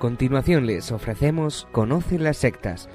Continuación 0.00 0.64
les 0.64 0.92
ofrecemos 0.92 1.68
Conoce 1.72 2.18
las 2.18 2.38
sectas, 2.38 2.88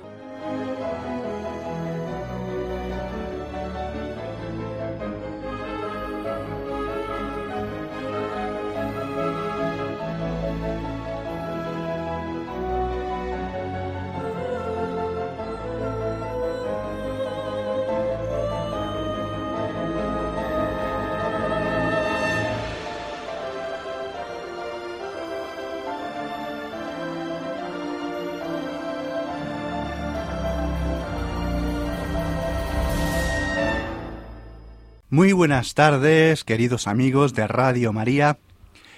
Muy 35.15 35.31
buenas 35.31 35.75
tardes, 35.75 36.43
queridos 36.43 36.87
amigos 36.87 37.33
de 37.33 37.47
Radio 37.47 37.93
María. 37.93 38.37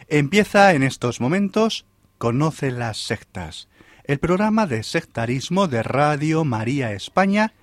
Empieza 0.08 0.74
en 0.74 0.82
estos 0.82 1.22
momentos 1.22 1.86
Conoce 2.18 2.72
las 2.72 2.98
sectas, 2.98 3.70
el 4.04 4.18
programa 4.18 4.66
de 4.66 4.82
sectarismo 4.82 5.68
de 5.68 5.84
Radio 5.84 6.44
María 6.44 6.92
España, 6.94 7.54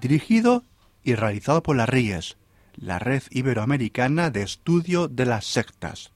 dirigido 0.00 0.64
y 1.04 1.16
realizado 1.16 1.62
por 1.62 1.76
la 1.76 1.84
RIES, 1.84 2.38
la 2.76 2.98
Red 2.98 3.24
Iberoamericana 3.28 4.30
de 4.30 4.40
Estudio 4.40 5.08
de 5.08 5.26
las 5.26 5.44
Sectas. 5.44 6.10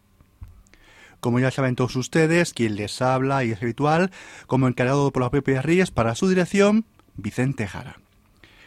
Como 1.20 1.40
ya 1.40 1.50
saben 1.50 1.76
todos 1.76 1.94
ustedes, 1.96 2.54
quien 2.54 2.76
les 2.76 3.02
habla 3.02 3.44
y 3.44 3.50
es 3.50 3.62
habitual, 3.62 4.10
como 4.46 4.66
encargado 4.66 5.12
por 5.12 5.24
la 5.24 5.30
propia 5.30 5.60
RIES 5.60 5.90
para 5.90 6.14
su 6.14 6.26
dirección, 6.26 6.86
Vicente 7.16 7.66
Jara 7.68 8.01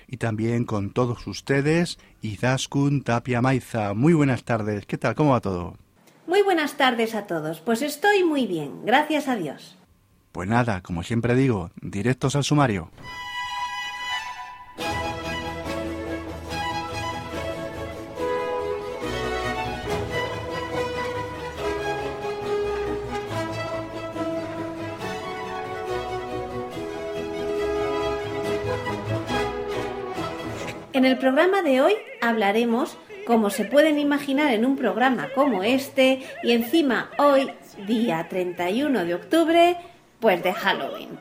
y 0.07 0.17
también 0.17 0.65
con 0.65 0.91
todos 0.91 1.27
ustedes, 1.27 1.97
Izaskun 2.21 3.03
Tapia 3.03 3.41
Maiza. 3.41 3.93
Muy 3.93 4.13
buenas 4.13 4.43
tardes, 4.43 4.85
¿qué 4.85 4.97
tal? 4.97 5.15
¿Cómo 5.15 5.31
va 5.31 5.41
todo? 5.41 5.77
Muy 6.27 6.41
buenas 6.41 6.77
tardes 6.77 7.15
a 7.15 7.27
todos, 7.27 7.61
pues 7.61 7.81
estoy 7.81 8.23
muy 8.23 8.47
bien, 8.47 8.85
gracias 8.85 9.27
a 9.27 9.35
Dios. 9.35 9.77
Pues 10.31 10.49
nada, 10.49 10.81
como 10.81 11.03
siempre 11.03 11.35
digo, 11.35 11.71
directos 11.81 12.35
al 12.35 12.43
sumario. 12.43 12.89
En 31.05 31.11
el 31.11 31.19
programa 31.19 31.61
de 31.61 31.81
hoy 31.81 31.93
hablaremos, 32.19 32.97
como 33.27 33.51
se 33.51 33.63
pueden 33.63 33.99
imaginar 33.99 34.51
en 34.51 34.65
un 34.65 34.75
programa 34.75 35.29
como 35.35 35.61
este, 35.61 36.23
y 36.41 36.51
encima 36.51 37.11
hoy, 37.19 37.51
día 37.85 38.25
31 38.27 39.05
de 39.05 39.13
octubre, 39.13 39.77
pues 40.19 40.41
de 40.41 40.51
Halloween. 40.51 41.19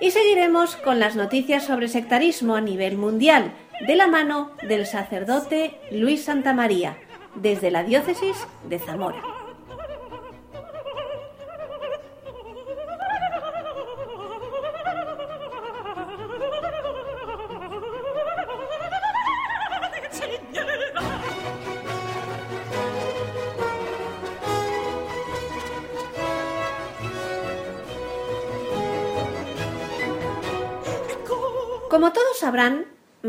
Y 0.00 0.10
seguiremos 0.10 0.74
con 0.74 0.98
las 0.98 1.14
noticias 1.14 1.62
sobre 1.62 1.86
sectarismo 1.86 2.56
a 2.56 2.60
nivel 2.60 2.96
mundial, 2.96 3.52
de 3.86 3.94
la 3.94 4.08
mano 4.08 4.50
del 4.62 4.86
sacerdote 4.86 5.78
Luis 5.92 6.24
Santamaría, 6.24 6.96
desde 7.36 7.70
la 7.70 7.84
diócesis 7.84 8.36
de 8.68 8.80
Zamora. 8.80 9.22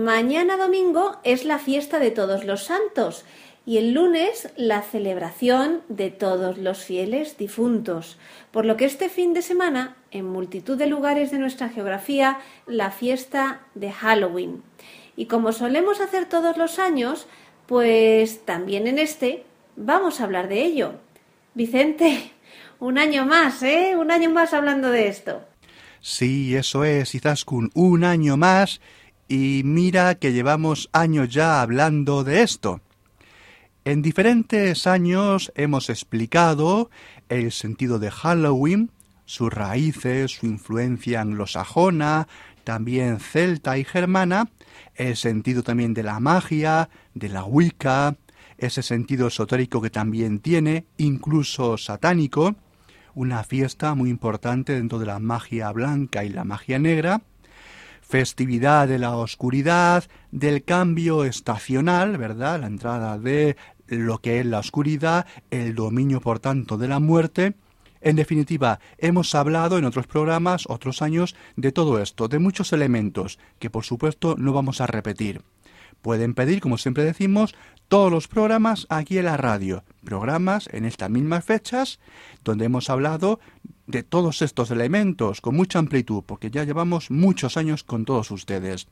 Mañana 0.04 0.58
domingo 0.58 1.18
es 1.24 1.46
la 1.46 1.58
fiesta 1.58 1.98
de 1.98 2.12
todos 2.12 2.44
los 2.44 2.66
santos 2.66 3.24
y 3.66 3.78
el 3.78 3.94
lunes 3.94 4.50
la 4.58 4.82
celebración 4.82 5.82
de 5.88 6.12
todos 6.12 6.58
los 6.58 6.84
fieles 6.84 7.38
difuntos, 7.38 8.18
por 8.52 8.66
lo 8.66 8.76
que 8.76 8.84
este 8.84 9.08
fin 9.08 9.34
de 9.34 9.42
semana, 9.42 9.96
en 10.12 10.26
multitud 10.26 10.78
de 10.78 10.88
lugares 10.88 11.32
de 11.32 11.40
nuestra 11.40 11.70
geografía, 11.70 12.40
la 12.68 12.92
fiesta 12.92 13.62
de 13.76 13.92
Halloween. 13.92 14.62
Y 15.16 15.28
como 15.28 15.54
solemos 15.54 16.02
hacer 16.02 16.26
todos 16.26 16.58
los 16.58 16.80
años, 16.80 17.28
pues 17.66 18.44
también 18.46 18.88
en 18.88 19.00
este 19.00 19.46
vamos 19.78 20.20
a 20.20 20.26
hablar 20.26 20.50
de 20.50 20.64
ello. 20.64 20.96
Vicente, 21.54 22.32
un 22.80 22.98
año 22.98 23.26
más, 23.26 23.64
¿eh? 23.64 23.96
Un 23.98 24.12
año 24.12 24.30
más 24.30 24.54
hablando 24.54 24.90
de 24.90 25.08
esto. 25.08 25.42
Sí, 26.02 26.54
eso 26.58 26.84
es, 26.84 27.16
Izaskun, 27.16 27.72
un 27.76 28.04
año 28.04 28.36
más 28.36 28.82
y 29.34 29.64
mira 29.64 30.14
que 30.14 30.32
llevamos 30.32 30.92
años 30.94 31.28
ya 31.28 31.64
hablando 31.64 32.24
de 32.24 32.44
esto. 32.44 32.82
En 33.84 34.04
diferentes 34.04 34.86
años 34.86 35.52
hemos 35.56 35.90
explicado 35.90 36.92
el 37.30 37.52
sentido 37.52 37.98
de 37.98 38.12
Halloween, 38.12 38.92
sus 39.26 39.52
raíces, 39.52 40.36
su 40.36 40.46
influencia 40.46 41.22
anglosajona, 41.22 42.28
también 42.64 43.20
celta 43.20 43.80
y 43.80 43.84
germana, 43.84 44.52
el 44.94 45.18
sentido 45.18 45.64
también 45.64 45.96
de 45.96 46.04
la 46.04 46.20
magia, 46.20 46.92
de 47.16 47.30
la 47.30 47.44
Wicca, 47.44 48.16
ese 48.60 48.84
sentido 48.84 49.26
esotérico 49.30 49.82
que 49.82 49.90
también 49.90 50.42
tiene, 50.42 50.86
incluso 50.98 51.80
satánico, 51.80 52.54
una 53.16 53.44
fiesta 53.44 53.96
muy 53.96 54.12
importante 54.12 54.74
dentro 54.74 55.00
de 55.00 55.08
la 55.08 55.18
magia 55.18 55.72
blanca 55.72 56.24
y 56.24 56.30
la 56.30 56.44
magia 56.44 56.78
negra, 56.78 57.24
festividad 58.14 58.88
de 58.88 59.00
la 59.00 59.16
oscuridad, 59.16 60.04
del 60.30 60.64
cambio 60.64 61.24
estacional, 61.24 62.20
¿verdad? 62.20 62.60
La 62.60 62.68
entrada 62.68 63.18
de 63.18 63.58
lo 63.88 64.20
que 64.20 64.40
es 64.40 64.46
la 64.46 64.60
oscuridad, 64.60 65.26
el 65.50 65.74
dominio, 65.74 66.22
por 66.22 66.40
tanto, 66.40 66.78
de 66.78 66.88
la 66.88 67.00
muerte. 67.00 67.56
En 68.02 68.16
definitiva, 68.16 68.80
hemos 69.00 69.34
hablado 69.34 69.80
en 69.80 69.86
otros 69.86 70.06
programas, 70.06 70.66
otros 70.68 71.02
años, 71.02 71.36
de 71.56 71.72
todo 71.72 72.00
esto, 72.00 72.28
de 72.28 72.38
muchos 72.38 72.72
elementos 72.72 73.40
que, 73.58 73.72
por 73.72 73.84
supuesto, 73.84 74.36
no 74.38 74.54
vamos 74.54 74.80
a 74.80 74.86
repetir. 74.86 75.42
Pueden 76.04 76.36
pedir, 76.36 76.60
como 76.60 76.78
siempre 76.78 77.04
decimos, 77.04 77.56
todos 77.88 78.12
los 78.12 78.28
programas 78.28 78.86
aquí 78.90 79.18
en 79.18 79.26
la 79.26 79.38
radio, 79.38 79.86
programas 80.06 80.70
en 80.72 80.86
estas 80.86 81.10
mismas 81.10 81.46
fechas, 81.46 82.00
donde 82.44 82.66
hemos 82.66 82.92
hablado 82.92 83.40
de 83.88 84.04
todos 84.04 84.42
estos 84.42 84.72
elementos 84.72 85.42
con 85.42 85.56
mucha 85.56 85.80
amplitud, 85.80 86.24
porque 86.26 86.52
ya 86.52 86.64
llevamos 86.64 87.12
muchos 87.12 87.58
años 87.58 87.84
con 87.84 88.06
todos 88.06 88.32
ustedes. 88.32 88.88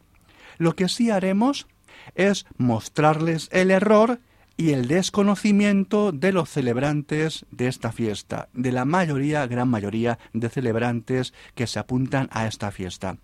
Lo 0.58 0.76
que 0.76 0.90
sí 0.90 1.10
haremos 1.10 1.68
es 2.16 2.46
mostrarles 2.58 3.50
el 3.52 3.72
error 3.72 4.20
y 4.58 4.72
el 4.72 4.88
desconocimiento 4.88 6.12
de 6.12 6.32
los 6.32 6.50
celebrantes 6.50 7.46
de 7.52 7.68
esta 7.68 7.92
fiesta, 7.92 8.50
de 8.54 8.72
la 8.72 8.86
mayoría, 8.86 9.48
gran 9.48 9.70
mayoría 9.70 10.20
de 10.34 10.50
celebrantes 10.50 11.34
que 11.56 11.68
se 11.68 11.80
apuntan 11.80 12.30
a 12.32 12.48
esta 12.48 12.72
fiesta. 12.72 13.18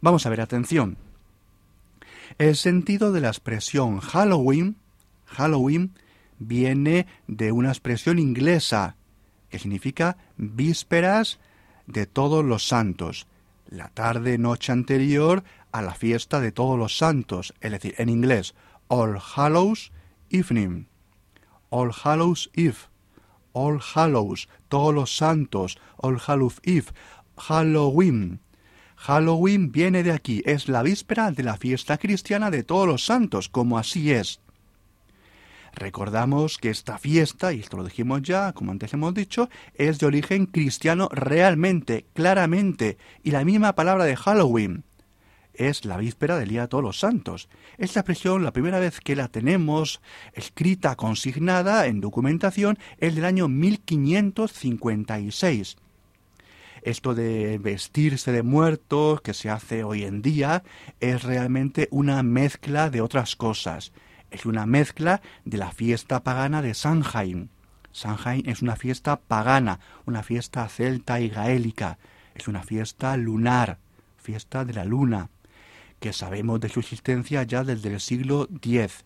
Vamos 0.00 0.26
a 0.26 0.30
ver, 0.30 0.40
atención. 0.40 0.96
El 2.38 2.56
sentido 2.56 3.12
de 3.12 3.20
la 3.20 3.28
expresión 3.28 4.00
Halloween, 4.00 4.76
Halloween, 5.26 5.94
viene 6.38 7.06
de 7.26 7.52
una 7.52 7.70
expresión 7.70 8.18
inglesa 8.18 8.96
que 9.54 9.60
significa 9.60 10.16
vísperas 10.36 11.38
de 11.86 12.06
todos 12.06 12.44
los 12.44 12.66
santos, 12.66 13.28
la 13.68 13.88
tarde 13.88 14.36
noche 14.36 14.72
anterior 14.72 15.44
a 15.70 15.80
la 15.80 15.94
fiesta 15.94 16.40
de 16.40 16.50
todos 16.50 16.76
los 16.76 16.98
santos, 16.98 17.54
es 17.60 17.70
decir, 17.70 17.94
en 17.98 18.08
inglés, 18.08 18.56
All 18.88 19.16
Hallows 19.36 19.92
Evening, 20.28 20.86
All 21.70 21.92
Hallows 21.92 22.50
Eve, 22.54 22.78
All 23.52 23.78
Hallows, 23.94 24.48
todos 24.68 24.92
los 24.92 25.16
santos, 25.16 25.78
All 25.98 26.18
Hallows 26.26 26.58
Eve, 26.64 26.88
Halloween, 27.36 28.40
Halloween 28.96 29.70
viene 29.70 30.02
de 30.02 30.10
aquí, 30.10 30.42
es 30.46 30.68
la 30.68 30.82
víspera 30.82 31.30
de 31.30 31.44
la 31.44 31.58
fiesta 31.58 31.96
cristiana 31.96 32.50
de 32.50 32.64
todos 32.64 32.88
los 32.88 33.04
santos, 33.04 33.48
como 33.48 33.78
así 33.78 34.10
es. 34.10 34.40
Recordamos 35.74 36.58
que 36.58 36.70
esta 36.70 36.98
fiesta, 36.98 37.52
y 37.52 37.60
esto 37.60 37.76
lo 37.76 37.84
dijimos 37.84 38.22
ya, 38.22 38.52
como 38.52 38.70
antes 38.70 38.94
hemos 38.94 39.12
dicho, 39.12 39.48
es 39.74 39.98
de 39.98 40.06
origen 40.06 40.46
cristiano 40.46 41.08
realmente, 41.10 42.06
claramente, 42.14 42.96
y 43.24 43.32
la 43.32 43.44
misma 43.44 43.74
palabra 43.74 44.04
de 44.04 44.16
Halloween 44.16 44.84
es 45.54 45.84
la 45.84 45.96
víspera 45.96 46.38
del 46.38 46.48
Día 46.48 46.62
de 46.62 46.68
Todos 46.68 46.84
los 46.84 46.98
Santos. 46.98 47.50
Esta 47.78 48.00
expresión, 48.00 48.42
la 48.44 48.52
primera 48.52 48.80
vez 48.80 49.00
que 49.00 49.16
la 49.16 49.28
tenemos 49.28 50.00
escrita, 50.32 50.96
consignada 50.96 51.86
en 51.86 52.00
documentación, 52.00 52.78
es 52.98 53.14
del 53.14 53.24
año 53.24 53.48
1556. 53.48 55.76
esto 56.82 57.14
de 57.14 57.56
vestirse 57.58 58.30
de 58.30 58.42
muertos 58.42 59.22
que 59.22 59.32
se 59.32 59.48
hace 59.48 59.84
hoy 59.84 60.04
en 60.04 60.20
día 60.20 60.62
es 61.00 61.22
realmente 61.22 61.88
una 61.90 62.22
mezcla 62.22 62.90
de 62.90 63.00
otras 63.00 63.36
cosas. 63.36 63.92
Es 64.34 64.46
una 64.46 64.66
mezcla 64.66 65.22
de 65.44 65.58
la 65.58 65.70
fiesta 65.70 66.24
pagana 66.24 66.60
de 66.60 66.74
Samhain. 66.74 67.50
Samhain 67.92 68.48
es 68.48 68.62
una 68.62 68.74
fiesta 68.74 69.20
pagana, 69.20 69.78
una 70.06 70.24
fiesta 70.24 70.66
celta 70.68 71.20
y 71.20 71.28
gaélica. 71.28 71.98
Es 72.34 72.48
una 72.48 72.64
fiesta 72.64 73.16
lunar, 73.16 73.78
fiesta 74.16 74.64
de 74.64 74.72
la 74.72 74.84
luna, 74.84 75.30
que 76.00 76.12
sabemos 76.12 76.58
de 76.58 76.68
su 76.68 76.80
existencia 76.80 77.44
ya 77.44 77.62
desde 77.62 77.94
el 77.94 78.00
siglo 78.00 78.48
X 78.56 79.04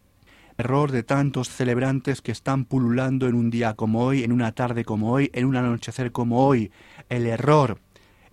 error 0.56 0.92
de 0.92 1.02
tantos 1.02 1.50
celebrantes 1.50 2.22
que 2.22 2.32
están 2.32 2.64
pululando 2.64 3.28
en 3.28 3.34
un 3.34 3.50
día 3.50 3.74
como 3.74 4.04
hoy, 4.04 4.24
en 4.24 4.32
una 4.32 4.52
tarde 4.52 4.86
como 4.86 5.12
hoy, 5.12 5.30
en 5.34 5.44
un 5.44 5.56
anochecer 5.56 6.10
como 6.10 6.46
hoy. 6.46 6.72
El 7.10 7.26
error. 7.26 7.80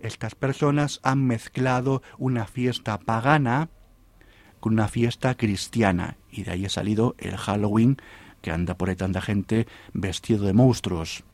Estas 0.00 0.34
personas 0.34 0.98
han 1.02 1.26
mezclado 1.26 2.02
una 2.16 2.46
fiesta 2.46 2.98
pagana 2.98 3.68
una 4.66 4.88
fiesta 4.88 5.36
cristiana 5.36 6.16
y 6.30 6.42
de 6.42 6.52
ahí 6.52 6.66
ha 6.66 6.70
salido 6.70 7.14
el 7.18 7.36
Halloween 7.36 7.96
que 8.42 8.50
anda 8.50 8.76
por 8.76 8.88
ahí 8.88 8.96
tanta 8.96 9.20
gente 9.20 9.66
vestido 9.92 10.44
de 10.44 10.52
monstruos. 10.52 11.24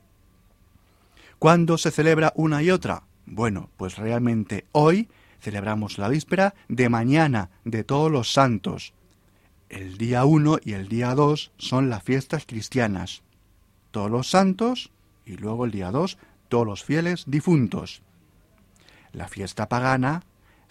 ¿Cuándo 1.39 1.79
se 1.79 1.91
celebra 1.91 2.33
una 2.37 2.63
y 2.63 2.71
otra? 2.71 3.05
Bueno, 3.27 3.71
pues 3.77 3.97
realmente 3.97 4.67
hoy 4.73 5.09
celebramos 5.41 5.99
la 5.99 6.09
víspera 6.09 6.55
de 6.69 6.89
mañana 6.89 7.51
de 7.65 7.85
todos 7.85 8.13
los 8.13 8.33
santos, 8.33 8.93
el 9.69 9.97
día 9.97 10.27
1 10.27 10.59
y 10.63 10.75
el 10.75 10.89
día 10.89 11.15
2 11.15 11.53
son 11.57 11.89
las 11.89 12.03
fiestas 12.03 12.45
cristianas. 12.47 13.23
Todos 13.91 14.11
los 14.11 14.29
santos 14.29 14.91
y 15.25 15.39
luego 15.39 15.65
el 15.65 15.71
día 15.71 15.91
2 15.91 16.19
todos 16.49 16.67
los 16.67 16.85
fieles 16.85 17.25
difuntos. 17.27 18.03
La 19.13 19.29
fiesta 19.29 19.71
pagana 19.71 20.23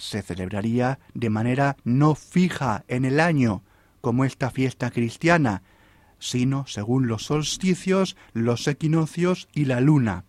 se 0.01 0.21
celebraría 0.21 0.99
de 1.13 1.29
manera 1.29 1.77
no 1.83 2.15
fija 2.15 2.83
en 2.87 3.05
el 3.05 3.19
año, 3.19 3.63
como 4.01 4.25
esta 4.25 4.49
fiesta 4.49 4.91
cristiana, 4.91 5.63
sino 6.19 6.65
según 6.67 7.07
los 7.07 7.25
solsticios, 7.25 8.15
los 8.33 8.67
equinoccios 8.67 9.47
y 9.53 9.65
la 9.65 9.79
luna. 9.79 10.25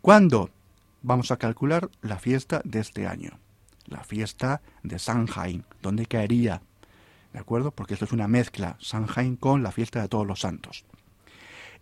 ¿Cuándo? 0.00 0.50
Vamos 1.02 1.30
a 1.30 1.36
calcular 1.36 1.90
la 2.00 2.18
fiesta 2.18 2.62
de 2.64 2.80
este 2.80 3.06
año, 3.06 3.38
la 3.86 4.04
fiesta 4.04 4.62
de 4.82 4.98
Samhain, 4.98 5.64
¿dónde 5.82 6.06
caería? 6.06 6.62
¿de 7.32 7.38
acuerdo? 7.38 7.70
Porque 7.70 7.94
esto 7.94 8.04
es 8.04 8.12
una 8.12 8.28
mezcla, 8.28 8.76
Samhain 8.80 9.36
con 9.36 9.62
la 9.62 9.72
fiesta 9.72 10.02
de 10.02 10.08
todos 10.08 10.26
los 10.26 10.40
santos. 10.40 10.84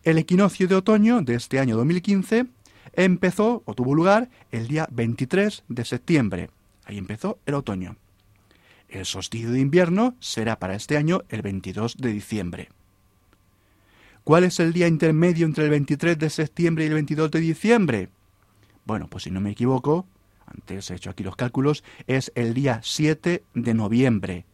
El 0.03 0.19
equinoccio 0.19 0.69
de 0.69 0.77
otoño 0.77 1.23
de 1.23 1.35
este 1.35 1.59
año 1.59 1.77
2015 1.77 2.47
empezó 2.95 3.63
o 3.67 3.75
tuvo 3.75 3.95
lugar 3.95 4.31
el 4.51 4.69
día 4.69 4.89
23 4.91 5.65
de 5.69 5.85
septiembre. 5.85 6.51
Ahí 6.91 6.99
empezó 6.99 7.39
el 7.47 7.55
otoño. 7.55 7.95
El 8.89 9.07
solsticio 9.07 9.53
de 9.53 9.61
invierno 9.61 10.17
será 10.19 10.59
para 10.59 10.75
este 10.75 10.97
año 10.97 11.23
el 11.29 11.41
22 11.41 11.97
de 11.99 12.13
diciembre. 12.13 12.69
¿Cuál 14.25 14.43
es 14.43 14.59
el 14.59 14.73
día 14.73 14.89
intermedio 14.89 15.47
entre 15.47 15.63
el 15.63 15.71
23 15.71 16.19
de 16.19 16.29
septiembre 16.31 16.83
y 16.83 16.89
el 16.89 16.95
22 16.95 17.31
de 17.31 17.39
diciembre? 17.39 18.09
Bueno, 18.85 19.07
pues 19.07 19.23
si 19.23 19.31
no 19.31 19.41
me 19.41 19.53
equivoco, 19.53 20.05
antes 20.47 20.91
he 20.91 20.97
hecho 20.97 21.11
aquí 21.11 21.23
los 21.23 21.37
cálculos, 21.37 21.85
es 22.09 22.33
el 22.35 22.55
día 22.55 22.81
7 22.83 23.45
de 23.55 23.75
noviembre, 23.75 24.45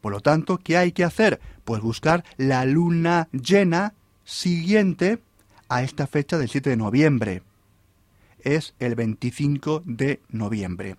por 0.00 0.12
lo 0.12 0.20
tanto, 0.20 0.58
¿qué 0.58 0.76
hay 0.76 0.92
que 0.92 1.02
hacer? 1.02 1.40
Pues 1.64 1.82
buscar 1.82 2.22
la 2.36 2.64
luna 2.66 3.28
llena 3.32 3.94
siguiente 4.22 5.18
a 5.68 5.82
esta 5.82 6.06
fecha 6.06 6.38
del 6.38 6.48
7 6.48 6.70
de 6.70 6.76
noviembre. 6.76 7.42
Es 8.38 8.74
el 8.78 8.94
25 8.94 9.82
de 9.84 10.20
noviembre. 10.28 10.94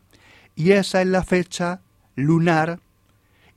Y 0.56 0.72
esa 0.72 1.02
es 1.02 1.08
la 1.08 1.24
fecha 1.24 1.82
lunar 2.16 2.80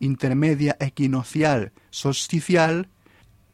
intermedia 0.00 0.76
equinocial 0.80 1.72
solsticial 1.90 2.88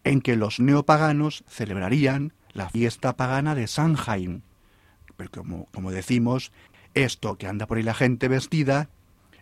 en 0.04 0.20
que 0.20 0.36
los 0.36 0.60
neopaganos 0.60 1.44
celebrarían 1.48 2.32
la 2.52 2.68
fiesta 2.68 3.16
pagana 3.16 3.54
de 3.54 3.66
Samhain. 3.66 4.42
Pero 5.16 5.30
como, 5.30 5.66
como 5.72 5.90
decimos, 5.90 6.52
esto 6.94 7.36
que 7.36 7.46
anda 7.46 7.66
por 7.66 7.76
ahí 7.76 7.82
la 7.82 7.94
gente 7.94 8.28
vestida 8.28 8.88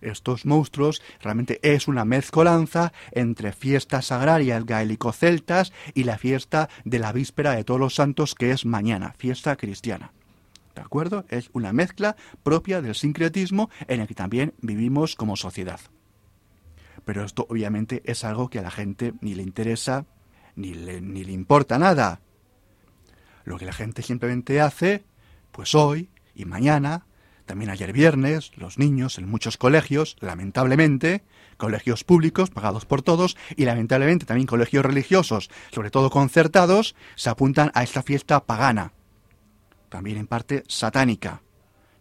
estos 0.01 0.47
monstruos 0.47 1.03
realmente 1.21 1.59
es 1.63 1.89
una 1.89 2.05
mezcolanza 2.05 2.93
entre 3.13 3.53
fiestas 3.53 4.13
agrarias 4.13 4.65
gaélico-celtas 4.65 5.73
y 5.95 6.05
la 6.05 6.19
fiesta 6.19 6.69
de 6.85 6.99
la 6.99 7.13
víspera 7.13 7.53
de 7.53 7.65
todos 7.65 7.81
los 7.81 7.95
santos 7.95 8.35
que 8.35 8.51
es 8.51 8.65
mañana, 8.65 9.15
fiesta 9.19 9.57
cristiana. 9.57 10.13
¿De 10.79 10.85
acuerdo? 10.85 11.25
Es 11.29 11.51
una 11.55 11.73
mezcla 11.73 12.15
propia 12.45 12.81
del 12.81 12.95
sincretismo 12.95 13.69
en 13.89 14.01
el 14.01 14.07
que 14.07 14.15
también 14.15 14.55
vivimos 14.61 15.17
como 15.17 15.35
sociedad. 15.35 15.81
Pero 17.05 17.25
esto 17.25 17.47
obviamente 17.49 18.01
es 18.05 18.23
algo 18.23 18.49
que 18.49 18.61
a 18.61 18.63
la 18.63 18.71
gente 18.71 19.13
ni 19.21 19.35
le 19.35 19.43
interesa 19.43 20.07
ni 20.55 20.75
le, 20.75 21.01
ni 21.01 21.25
le 21.25 21.33
importa 21.33 21.81
nada. 21.81 22.21
Lo 23.43 23.59
que 23.59 23.65
la 23.65 23.73
gente 23.73 24.03
simplemente 24.03 24.61
hace, 24.61 25.05
pues 25.51 25.75
hoy 25.75 26.11
y 26.33 26.45
mañana, 26.45 27.07
también 27.45 27.71
ayer 27.71 27.93
viernes, 27.93 28.53
los 28.55 28.79
niños 28.79 29.19
en 29.19 29.29
muchos 29.29 29.57
colegios, 29.57 30.17
lamentablemente, 30.21 31.25
colegios 31.57 32.05
públicos 32.05 32.51
pagados 32.51 32.87
por 32.87 33.03
todos 33.03 33.37
y 33.57 33.65
lamentablemente 33.65 34.27
también 34.27 34.47
colegios 34.47 34.87
religiosos, 34.87 35.51
sobre 35.73 35.91
todo 35.91 36.09
concertados, 36.09 36.95
se 37.17 37.31
apuntan 37.31 37.73
a 37.75 37.83
esta 37.83 38.05
fiesta 38.05 38.45
pagana, 38.47 38.93
también 39.89 40.19
en 40.19 40.27
parte 40.27 40.65
satánica. 40.69 41.43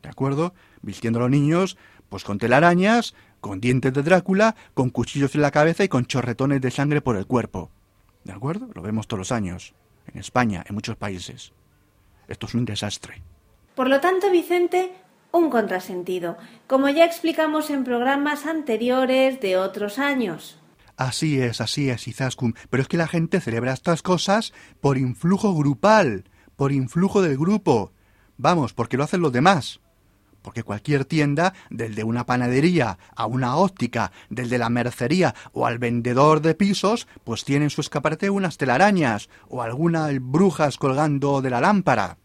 ¿De 0.02 0.10
acuerdo? 0.10 0.54
Vistiendo 0.82 1.20
a 1.20 1.24
los 1.24 1.32
niños 1.32 1.78
pues 2.10 2.24
con 2.24 2.38
telarañas, 2.38 3.14
con 3.42 3.60
dientes 3.60 3.94
de 3.94 4.04
Drácula, 4.04 4.56
con 4.74 4.90
cuchillos 4.90 5.36
en 5.36 5.42
la 5.42 5.52
cabeza 5.52 5.84
y 5.84 5.90
con 5.90 6.06
chorretones 6.06 6.62
de 6.62 6.72
sangre 6.72 7.02
por 7.02 7.18
el 7.18 7.26
cuerpo. 7.26 7.72
¿De 8.24 8.34
acuerdo? 8.34 8.70
Lo 8.74 8.82
vemos 8.82 9.08
todos 9.08 9.20
los 9.20 9.32
años, 9.32 9.74
en 10.12 10.20
España, 10.20 10.64
en 10.68 10.76
muchos 10.76 10.96
países. 10.96 11.54
Esto 12.28 12.46
es 12.46 12.56
un 12.56 12.66
desastre. 12.66 13.22
Por 13.76 13.90
lo 13.90 14.02
tanto, 14.02 14.32
Vicente, 14.32 14.92
un 15.32 15.50
contrasentido, 15.50 16.38
como 16.66 16.90
ya 16.90 17.06
explicamos 17.06 17.70
en 17.70 17.84
programas 17.84 18.46
anteriores 18.46 19.40
de 19.40 19.58
otros 19.58 20.00
años. 20.00 20.60
Así 20.98 21.40
es, 21.40 21.62
así 21.62 21.90
es, 21.90 22.08
Izaskun. 22.08 22.56
Pero 22.70 22.82
es 22.82 22.90
que 22.90 22.98
la 22.98 23.08
gente 23.08 23.40
celebra 23.40 23.74
estas 23.74 24.02
cosas 24.02 24.52
por 24.82 24.98
influjo 24.98 25.54
grupal, 25.54 26.26
por 26.58 26.74
influjo 26.74 27.22
del 27.22 27.38
grupo. 27.38 27.94
Vamos, 28.36 28.74
porque 28.74 28.98
lo 28.98 29.06
hacen 29.06 29.22
los 29.22 29.32
demás. 29.32 29.80
Porque 30.42 30.64
cualquier 30.64 31.06
tienda, 31.06 31.54
desde 31.70 32.04
una 32.04 32.26
panadería 32.26 32.98
a 33.16 33.26
una 33.26 33.56
óptica, 33.56 34.12
desde 34.30 34.58
la 34.58 34.70
mercería 34.70 35.36
o 35.54 35.66
al 35.66 35.78
vendedor 35.78 36.42
de 36.42 36.56
pisos, 36.56 37.08
pues 37.24 37.46
tiene 37.46 37.66
en 37.66 37.70
su 37.70 37.82
escaparate 37.82 38.30
unas 38.30 38.58
telarañas 38.58 39.30
o 39.50 39.62
algunas 39.62 40.14
brujas 40.20 40.78
colgando 40.78 41.42
de 41.42 41.50
la 41.50 41.62
lámpara. 41.62 42.18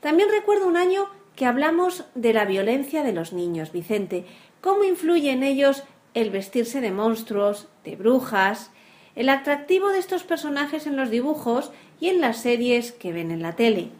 También 0.00 0.28
recuerdo 0.30 0.66
un 0.66 0.76
año 0.76 1.06
que 1.36 1.46
hablamos 1.46 2.04
de 2.14 2.32
la 2.32 2.44
violencia 2.44 3.02
de 3.02 3.12
los 3.12 3.32
niños, 3.32 3.72
Vicente. 3.72 4.26
¿Cómo 4.60 4.84
influye 4.84 5.30
en 5.30 5.42
ellos 5.42 5.84
el 6.14 6.30
vestirse 6.30 6.80
de 6.80 6.92
monstruos, 6.92 7.68
de 7.84 7.96
brujas, 7.96 8.70
el 9.14 9.28
atractivo 9.28 9.88
de 9.88 9.98
estos 9.98 10.22
personajes 10.22 10.86
en 10.86 10.96
los 10.96 11.10
dibujos 11.10 11.72
y 12.00 12.08
en 12.08 12.20
las 12.20 12.42
series 12.42 12.92
que 12.92 13.12
ven 13.12 13.30
en 13.30 13.42
la 13.42 13.56
tele? 13.56 13.90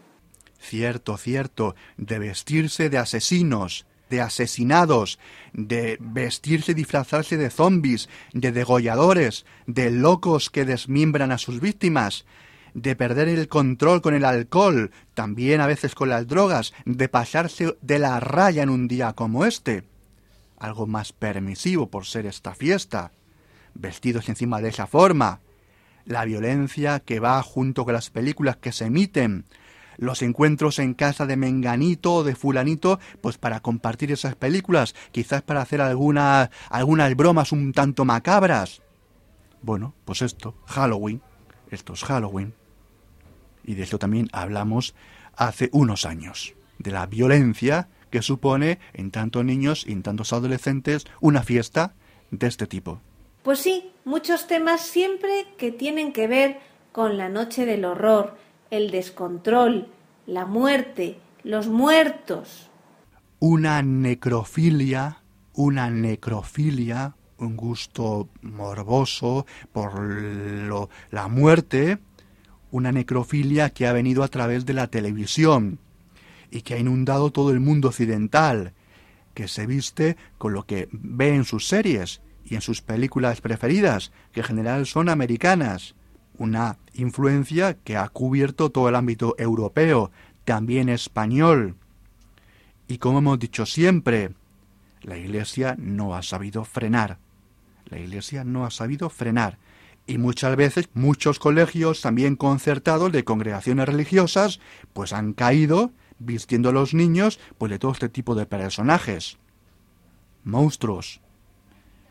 Cierto, 0.61 1.17
cierto, 1.17 1.75
de 1.97 2.19
vestirse 2.19 2.91
de 2.91 2.99
asesinos, 2.99 3.87
de 4.11 4.21
asesinados, 4.21 5.19
de 5.53 5.99
vestirse 6.01 6.73
y 6.73 6.75
disfrazarse 6.75 7.37
de 7.37 7.51
zombis, 7.51 8.09
de 8.33 8.53
degolladores, 8.53 9.47
de 9.67 9.91
locos 9.91 10.51
que 10.51 10.65
desmiembran 10.65 11.33
a 11.33 11.39
sus 11.39 11.61
víctimas, 11.61 12.25
de 12.75 12.97
perder 12.97 13.29
el 13.29 13.49
control 13.49 14.03
con 14.03 14.15
el 14.15 14.25
alcohol, 14.25 14.91
también 15.15 15.61
a 15.61 15.67
veces 15.67 15.95
con 15.95 16.09
las 16.09 16.27
drogas, 16.27 16.73
de 16.85 17.09
pasarse 17.09 17.77
de 17.81 17.99
la 17.99 18.21
raya 18.21 18.63
en 18.63 18.71
un 18.71 18.89
día 18.89 19.13
como 19.13 19.45
este. 19.45 19.85
Algo 20.59 20.87
más 20.87 21.13
permisivo 21.13 21.89
por 21.89 22.07
ser 22.07 22.27
esta 22.27 22.55
fiesta. 22.55 23.13
Vestidos 23.75 24.29
encima 24.29 24.61
de 24.61 24.71
esa 24.71 24.87
forma. 24.87 25.41
La 26.09 26.25
violencia 26.25 26.99
que 26.99 27.21
va 27.21 27.41
junto 27.45 27.85
con 27.85 27.95
las 27.95 28.11
películas 28.11 28.57
que 28.57 28.73
se 28.73 28.87
emiten. 28.87 29.45
Los 29.97 30.23
encuentros 30.23 30.81
en 30.81 30.95
casa 30.95 31.25
de 31.27 31.37
Menganito 31.37 32.15
o 32.15 32.25
de 32.25 32.35
Fulanito, 32.35 32.99
pues 33.21 33.39
para 33.39 33.61
compartir 33.61 34.11
esas 34.11 34.35
películas, 34.35 34.97
quizás 35.13 35.43
para 35.43 35.61
hacer 35.61 35.81
alguna, 35.81 36.51
algunas 36.71 37.15
bromas 37.15 37.53
un 37.53 37.73
tanto 37.73 38.05
macabras. 38.05 38.83
Bueno, 39.63 39.95
pues 40.05 40.23
esto, 40.23 40.57
Halloween. 40.67 41.23
Esto 41.71 41.93
es 41.93 42.03
Halloween 42.03 42.55
y 43.69 43.75
de 43.75 43.83
eso 43.83 43.99
también 43.99 44.31
hablamos 44.33 44.95
hace 45.37 45.69
unos 45.73 46.07
años, 46.07 46.55
de 46.79 46.91
la 46.91 47.05
violencia 47.05 47.91
que 48.11 48.23
supone 48.23 48.79
en 48.95 49.11
tantos 49.11 49.45
niños 49.45 49.85
y 49.87 49.93
en 49.93 50.03
tantos 50.03 50.33
adolescentes 50.33 51.05
una 51.21 51.43
fiesta 51.43 51.95
de 52.31 52.47
este 52.47 52.67
tipo. 52.67 53.03
Pues 53.49 53.61
sí, 53.61 53.93
muchos 54.05 54.47
temas 54.47 54.83
siempre 54.83 55.47
que 55.57 55.73
tienen 55.73 56.13
que 56.13 56.27
ver 56.27 56.61
con 56.93 57.17
la 57.17 57.31
noche 57.31 57.65
del 57.65 57.87
horror, 57.87 58.37
el 58.71 58.91
descontrol, 58.91 59.89
la 60.27 60.45
muerte, 60.45 61.19
los 61.45 61.67
muertos. 61.67 62.69
Una 63.39 63.81
necrofilia, 63.81 65.23
una 65.55 65.89
necrofilia, 65.89 67.17
un 67.39 67.57
gusto 67.57 68.29
morboso 68.43 69.47
por 69.73 69.99
lo, 69.99 70.91
la 71.11 71.29
muerte, 71.29 72.01
una 72.71 72.93
necrofilia 72.93 73.71
que 73.71 73.87
ha 73.87 73.95
venido 73.95 74.25
a 74.25 74.29
través 74.29 74.67
de 74.67 74.75
la 74.75 74.89
televisión 74.89 75.79
y 76.51 76.61
que 76.61 76.75
ha 76.75 76.79
inundado 76.79 77.31
todo 77.31 77.51
el 77.51 77.61
mundo 77.61 77.89
occidental, 77.89 78.75
que 79.33 79.49
se 79.49 79.65
viste 79.65 80.19
con 80.37 80.53
lo 80.53 80.67
que 80.67 80.91
ve 80.93 81.35
en 81.35 81.47
sus 81.47 81.67
series 81.67 82.21
y 82.49 82.55
en 82.55 82.61
sus 82.61 82.81
películas 82.81 83.41
preferidas, 83.41 84.11
que 84.33 84.41
en 84.41 84.47
general 84.47 84.87
son 84.87 85.09
americanas. 85.09 85.95
Una 86.39 86.79
influencia 86.95 87.75
que 87.75 87.97
ha 87.97 88.09
cubierto 88.09 88.71
todo 88.71 88.89
el 88.89 88.95
ámbito 88.95 89.35
europeo, 89.39 90.11
también 90.45 90.89
español. 90.89 91.77
Y 92.87 92.99
como 92.99 93.19
hemos 93.19 93.39
dicho 93.39 93.67
siempre, 93.67 94.31
la 95.03 95.19
Iglesia 95.19 95.77
no 95.79 96.15
ha 96.15 96.23
sabido 96.23 96.65
frenar. 96.65 97.19
La 97.87 97.99
Iglesia 97.99 98.45
no 98.45 98.65
ha 98.65 98.71
sabido 98.71 99.11
frenar. 99.11 99.59
Y 100.07 100.17
muchas 100.17 100.57
veces 100.57 100.89
muchos 100.95 101.39
colegios 101.39 102.01
también 102.01 102.35
concertados 102.35 103.13
de 103.13 103.25
congregaciones 103.25 103.87
religiosas 103.87 104.59
pues 104.95 105.13
han 105.13 105.35
caído 105.35 105.93
vistiendo 106.19 106.71
a 106.71 106.73
los 106.73 106.95
niños 106.95 107.39
pues 107.59 107.71
de 107.71 107.79
todo 107.79 107.93
este 107.93 108.09
tipo 108.09 108.35
de 108.35 108.47
personajes. 108.47 109.37
Monstruos. 110.45 111.21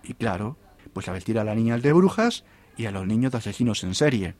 Y 0.07 0.13
claro, 0.13 0.57
pues 0.93 1.07
a 1.09 1.11
vestir 1.11 1.37
a 1.37 1.43
las 1.43 1.55
niñas 1.55 1.81
de 1.81 1.93
brujas 1.93 2.45
y 2.77 2.85
a 2.85 2.91
los 2.91 3.05
niños 3.05 3.31
de 3.33 3.39
asesinos 3.39 3.83
en 3.83 3.93
serie. 3.93 4.35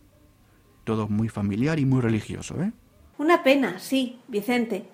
Todo 0.86 1.08
muy 1.10 1.28
familiar 1.28 1.80
y 1.80 1.86
muy 1.86 2.02
religioso, 2.02 2.62
¿eh? 2.62 2.72
Una 3.18 3.44
pena, 3.44 3.80
sí, 3.80 4.20
Vicente. 4.28 4.86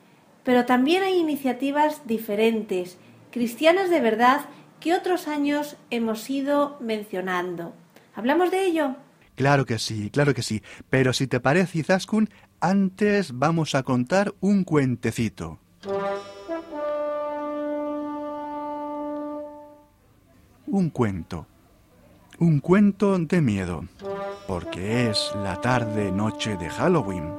Pero 0.43 0.65
también 0.65 1.03
hay 1.03 1.19
iniciativas 1.19 2.07
diferentes, 2.07 2.97
cristianas 3.31 3.89
de 3.89 4.01
verdad, 4.01 4.41
que 4.79 4.93
otros 4.93 5.27
años 5.27 5.77
hemos 5.91 6.29
ido 6.29 6.77
mencionando. 6.81 7.73
¿Hablamos 8.15 8.51
de 8.51 8.65
ello? 8.65 8.95
Claro 9.35 9.65
que 9.65 9.79
sí, 9.79 10.09
claro 10.09 10.33
que 10.33 10.41
sí. 10.41 10.61
Pero 10.89 11.13
si 11.13 11.27
te 11.27 11.39
parece, 11.39 11.79
Izaskun, 11.79 12.29
antes 12.59 13.37
vamos 13.37 13.75
a 13.75 13.83
contar 13.83 14.33
un 14.39 14.63
cuentecito. 14.63 15.59
Un 20.73 20.89
cuento. 20.89 21.45
Un 22.39 22.59
cuento 22.59 23.19
de 23.19 23.41
miedo. 23.41 23.85
Porque 24.47 25.07
es 25.07 25.31
la 25.35 25.61
tarde 25.61 26.11
noche 26.11 26.57
de 26.57 26.67
Halloween. 26.67 27.31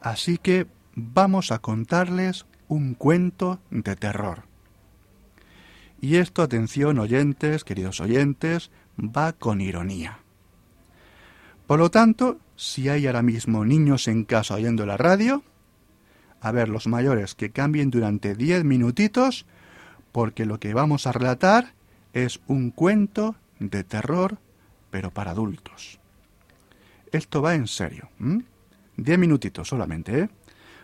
Así 0.00 0.38
que 0.38 0.68
vamos 0.94 1.50
a 1.50 1.58
contarles 1.58 2.46
un 2.68 2.94
cuento 2.94 3.58
de 3.72 3.96
terror. 3.96 4.44
Y 6.00 6.14
esto, 6.18 6.42
atención 6.42 7.00
oyentes, 7.00 7.64
queridos 7.64 8.00
oyentes, 8.00 8.70
va 9.00 9.32
con 9.32 9.60
ironía. 9.60 10.20
Por 11.66 11.80
lo 11.80 11.90
tanto, 11.90 12.38
si 12.54 12.88
hay 12.88 13.08
ahora 13.08 13.22
mismo 13.22 13.64
niños 13.64 14.06
en 14.06 14.22
casa 14.22 14.54
oyendo 14.54 14.86
la 14.86 14.96
radio, 14.96 15.42
a 16.40 16.52
ver 16.52 16.68
los 16.68 16.86
mayores 16.86 17.34
que 17.34 17.50
cambien 17.50 17.90
durante 17.90 18.36
diez 18.36 18.62
minutitos, 18.62 19.44
porque 20.12 20.46
lo 20.46 20.60
que 20.60 20.72
vamos 20.72 21.08
a 21.08 21.12
relatar 21.12 21.74
es 22.14 22.40
un 22.46 22.70
cuento 22.70 23.36
de 23.58 23.84
terror, 23.84 24.38
pero 24.90 25.10
para 25.10 25.32
adultos. 25.32 26.00
Esto 27.12 27.42
va 27.42 27.54
en 27.54 27.66
serio. 27.66 28.08
Diez 28.96 29.18
minutitos 29.18 29.68
solamente, 29.68 30.20
¿eh? 30.20 30.28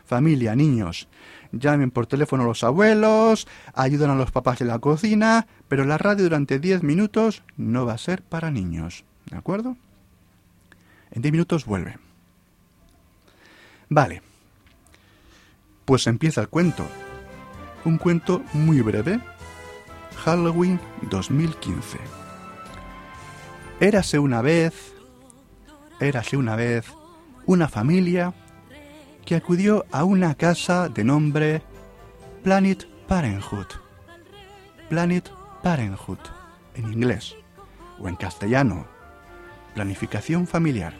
Familia, 0.04 0.56
niños, 0.56 1.08
llamen 1.52 1.92
por 1.92 2.06
teléfono 2.06 2.42
a 2.42 2.46
los 2.46 2.64
abuelos, 2.64 3.46
ayudan 3.74 4.10
a 4.10 4.16
los 4.16 4.32
papás 4.32 4.60
en 4.60 4.66
la 4.66 4.80
cocina, 4.80 5.46
pero 5.68 5.84
la 5.84 5.98
radio 5.98 6.24
durante 6.24 6.58
diez 6.58 6.82
minutos 6.82 7.44
no 7.56 7.86
va 7.86 7.94
a 7.94 7.98
ser 7.98 8.22
para 8.22 8.50
niños. 8.50 9.04
¿De 9.30 9.36
acuerdo? 9.36 9.76
En 11.12 11.22
10 11.22 11.32
minutos 11.32 11.64
vuelve. 11.64 11.98
Vale. 13.88 14.22
Pues 15.84 16.06
empieza 16.06 16.40
el 16.40 16.48
cuento. 16.48 16.86
Un 17.84 17.98
cuento 17.98 18.42
muy 18.52 18.80
breve. 18.80 19.20
Halloween 20.24 20.78
2015. 21.08 21.98
Érase 23.80 24.18
una 24.18 24.42
vez, 24.42 24.92
érase 25.98 26.36
una 26.36 26.56
vez, 26.56 26.84
una 27.46 27.68
familia 27.68 28.34
que 29.24 29.34
acudió 29.34 29.86
a 29.90 30.04
una 30.04 30.34
casa 30.34 30.90
de 30.90 31.04
nombre 31.04 31.62
Planet 32.42 32.86
Parenthood. 33.08 33.66
Planet 34.90 35.30
Parenthood, 35.62 36.18
en 36.74 36.92
inglés, 36.92 37.36
o 37.98 38.06
en 38.06 38.16
castellano, 38.16 38.86
planificación 39.74 40.46
familiar. 40.46 40.92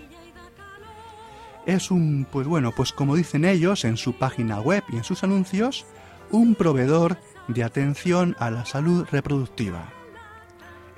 Es 1.67 1.91
un, 1.91 2.27
pues 2.33 2.47
bueno, 2.47 2.73
pues 2.75 2.93
como 2.93 3.17
dicen 3.17 3.45
ellos 3.45 3.85
en 3.85 3.99
su 3.99 4.15
página 4.15 4.61
web 4.61 4.83
y 4.89 4.97
en 4.97 5.05
sus 5.05 5.23
anuncios, 5.25 5.85
un 6.31 6.55
proveedor 6.55 7.19
de 7.53 7.65
atención 7.65 8.37
a 8.39 8.51
la 8.51 8.65
salud 8.65 9.07
reproductiva. 9.11 9.93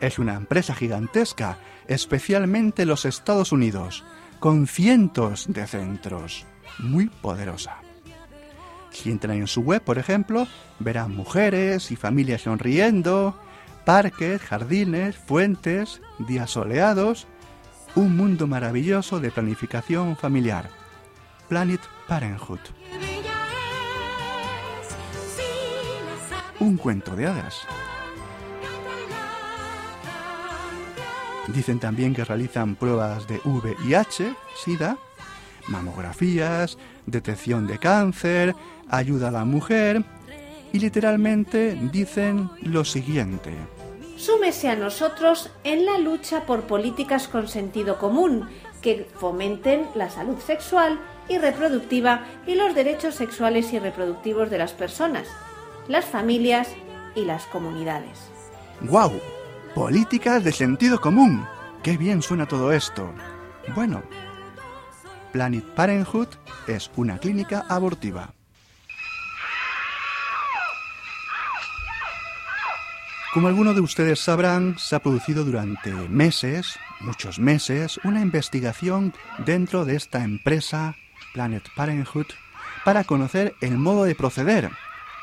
Es 0.00 0.18
una 0.18 0.35
empresa 0.35 0.75
gigantesca, 0.75 1.59
especialmente 1.87 2.82
en 2.82 2.88
los 2.88 3.04
Estados 3.04 3.52
Unidos, 3.52 4.04
con 4.40 4.66
cientos 4.66 5.47
de 5.49 5.66
centros, 5.66 6.47
muy 6.78 7.06
poderosa. 7.06 7.76
Si 8.90 9.11
entran 9.11 9.38
en 9.38 9.47
su 9.47 9.62
web, 9.62 9.82
por 9.82 9.99
ejemplo, 9.99 10.47
verán 10.78 11.14
mujeres 11.14 11.90
y 11.90 11.97
familias 11.97 12.42
sonriendo, 12.42 13.38
parques, 13.85 14.40
jardines, 14.42 15.16
fuentes, 15.16 16.02
días 16.18 16.50
soleados 16.50 17.26
un 17.94 18.16
mundo 18.16 18.47
maravilloso 18.47 19.21
de 19.21 19.30
planificación 19.30 20.16
familiar. 20.16 20.71
Planet 21.49 21.80
Parenthood. 22.09 22.61
Un 26.62 26.76
cuento 26.76 27.16
de 27.16 27.26
hadas. 27.26 27.66
Dicen 31.49 31.81
también 31.81 32.14
que 32.14 32.25
realizan 32.25 32.76
pruebas 32.76 33.26
de 33.26 33.40
VIH, 33.45 34.33
SIDA, 34.62 34.97
mamografías, 35.66 36.78
detección 37.04 37.66
de 37.66 37.78
cáncer, 37.78 38.54
ayuda 38.88 39.28
a 39.28 39.33
la 39.33 39.45
mujer 39.45 40.04
y 40.73 40.78
literalmente 40.78 41.76
dicen 41.90 42.49
lo 42.62 42.85
siguiente 42.85 43.50
súmese 44.16 44.69
a 44.69 44.76
nosotros 44.76 45.50
en 45.64 45.85
la 45.85 45.99
lucha 45.99 46.47
por 46.47 46.62
políticas 46.69 47.26
con 47.26 47.49
sentido 47.49 47.99
común 47.99 48.49
que 48.81 49.09
fomenten 49.16 49.88
la 49.97 50.11
salud 50.11 50.38
sexual 50.38 51.00
y 51.28 51.38
reproductiva 51.38 52.25
y 52.47 52.54
los 52.54 52.73
derechos 52.73 53.16
sexuales 53.16 53.73
y 53.73 53.81
reproductivos 53.81 54.49
de 54.49 54.59
las 54.59 54.75
personas, 54.75 55.26
las 55.89 56.05
familias 56.05 56.69
y 57.15 57.25
las 57.25 57.47
comunidades. 57.47 58.31
¡Guau! 58.83 59.21
Políticas 59.75 60.45
de 60.45 60.53
sentido 60.53 61.01
común. 61.01 61.47
¡Qué 61.83 61.97
bien 61.97 62.23
suena 62.23 62.47
todo 62.47 62.73
esto! 62.73 63.12
Bueno, 63.75 64.03
Planet 65.33 65.65
Parenthood 65.75 66.29
es 66.67 66.91
una 66.97 67.19
clínica 67.19 67.65
abortiva. 67.69 68.33
Como 73.33 73.49
algunos 73.49 73.75
de 73.75 73.81
ustedes 73.81 74.21
sabrán, 74.21 74.79
se 74.79 74.95
ha 74.95 74.99
producido 74.99 75.43
durante 75.43 75.91
meses, 75.91 76.79
muchos 77.01 77.39
meses, 77.39 77.99
una 78.05 78.21
investigación 78.21 79.15
dentro 79.39 79.87
de 79.87 79.97
esta 79.97 80.23
empresa, 80.23 80.97
Planet 81.33 81.67
Parenthood, 81.75 82.27
para 82.85 83.05
conocer 83.05 83.55
el 83.62 83.79
modo 83.79 84.05
de 84.05 84.15
proceder. 84.15 84.71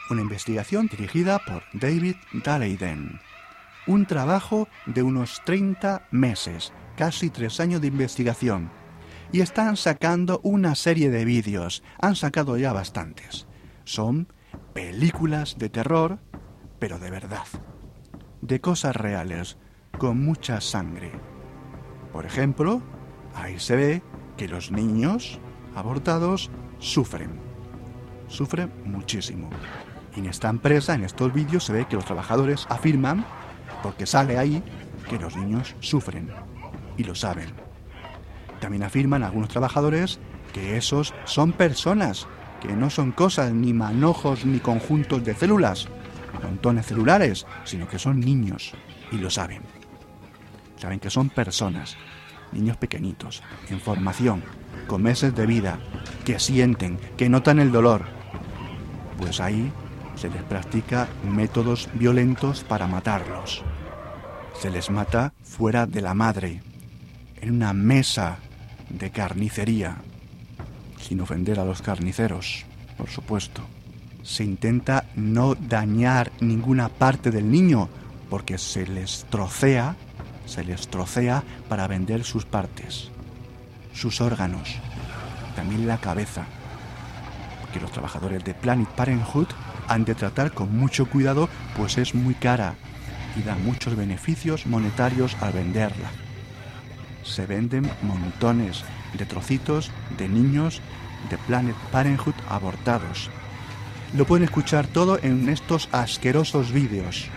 Una 0.09 0.21
investigación 0.21 0.87
dirigida 0.87 1.39
por 1.39 1.63
David 1.73 2.15
Daleyden. 2.33 3.19
Un 3.87 4.05
trabajo 4.05 4.67
de 4.85 5.03
unos 5.03 5.41
30 5.45 6.07
meses, 6.11 6.73
casi 6.95 7.29
tres 7.29 7.59
años 7.59 7.81
de 7.81 7.87
investigación. 7.87 8.71
Y 9.31 9.41
están 9.41 9.77
sacando 9.77 10.39
una 10.43 10.75
serie 10.75 11.09
de 11.09 11.25
vídeos. 11.25 11.83
Han 11.99 12.15
sacado 12.15 12.57
ya 12.57 12.73
bastantes. 12.73 13.47
Son 13.83 14.27
películas 14.73 15.57
de 15.57 15.69
terror, 15.69 16.19
pero 16.79 16.99
de 16.99 17.11
verdad 17.11 17.45
de 18.41 18.61
cosas 18.61 18.95
reales, 18.95 19.57
con 19.97 20.23
mucha 20.23 20.61
sangre. 20.61 21.11
Por 22.13 22.25
ejemplo, 22.25 22.81
ahí 23.35 23.59
se 23.59 23.75
ve 23.75 24.01
que 24.37 24.47
los 24.47 24.71
niños 24.71 25.39
abortados 25.75 26.49
sufren. 26.79 27.39
Sufren 28.27 28.71
muchísimo. 28.85 29.49
En 30.19 30.27
esta 30.27 30.49
empresa, 30.49 30.93
en 30.93 31.03
estos 31.03 31.33
vídeos, 31.33 31.65
se 31.65 31.73
ve 31.73 31.85
que 31.87 31.95
los 31.95 32.05
trabajadores 32.05 32.65
afirman, 32.69 33.25
porque 33.83 34.05
sale 34.05 34.37
ahí, 34.37 34.63
que 35.09 35.17
los 35.17 35.35
niños 35.35 35.75
sufren. 35.79 36.29
Y 36.97 37.03
lo 37.03 37.15
saben. 37.15 37.49
También 38.59 38.83
afirman 38.83 39.23
algunos 39.23 39.49
trabajadores 39.49 40.19
que 40.53 40.77
esos 40.77 41.13
son 41.25 41.53
personas 41.53 42.27
que 42.59 42.73
no 42.73 42.89
son 42.89 43.11
cosas 43.11 43.53
ni 43.53 43.73
manojos 43.73 44.45
ni 44.45 44.59
conjuntos 44.59 45.23
de 45.23 45.33
células, 45.33 45.87
montones 46.43 46.87
celulares, 46.87 47.45
sino 47.63 47.87
que 47.87 47.99
son 47.99 48.19
niños 48.19 48.73
y 49.11 49.17
lo 49.17 49.29
saben. 49.29 49.61
Saben 50.77 50.99
que 50.99 51.09
son 51.09 51.29
personas, 51.29 51.97
niños 52.51 52.77
pequeñitos, 52.77 53.43
en 53.69 53.79
formación, 53.79 54.43
con 54.87 55.01
meses 55.01 55.35
de 55.35 55.45
vida, 55.45 55.79
que 56.25 56.39
sienten, 56.39 56.99
que 57.17 57.29
notan 57.29 57.59
el 57.59 57.71
dolor. 57.71 58.05
Pues 59.17 59.39
ahí 59.39 59.71
se 60.19 60.29
les 60.29 60.43
practica 60.43 61.07
métodos 61.23 61.87
violentos 61.93 62.65
para 62.65 62.87
matarlos. 62.87 63.63
Se 64.59 64.69
les 64.69 64.89
mata 64.89 65.31
fuera 65.43 65.85
de 65.85 66.01
la 66.01 66.13
madre, 66.13 66.61
en 67.39 67.51
una 67.51 67.71
mesa 67.71 68.39
de 68.89 69.11
carnicería, 69.11 69.95
sin 70.99 71.21
ofender 71.21 71.57
a 71.57 71.63
los 71.63 71.81
carniceros, 71.81 72.65
por 72.97 73.07
supuesto. 73.07 73.61
Se 74.21 74.43
intenta 74.43 75.05
no 75.15 75.55
dañar 75.55 76.33
ninguna 76.41 76.89
parte 76.89 77.31
del 77.31 77.49
niño 77.49 77.87
porque 78.29 78.57
se 78.57 78.85
les 78.85 79.25
trocea, 79.29 79.95
se 80.45 80.65
les 80.65 80.89
trocea 80.89 81.43
para 81.69 81.87
vender 81.87 82.25
sus 82.25 82.43
partes, 82.43 83.09
sus 83.93 84.19
órganos, 84.19 84.75
también 85.55 85.87
la 85.87 85.97
cabeza. 85.97 86.45
Porque 87.61 87.79
los 87.79 87.91
trabajadores 87.93 88.43
de 88.43 88.53
Planet 88.53 88.89
Parenthood 88.89 89.47
han 89.89 90.05
de 90.05 90.15
tratar 90.15 90.53
con 90.53 90.75
mucho 90.77 91.07
cuidado, 91.07 91.49
pues 91.75 91.97
es 91.97 92.15
muy 92.15 92.35
cara 92.35 92.75
y 93.35 93.41
da 93.41 93.55
muchos 93.55 93.95
beneficios 93.95 94.65
monetarios 94.65 95.35
al 95.41 95.53
venderla. 95.53 96.11
Se 97.23 97.45
venden 97.45 97.89
montones 98.01 98.83
de 99.17 99.25
trocitos 99.25 99.91
de 100.17 100.29
niños 100.29 100.81
de 101.29 101.37
Planet 101.39 101.75
Parenthood 101.91 102.35
abortados. 102.47 103.29
Lo 104.15 104.25
pueden 104.25 104.45
escuchar 104.45 104.87
todo 104.87 105.19
en 105.21 105.49
estos 105.49 105.89
asquerosos 105.91 106.71
vídeos. 106.71 107.27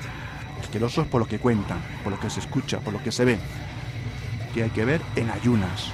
Asquerosos 0.62 1.06
por 1.06 1.20
lo 1.20 1.26
que 1.26 1.38
cuentan, 1.38 1.80
por 2.02 2.12
lo 2.12 2.20
que 2.20 2.30
se 2.30 2.40
escucha, 2.40 2.78
por 2.80 2.92
lo 2.92 3.02
que 3.02 3.12
se 3.12 3.24
ve. 3.24 3.38
Que 4.54 4.62
hay 4.62 4.70
que 4.70 4.84
ver 4.84 5.00
en 5.16 5.30
ayunas. 5.30 5.90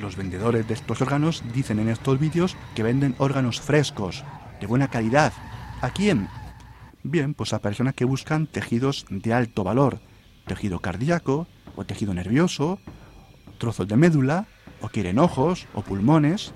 Los 0.00 0.16
vendedores 0.16 0.68
de 0.68 0.74
estos 0.74 1.00
órganos 1.00 1.42
dicen 1.52 1.80
en 1.80 1.88
estos 1.88 2.20
vídeos 2.20 2.56
que 2.76 2.84
venden 2.84 3.16
órganos 3.18 3.60
frescos, 3.60 4.24
de 4.60 4.66
buena 4.66 4.88
calidad. 4.88 5.32
¿A 5.80 5.90
quién? 5.90 6.28
Bien, 7.02 7.34
pues 7.34 7.52
a 7.52 7.60
personas 7.60 7.94
que 7.94 8.04
buscan 8.04 8.46
tejidos 8.46 9.06
de 9.08 9.32
alto 9.32 9.64
valor, 9.64 10.00
tejido 10.46 10.80
cardíaco 10.80 11.46
o 11.76 11.84
tejido 11.84 12.12
nervioso, 12.14 12.78
trozos 13.58 13.86
de 13.86 13.96
médula, 13.96 14.46
o 14.80 14.88
quieren 14.88 15.18
ojos 15.18 15.66
o 15.74 15.82
pulmones. 15.82 16.52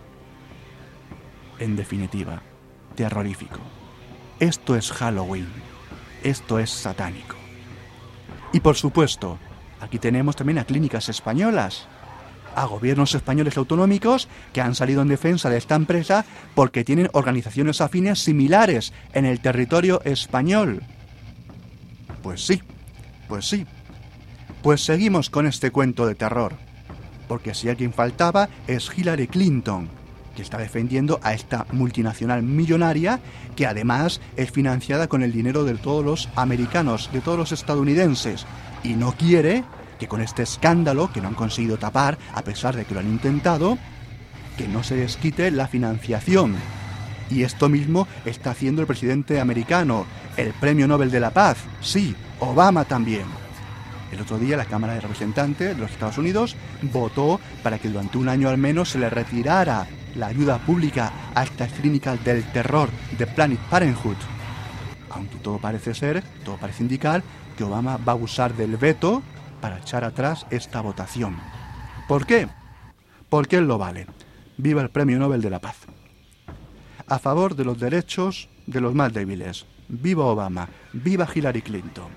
En 1.58 1.76
definitiva, 1.76 2.42
terrorífico. 2.94 3.60
Esto 4.40 4.76
es 4.76 4.90
Halloween. 4.90 5.48
Esto 6.22 6.58
es 6.58 6.70
satánico. 6.70 7.36
Y 8.52 8.60
por 8.60 8.76
supuesto, 8.76 9.38
aquí 9.80 9.98
tenemos 9.98 10.36
también 10.36 10.58
a 10.58 10.64
clínicas 10.64 11.08
españolas, 11.08 11.88
a 12.54 12.66
gobiernos 12.66 13.14
españoles 13.14 13.56
autonómicos 13.56 14.28
que 14.52 14.60
han 14.60 14.74
salido 14.74 15.02
en 15.02 15.08
defensa 15.08 15.50
de 15.50 15.58
esta 15.58 15.74
empresa 15.74 16.24
porque 16.54 16.84
tienen 16.84 17.10
organizaciones 17.12 17.80
afines 17.80 18.20
similares 18.20 18.92
en 19.12 19.24
el 19.24 19.40
territorio 19.40 20.00
español. 20.04 20.82
Pues 22.22 22.44
sí, 22.46 22.62
pues 23.28 23.46
sí. 23.46 23.66
Pues 24.62 24.84
seguimos 24.84 25.28
con 25.28 25.46
este 25.46 25.70
cuento 25.70 26.06
de 26.06 26.14
terror. 26.14 26.54
Porque 27.26 27.54
si 27.54 27.68
alguien 27.68 27.92
faltaba 27.92 28.48
es 28.66 28.90
Hillary 28.96 29.26
Clinton, 29.26 29.88
que 30.36 30.42
está 30.42 30.58
defendiendo 30.58 31.20
a 31.22 31.34
esta 31.34 31.66
multinacional 31.72 32.42
millonaria 32.42 33.20
que 33.56 33.66
además 33.66 34.20
es 34.36 34.50
financiada 34.50 35.08
con 35.08 35.22
el 35.22 35.32
dinero 35.32 35.64
de 35.64 35.74
todos 35.74 36.04
los 36.04 36.28
americanos, 36.36 37.10
de 37.12 37.20
todos 37.20 37.38
los 37.38 37.52
estadounidenses, 37.52 38.46
y 38.82 38.94
no 38.94 39.12
quiere 39.12 39.64
que 40.02 40.08
con 40.08 40.20
este 40.20 40.42
escándalo 40.42 41.12
que 41.12 41.20
no 41.20 41.28
han 41.28 41.34
conseguido 41.34 41.78
tapar, 41.78 42.18
a 42.34 42.42
pesar 42.42 42.74
de 42.74 42.84
que 42.84 42.92
lo 42.92 42.98
han 42.98 43.06
intentado, 43.06 43.78
que 44.58 44.66
no 44.66 44.82
se 44.82 44.96
les 44.96 45.16
quite 45.16 45.52
la 45.52 45.68
financiación. 45.68 46.56
Y 47.30 47.44
esto 47.44 47.68
mismo 47.68 48.08
está 48.24 48.50
haciendo 48.50 48.80
el 48.80 48.88
presidente 48.88 49.38
americano, 49.38 50.04
el 50.36 50.54
Premio 50.54 50.88
Nobel 50.88 51.12
de 51.12 51.20
la 51.20 51.30
Paz, 51.30 51.58
sí, 51.80 52.16
Obama 52.40 52.84
también. 52.84 53.26
El 54.10 54.20
otro 54.20 54.40
día 54.40 54.56
la 54.56 54.64
Cámara 54.64 54.94
de 54.94 55.02
Representantes 55.02 55.76
de 55.76 55.80
los 55.80 55.92
Estados 55.92 56.18
Unidos 56.18 56.56
votó 56.92 57.38
para 57.62 57.78
que 57.78 57.88
durante 57.88 58.18
un 58.18 58.28
año 58.28 58.48
al 58.48 58.58
menos 58.58 58.88
se 58.88 58.98
le 58.98 59.08
retirara 59.08 59.86
la 60.16 60.26
ayuda 60.26 60.58
pública 60.58 61.12
a 61.32 61.44
estas 61.44 61.70
clínicas 61.74 62.24
del 62.24 62.42
terror 62.50 62.88
de 63.16 63.28
Planet 63.28 63.60
Parenthood. 63.70 64.16
Aunque 65.10 65.36
todo 65.36 65.58
parece 65.58 65.94
ser, 65.94 66.24
todo 66.44 66.56
parece 66.56 66.82
indicar 66.82 67.22
que 67.56 67.62
Obama 67.62 67.98
va 67.98 68.14
a 68.14 68.16
abusar 68.16 68.52
del 68.54 68.76
veto 68.76 69.22
para 69.62 69.78
echar 69.78 70.04
atrás 70.04 70.44
esta 70.50 70.82
votación. 70.82 71.38
¿Por 72.08 72.26
qué? 72.26 72.48
Porque 73.30 73.56
él 73.56 73.66
lo 73.66 73.78
vale. 73.78 74.06
Viva 74.58 74.82
el 74.82 74.90
Premio 74.90 75.18
Nobel 75.18 75.40
de 75.40 75.48
la 75.48 75.60
Paz. 75.60 75.76
A 77.06 77.18
favor 77.18 77.54
de 77.56 77.64
los 77.64 77.80
derechos 77.80 78.50
de 78.66 78.82
los 78.82 78.94
más 78.94 79.14
débiles. 79.14 79.64
Viva 79.88 80.26
Obama. 80.26 80.68
Viva 80.92 81.26
Hillary 81.32 81.62
Clinton. 81.62 82.08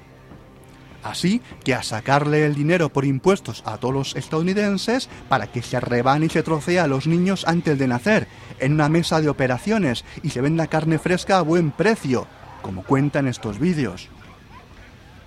Así 1.03 1.39
que 1.63 1.75
a 1.75 1.84
sacarle 1.84 2.47
el 2.47 2.55
dinero 2.55 2.89
por 2.89 3.05
impuestos 3.05 3.62
a 3.67 3.77
todos 3.77 3.93
los 3.93 4.15
estadounidenses 4.15 5.08
para 5.29 5.45
que 5.45 5.62
se 5.62 5.79
rebane 5.79 6.25
y 6.25 6.29
se 6.29 6.41
trocee 6.41 6.79
a 6.79 6.88
los 6.88 7.05
niños 7.05 7.45
antes 7.47 7.77
de 7.77 7.88
nacer, 7.88 8.27
en 8.60 8.73
una 8.73 8.89
mesa 8.89 9.21
de 9.21 9.29
operaciones 9.29 10.03
y 10.23 10.31
se 10.31 10.41
venda 10.41 10.65
carne 10.65 10.97
fresca 10.97 11.38
a 11.38 11.43
buen 11.43 11.69
precio, 11.69 12.25
como 12.63 12.84
cuentan 12.84 13.27
estos 13.27 13.60
vídeos. 13.60 14.10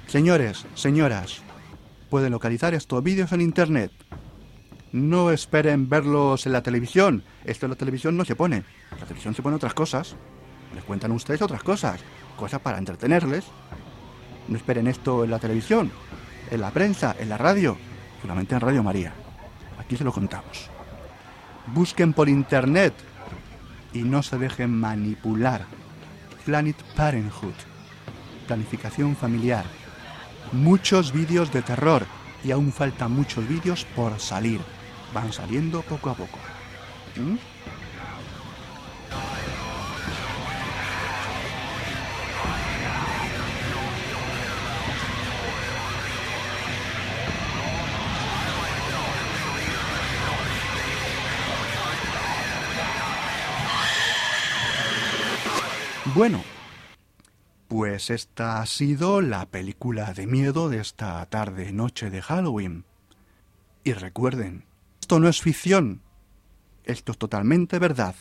Señores, 0.09 0.66
señoras, 0.74 1.42
pueden 2.09 2.33
localizar 2.33 2.75
estos 2.75 3.03
vídeos 3.03 3.33
en 3.33 3.40
internet. 3.40 3.92
No 4.92 5.31
esperen 5.31 5.88
verlos 5.88 6.47
en 6.47 6.53
la 6.53 6.62
televisión. 6.62 7.23
Esto 7.44 7.66
en 7.66 7.71
la 7.71 7.77
televisión 7.77 8.16
no 8.16 8.25
se 8.25 8.37
pone. 8.37 8.64
La 8.92 9.05
televisión 9.05 9.35
se 9.35 9.42
pone 9.42 9.57
otras 9.57 9.75
cosas. 9.75 10.16
Les 10.75 10.85
cuentan 10.85 11.12
ustedes 11.12 11.42
otras 11.42 11.62
cosas. 11.62 12.01
Cosas 12.37 12.61
para 12.61 12.79
entretenerles. 12.79 13.44
No 14.49 14.57
esperen 14.57 14.87
esto 14.87 15.25
en 15.25 15.31
la 15.31 15.38
televisión, 15.38 15.90
en 16.51 16.61
la 16.61 16.71
prensa, 16.71 17.14
en 17.18 17.29
la 17.29 17.37
radio. 17.37 17.77
Solamente 18.23 18.55
en 18.55 18.61
Radio 18.62 18.83
María. 18.83 19.12
Aquí 19.79 19.97
se 19.97 20.05
lo 20.05 20.12
contamos. 20.12 20.71
Busquen 21.75 22.14
por 22.14 22.31
internet 22.31 22.94
y 23.92 24.03
no 24.03 24.23
se 24.23 24.38
dejen 24.38 24.71
manipular. 24.71 25.66
Planet 26.47 26.77
Parenthood. 26.97 27.53
Planificación 28.47 29.14
familiar 29.14 29.66
muchos 30.52 31.12
vídeos 31.12 31.52
de 31.52 31.62
terror 31.62 32.06
y 32.44 32.50
aún 32.50 32.72
faltan 32.72 33.12
muchos 33.12 33.46
vídeos 33.48 33.84
por 33.96 34.18
salir. 34.20 34.61
Van 35.12 35.32
saliendo 35.32 35.82
poco 35.82 36.11
a 36.11 36.14
poco. 36.14 36.38
¿Mm? 37.16 37.37
Bueno, 56.14 56.42
pues 57.98 58.11
esta 58.11 58.61
ha 58.61 58.66
sido 58.66 59.20
la 59.20 59.46
película 59.46 60.14
de 60.14 60.28
miedo 60.28 60.68
de 60.68 60.78
esta 60.78 61.26
tarde 61.26 61.72
noche 61.72 62.11
de 62.11 62.22
Halloween. 62.22 62.84
Y 63.82 63.92
recuerden, 63.92 64.66
esto 65.00 65.18
no 65.18 65.26
es 65.26 65.40
ficción, 65.40 66.00
esto 66.84 67.11
es 67.11 67.18
totalmente 67.18 67.80
verdad. 67.80 68.14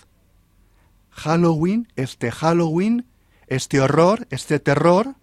Halloween, 1.12 1.90
este 1.96 2.32
Halloween, 2.32 3.06
este 3.46 3.80
horror, 3.80 4.26
este 4.32 4.60
terror, 4.60 5.14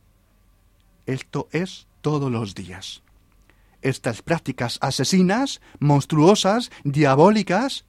esto 1.06 1.48
es 1.50 1.88
todos 2.00 2.30
los 2.30 2.54
días. 2.54 3.02
Estas 3.82 4.22
prácticas 4.22 4.78
asesinas, 4.80 5.60
monstruosas, 5.80 6.70
diabólicas, 6.84 7.86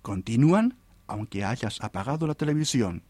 continúan 0.00 0.78
aunque 1.06 1.44
hayas 1.44 1.82
apagado 1.82 2.26
la 2.26 2.34
televisión. 2.34 3.02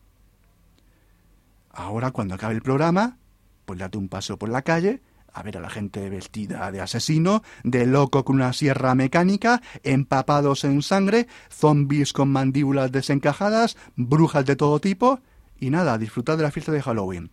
Ahora, 1.73 2.11
cuando 2.11 2.35
acabe 2.35 2.55
el 2.55 2.63
programa, 2.63 3.19
pues 3.65 3.79
date 3.79 3.99
un 3.99 4.09
paso 4.09 4.39
por 4.39 4.49
la 4.49 4.63
calle 4.63 5.03
a 5.33 5.43
ver 5.43 5.57
a 5.57 5.61
la 5.61 5.71
gente 5.71 6.09
vestida 6.11 6.71
de 6.71 6.81
asesino, 6.81 7.43
de 7.65 7.87
loco 7.87 8.25
con 8.25 8.37
una 8.37 8.53
sierra 8.53 8.95
mecánica, 8.95 9.63
empapados 9.83 10.65
en 10.65 10.83
sangre, 10.83 11.27
zombies 11.51 12.13
con 12.13 12.29
mandíbulas 12.29 12.93
desencajadas, 12.93 13.77
brujas 13.97 14.45
de 14.45 14.57
todo 14.57 14.79
tipo, 14.81 15.21
y 15.59 15.71
nada, 15.71 15.97
disfrutar 15.99 16.37
de 16.37 16.43
la 16.43 16.51
fiesta 16.51 16.73
de 16.73 16.83
Halloween. 16.83 17.31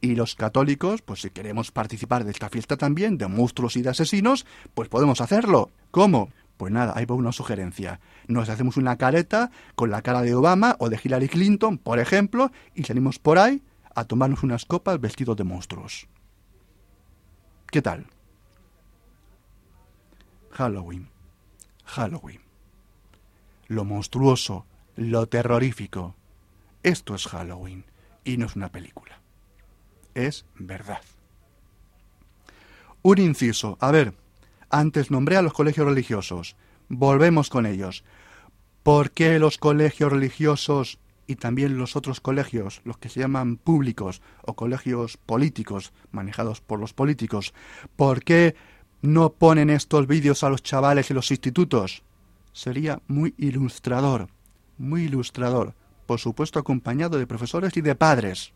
Y 0.00 0.14
los 0.14 0.36
católicos, 0.36 1.02
pues 1.02 1.22
si 1.22 1.30
queremos 1.30 1.72
participar 1.72 2.24
de 2.24 2.30
esta 2.30 2.48
fiesta 2.48 2.76
también, 2.76 3.18
de 3.18 3.26
monstruos 3.26 3.76
y 3.76 3.82
de 3.82 3.90
asesinos, 3.90 4.46
pues 4.74 4.88
podemos 4.88 5.20
hacerlo. 5.20 5.70
¿Cómo? 5.90 6.30
Pues 6.58 6.72
nada, 6.72 6.92
ahí 6.96 7.06
va 7.06 7.14
una 7.14 7.32
sugerencia. 7.32 8.00
Nos 8.26 8.48
hacemos 8.48 8.76
una 8.76 8.98
careta 8.98 9.52
con 9.76 9.90
la 9.90 10.02
cara 10.02 10.22
de 10.22 10.34
Obama 10.34 10.76
o 10.80 10.90
de 10.90 11.00
Hillary 11.02 11.28
Clinton, 11.28 11.78
por 11.78 12.00
ejemplo, 12.00 12.50
y 12.74 12.82
salimos 12.82 13.20
por 13.20 13.38
ahí 13.38 13.62
a 13.94 14.04
tomarnos 14.04 14.42
unas 14.42 14.64
copas 14.66 15.00
vestidos 15.00 15.36
de 15.36 15.44
monstruos. 15.44 16.08
¿Qué 17.70 17.80
tal? 17.80 18.06
Halloween. 20.50 21.08
Halloween. 21.84 22.40
Lo 23.68 23.84
monstruoso, 23.84 24.66
lo 24.96 25.28
terrorífico. 25.28 26.16
Esto 26.82 27.14
es 27.14 27.28
Halloween 27.28 27.84
y 28.24 28.36
no 28.36 28.46
es 28.46 28.56
una 28.56 28.72
película. 28.72 29.20
Es 30.14 30.44
verdad. 30.56 31.02
Un 33.02 33.18
inciso. 33.18 33.78
A 33.80 33.92
ver, 33.92 34.14
antes 34.70 35.10
nombré 35.10 35.36
a 35.36 35.42
los 35.42 35.52
colegios 35.52 35.86
religiosos. 35.86 36.56
Volvemos 36.88 37.50
con 37.50 37.66
ellos. 37.66 38.04
¿Por 38.82 39.10
qué 39.10 39.38
los 39.38 39.58
colegios 39.58 40.12
religiosos 40.12 40.98
y 41.28 41.36
también 41.36 41.76
los 41.76 41.94
otros 41.94 42.20
colegios, 42.20 42.80
los 42.84 42.96
que 42.96 43.10
se 43.10 43.20
llaman 43.20 43.58
públicos 43.58 44.22
o 44.42 44.54
colegios 44.54 45.18
políticos, 45.18 45.92
manejados 46.10 46.62
por 46.62 46.80
los 46.80 46.94
políticos, 46.94 47.52
¿por 47.96 48.24
qué 48.24 48.56
no 49.02 49.34
ponen 49.34 49.68
estos 49.68 50.06
vídeos 50.06 50.42
a 50.42 50.48
los 50.48 50.62
chavales 50.62 51.10
en 51.10 51.16
los 51.16 51.30
institutos? 51.30 52.02
Sería 52.52 53.02
muy 53.08 53.34
ilustrador, 53.36 54.28
muy 54.78 55.02
ilustrador, 55.02 55.74
por 56.06 56.18
supuesto 56.18 56.58
acompañado 56.58 57.18
de 57.18 57.26
profesores 57.26 57.76
y 57.76 57.82
de 57.82 57.94
padres. 57.94 58.54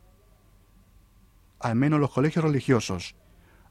Al 1.60 1.76
menos 1.76 2.00
los 2.00 2.10
colegios 2.10 2.42
religiosos. 2.44 3.14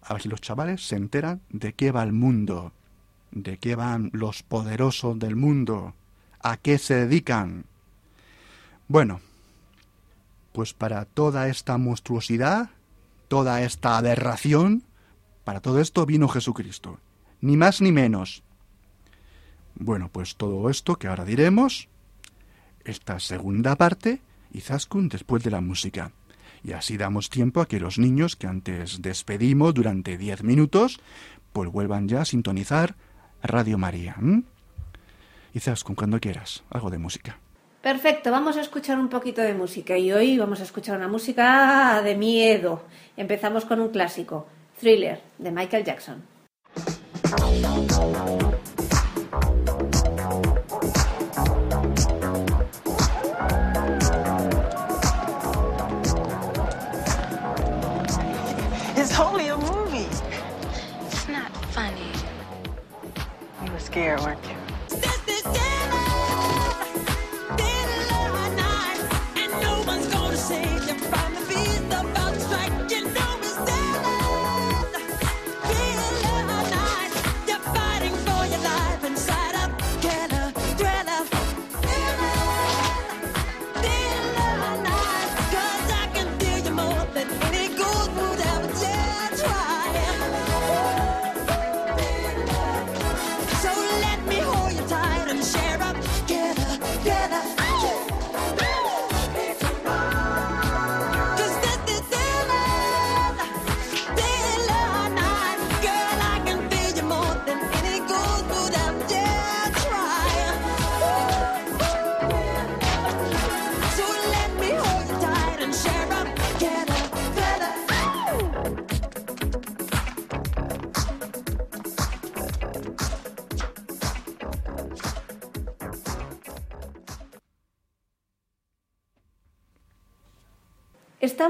A 0.02 0.14
ver 0.14 0.22
si 0.22 0.30
los 0.30 0.42
chavales 0.42 0.88
se 0.88 0.96
enteran 0.96 1.42
de 1.50 1.74
qué 1.74 1.92
va 1.92 2.04
el 2.04 2.14
mundo, 2.14 2.74
de 3.32 3.58
qué 3.58 3.76
van 3.76 4.10
los 4.14 4.44
poderosos 4.44 5.18
del 5.20 5.36
mundo, 5.36 5.94
a 6.40 6.58
qué 6.58 6.78
se 6.78 6.96
dedican. 6.96 7.66
Bueno, 8.88 9.22
pues 10.52 10.74
para 10.74 11.06
toda 11.06 11.48
esta 11.48 11.78
monstruosidad, 11.78 12.72
toda 13.28 13.62
esta 13.62 13.98
aberración, 13.98 14.84
para 15.44 15.62
todo 15.62 15.80
esto 15.80 16.06
vino 16.06 16.28
Jesucristo, 16.28 17.00
ni 17.40 17.56
más 17.58 17.82
ni 17.82 17.92
menos. 17.92 18.44
Bueno, 19.76 20.10
pues 20.12 20.36
todo 20.36 20.70
esto 20.70 20.98
que 20.98 21.08
ahora 21.08 21.26
diremos, 21.26 21.88
esta 22.84 23.20
segunda 23.20 23.76
parte, 23.76 24.22
y 24.52 24.62
Zaskun 24.62 25.08
después 25.08 25.44
de 25.44 25.52
la 25.52 25.62
música. 25.62 26.12
Y 26.64 26.74
así 26.74 26.98
damos 26.98 27.30
tiempo 27.30 27.62
a 27.62 27.68
que 27.68 27.80
los 27.80 27.98
niños 27.98 28.36
que 28.36 28.48
antes 28.48 29.02
despedimos 29.02 29.74
durante 29.74 30.18
diez 30.18 30.44
minutos, 30.44 31.00
pues 31.54 31.70
vuelvan 31.70 32.08
ya 32.08 32.22
a 32.22 32.26
sintonizar 32.26 32.96
Radio 33.42 33.78
María. 33.78 34.16
Y 35.54 35.60
Zaskun, 35.60 35.96
cuando 35.96 36.20
quieras, 36.20 36.64
algo 36.70 36.90
de 36.90 36.98
música. 36.98 37.40
Perfecto, 37.82 38.30
vamos 38.30 38.58
a 38.58 38.62
escuchar 38.62 39.00
un 39.00 39.10
poquito 39.10 39.42
de 39.42 39.56
música 39.56 39.98
y 39.98 40.12
hoy 40.12 40.38
vamos 40.38 40.60
a 40.60 40.64
escuchar 40.64 40.98
una 40.98 41.08
música 41.08 42.02
de 42.04 42.16
miedo. 42.16 42.84
Empezamos 43.18 43.66
con 43.66 43.82
un 43.82 43.90
clásico, 43.90 44.48
Thriller, 44.80 45.20
de 45.40 45.52
Michael 45.52 45.84
Jackson. 45.84 46.31
skier, 63.92 64.18
weren't 64.24 64.44
you? 64.46 64.51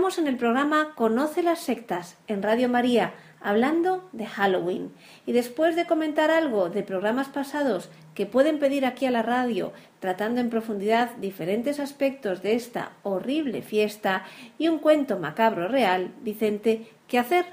Estamos 0.01 0.17
en 0.17 0.33
el 0.33 0.37
programa 0.37 0.95
Conoce 0.95 1.43
las 1.43 1.59
sectas 1.59 2.17
en 2.25 2.41
Radio 2.41 2.67
María, 2.67 3.13
hablando 3.39 4.09
de 4.13 4.25
Halloween. 4.25 4.91
Y 5.27 5.31
después 5.31 5.75
de 5.75 5.85
comentar 5.85 6.31
algo 6.31 6.71
de 6.71 6.81
programas 6.81 7.29
pasados 7.29 7.91
que 8.15 8.25
pueden 8.25 8.57
pedir 8.57 8.83
aquí 8.83 9.05
a 9.05 9.11
la 9.11 9.21
radio, 9.21 9.73
tratando 9.99 10.41
en 10.41 10.49
profundidad 10.49 11.15
diferentes 11.17 11.79
aspectos 11.79 12.41
de 12.41 12.55
esta 12.55 12.93
horrible 13.03 13.61
fiesta 13.61 14.23
y 14.57 14.69
un 14.69 14.79
cuento 14.79 15.19
macabro 15.19 15.67
real, 15.67 16.15
Vicente, 16.23 16.89
¿qué 17.07 17.19
hacer? 17.19 17.45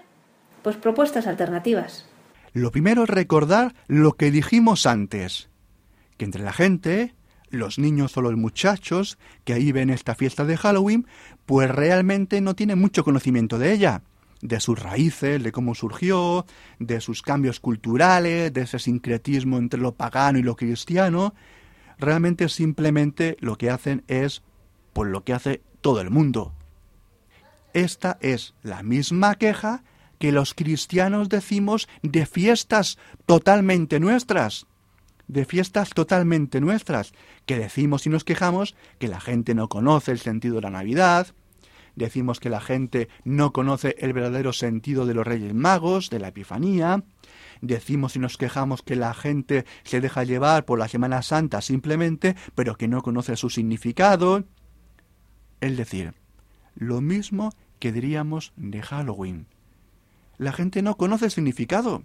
Pues 0.63 0.77
propuestas 0.77 1.27
alternativas. 1.27 2.09
Lo 2.55 2.73
primero 2.73 3.03
es 3.03 3.11
recordar 3.11 3.75
lo 3.89 4.15
que 4.15 4.31
dijimos 4.31 4.87
antes, 4.87 5.51
que 6.17 6.25
entre 6.25 6.43
la 6.43 6.55
gente, 6.55 7.15
los 7.51 7.79
niños 7.79 8.17
o 8.17 8.23
los 8.23 8.37
muchachos 8.37 9.19
que 9.45 9.53
ahí 9.53 9.73
ven 9.73 9.91
esta 9.91 10.15
fiesta 10.15 10.45
de 10.45 10.57
Halloween, 10.57 11.07
pues 11.49 11.71
realmente 11.71 12.43
no 12.43 12.55
tienen 12.55 12.79
mucho 12.79 13.03
conocimiento 13.03 13.59
de 13.59 13.73
ella, 13.73 14.03
de 14.43 14.61
sus 14.61 14.79
raíces, 14.79 15.43
de 15.43 15.51
cómo 15.51 15.75
surgió, 15.75 16.45
de 16.79 17.01
sus 17.01 17.23
cambios 17.23 17.59
culturales, 17.59 18.53
de 18.53 18.61
ese 18.61 18.79
sincretismo 18.79 19.57
entre 19.57 19.81
lo 19.81 19.95
pagano 19.95 20.39
y 20.39 20.43
lo 20.43 20.57
cristiano. 20.57 21.33
Realmente 21.97 22.51
simplemente 22.51 23.39
lo 23.41 23.57
que 23.57 23.71
hacen 23.71 24.05
es 24.09 24.43
pues 24.93 25.11
lo 25.11 25.25
que 25.25 25.33
hace 25.33 25.63
todo 25.81 26.03
el 26.03 26.11
mundo. 26.11 26.53
Esta 27.73 28.19
es 28.21 28.53
la 28.63 28.83
misma 28.83 29.37
queja 29.37 29.85
que 30.19 30.33
los 30.33 30.53
cristianos 30.53 31.31
decimos 31.31 31.89
de 32.03 32.27
fiestas 32.27 32.99
totalmente 33.25 34.01
nuestras, 34.01 34.67
de 35.29 35.45
fiestas 35.45 35.91
totalmente 35.91 36.61
nuestras, 36.61 37.13
que 37.47 37.59
decimos 37.59 38.07
y 38.07 38.11
nos 38.11 38.25
quejamos 38.25 38.75
que 38.99 39.09
la 39.09 39.21
gente 39.21 39.55
no 39.55 39.69
conoce 39.69 40.11
el 40.11 40.19
sentido 40.19 40.57
de 40.57 40.63
la 40.63 40.71
Navidad, 40.71 41.29
decimos 41.95 42.41
que 42.41 42.51
la 42.51 42.61
gente 42.61 43.09
no 43.25 43.53
conoce 43.53 43.95
el 43.99 44.13
verdadero 44.13 44.53
sentido 44.53 45.07
de 45.07 45.15
los 45.15 45.27
Reyes 45.27 45.55
Magos, 45.55 46.11
de 46.11 46.19
la 46.19 46.29
Epifanía, 46.29 47.05
decimos 47.61 48.17
y 48.17 48.19
nos 48.19 48.37
quejamos 48.37 48.83
que 48.83 48.97
la 48.97 49.15
gente 49.15 49.65
se 49.85 50.01
deja 50.01 50.25
llevar 50.25 50.65
por 50.65 50.79
la 50.79 50.89
Semana 50.89 51.23
Santa 51.23 51.61
simplemente, 51.61 52.37
pero 52.55 52.77
que 52.77 52.89
no 52.89 53.03
conoce 53.03 53.37
su 53.37 53.51
significado. 53.51 54.45
Es 55.61 55.77
decir, 55.77 56.15
lo 56.75 57.01
mismo 57.01 57.53
que 57.81 57.93
diríamos 57.93 58.53
de 58.57 58.81
Halloween. 58.83 59.47
La 60.39 60.53
gente 60.53 60.83
no 60.83 60.97
conoce 60.97 61.27
el 61.27 61.31
significado. 61.33 62.05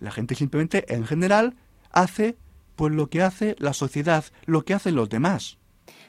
La 0.00 0.10
gente 0.10 0.34
simplemente, 0.34 0.92
en 0.92 1.04
general, 1.06 1.54
hace 1.92 2.36
pues 2.76 2.92
lo 2.92 3.08
que 3.08 3.22
hace 3.22 3.54
la 3.58 3.74
sociedad, 3.74 4.24
lo 4.46 4.64
que 4.64 4.74
hacen 4.74 4.94
los 4.94 5.08
demás. 5.08 5.58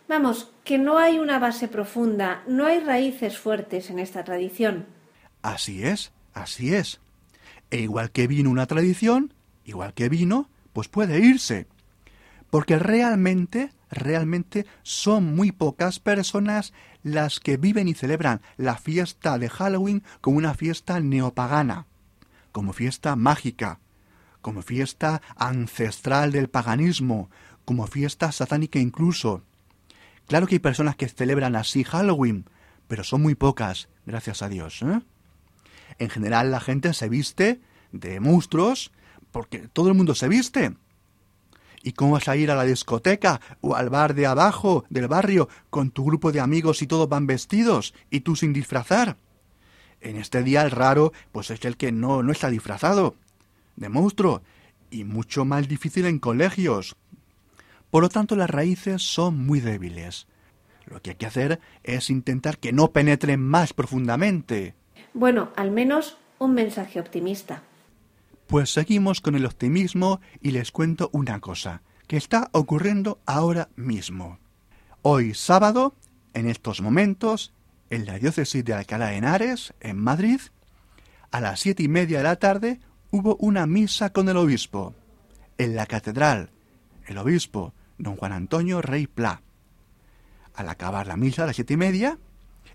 Vamos, 0.08 0.52
que 0.64 0.78
no 0.78 0.98
hay 0.98 1.20
una 1.20 1.40
base 1.40 1.68
profunda, 1.68 2.44
no 2.48 2.66
hay 2.66 2.80
raíces 2.80 3.38
fuertes 3.38 3.90
en 3.90 4.00
esta 4.00 4.24
tradición. 4.24 4.86
Así 5.42 5.84
es, 5.84 6.12
así 6.34 6.74
es. 6.74 7.00
E 7.70 7.80
igual 7.80 8.12
que 8.12 8.28
vino 8.28 8.50
una 8.50 8.66
tradición, 8.66 9.34
igual 9.66 9.94
que 9.94 10.10
vino, 10.10 10.50
pues 10.74 10.88
puede 10.88 11.20
irse. 11.20 11.68
Porque 12.50 12.78
realmente, 12.78 13.72
realmente 13.90 14.66
son 14.84 15.36
muy 15.36 15.52
pocas 15.52 16.00
personas 16.00 16.74
las 17.02 17.40
que 17.40 17.58
viven 17.58 17.88
y 17.88 17.94
celebran 17.94 18.42
la 18.58 18.78
fiesta 18.78 19.38
de 19.38 19.50
Halloween 19.50 20.04
como 20.22 20.38
una 20.38 20.54
fiesta 20.54 21.00
neopagana, 21.00 21.88
como 22.52 22.74
fiesta 22.74 23.16
mágica, 23.16 23.80
como 24.44 24.62
fiesta 24.62 25.24
ancestral 25.38 26.32
del 26.34 26.50
paganismo, 26.50 27.32
como 27.66 27.88
fiesta 27.88 28.32
satánica 28.32 28.78
incluso. 28.78 29.42
Claro 30.28 30.46
que 30.46 30.56
hay 30.56 30.60
personas 30.60 30.96
que 30.96 31.08
celebran 31.08 31.56
así 31.56 31.84
Halloween, 31.84 32.46
pero 32.88 33.04
son 33.04 33.24
muy 33.24 33.34
pocas, 33.34 33.90
gracias 34.06 34.44
a 34.44 34.50
Dios. 34.50 34.84
¿eh? 34.84 35.00
En 35.98 36.10
general 36.10 36.52
la 36.52 36.60
gente 36.60 36.94
se 36.94 37.10
viste 37.10 37.62
de 37.92 38.20
monstruos 38.20 38.92
porque 39.32 39.70
todo 39.70 39.88
el 39.88 39.96
mundo 39.96 40.14
se 40.14 40.28
viste. 40.28 40.76
¿Y 41.82 41.94
cómo 41.94 42.12
vas 42.12 42.28
a 42.28 42.36
ir 42.36 42.52
a 42.52 42.56
la 42.56 42.64
discoteca 42.66 43.40
o 43.62 43.76
al 43.76 43.90
bar 43.90 44.14
de 44.14 44.26
abajo 44.26 44.84
del 44.90 45.08
barrio 45.08 45.48
con 45.70 45.90
tu 45.90 46.04
grupo 46.04 46.34
de 46.34 46.42
amigos 46.42 46.82
y 46.82 46.88
todos 46.88 47.10
van 47.10 47.28
vestidos 47.28 47.94
y 48.10 48.22
tú 48.22 48.36
sin 48.36 48.52
disfrazar? 48.52 49.18
En 50.02 50.18
este 50.18 50.44
día 50.44 50.64
el 50.64 50.72
raro 50.72 51.14
pues 51.32 51.50
es 51.50 51.64
el 51.64 51.78
que 51.78 51.94
no, 51.94 52.24
no 52.24 52.34
está 52.34 52.50
disfrazado 52.50 53.16
de 53.76 53.90
monstruo 53.90 54.44
y 54.90 55.04
mucho 55.04 55.46
más 55.46 55.68
difícil 55.68 56.06
en 56.06 56.20
colegios. 56.20 56.96
Por 57.90 58.04
lo 58.04 58.10
tanto 58.10 58.36
las 58.36 58.50
raíces 58.50 59.02
son 59.02 59.38
muy 59.46 59.60
débiles. 59.60 60.28
Lo 60.86 61.02
que 61.02 61.12
hay 61.12 61.16
que 61.16 61.26
hacer 61.26 61.60
es 61.84 62.10
intentar 62.10 62.58
que 62.58 62.74
no 62.74 62.92
penetren 62.92 63.40
más 63.40 63.74
profundamente. 63.74 64.76
Bueno, 65.14 65.52
al 65.56 65.72
menos 65.72 66.18
un 66.40 66.54
mensaje 66.54 67.00
optimista. 67.00 67.64
Pues 68.48 68.72
seguimos 68.72 69.22
con 69.22 69.36
el 69.36 69.46
optimismo 69.46 70.22
y 70.42 70.52
les 70.52 70.72
cuento 70.72 71.10
una 71.14 71.40
cosa 71.40 71.82
que 72.08 72.18
está 72.18 72.50
ocurriendo 72.52 73.20
ahora 73.26 73.70
mismo. 73.76 74.40
Hoy 75.02 75.34
sábado, 75.34 75.96
en 76.34 76.48
estos 76.48 76.82
momentos, 76.82 77.54
en 77.90 78.06
la 78.06 78.20
diócesis 78.20 78.64
de 78.66 78.74
Alcalá 78.74 79.08
de 79.08 79.18
Henares, 79.18 79.74
en 79.80 79.98
Madrid, 79.98 80.40
a 81.32 81.40
las 81.40 81.60
siete 81.62 81.84
y 81.84 81.88
media 81.88 82.20
de 82.20 82.24
la 82.24 82.36
tarde 82.36 82.80
hubo 83.14 83.36
una 83.36 83.68
misa 83.68 84.10
con 84.10 84.28
el 84.28 84.38
obispo. 84.38 84.96
En 85.60 85.76
la 85.76 85.86
catedral, 85.86 86.50
el 87.06 87.20
obispo, 87.20 87.72
don 88.00 88.16
Juan 88.16 88.32
Antonio 88.32 88.82
Rey 88.82 89.06
Pla. 89.06 89.44
Al 90.56 90.68
acabar 90.68 91.06
la 91.06 91.16
misa 91.16 91.44
a 91.44 91.46
las 91.46 91.56
siete 91.56 91.76
y 91.76 91.78
media, 91.78 92.18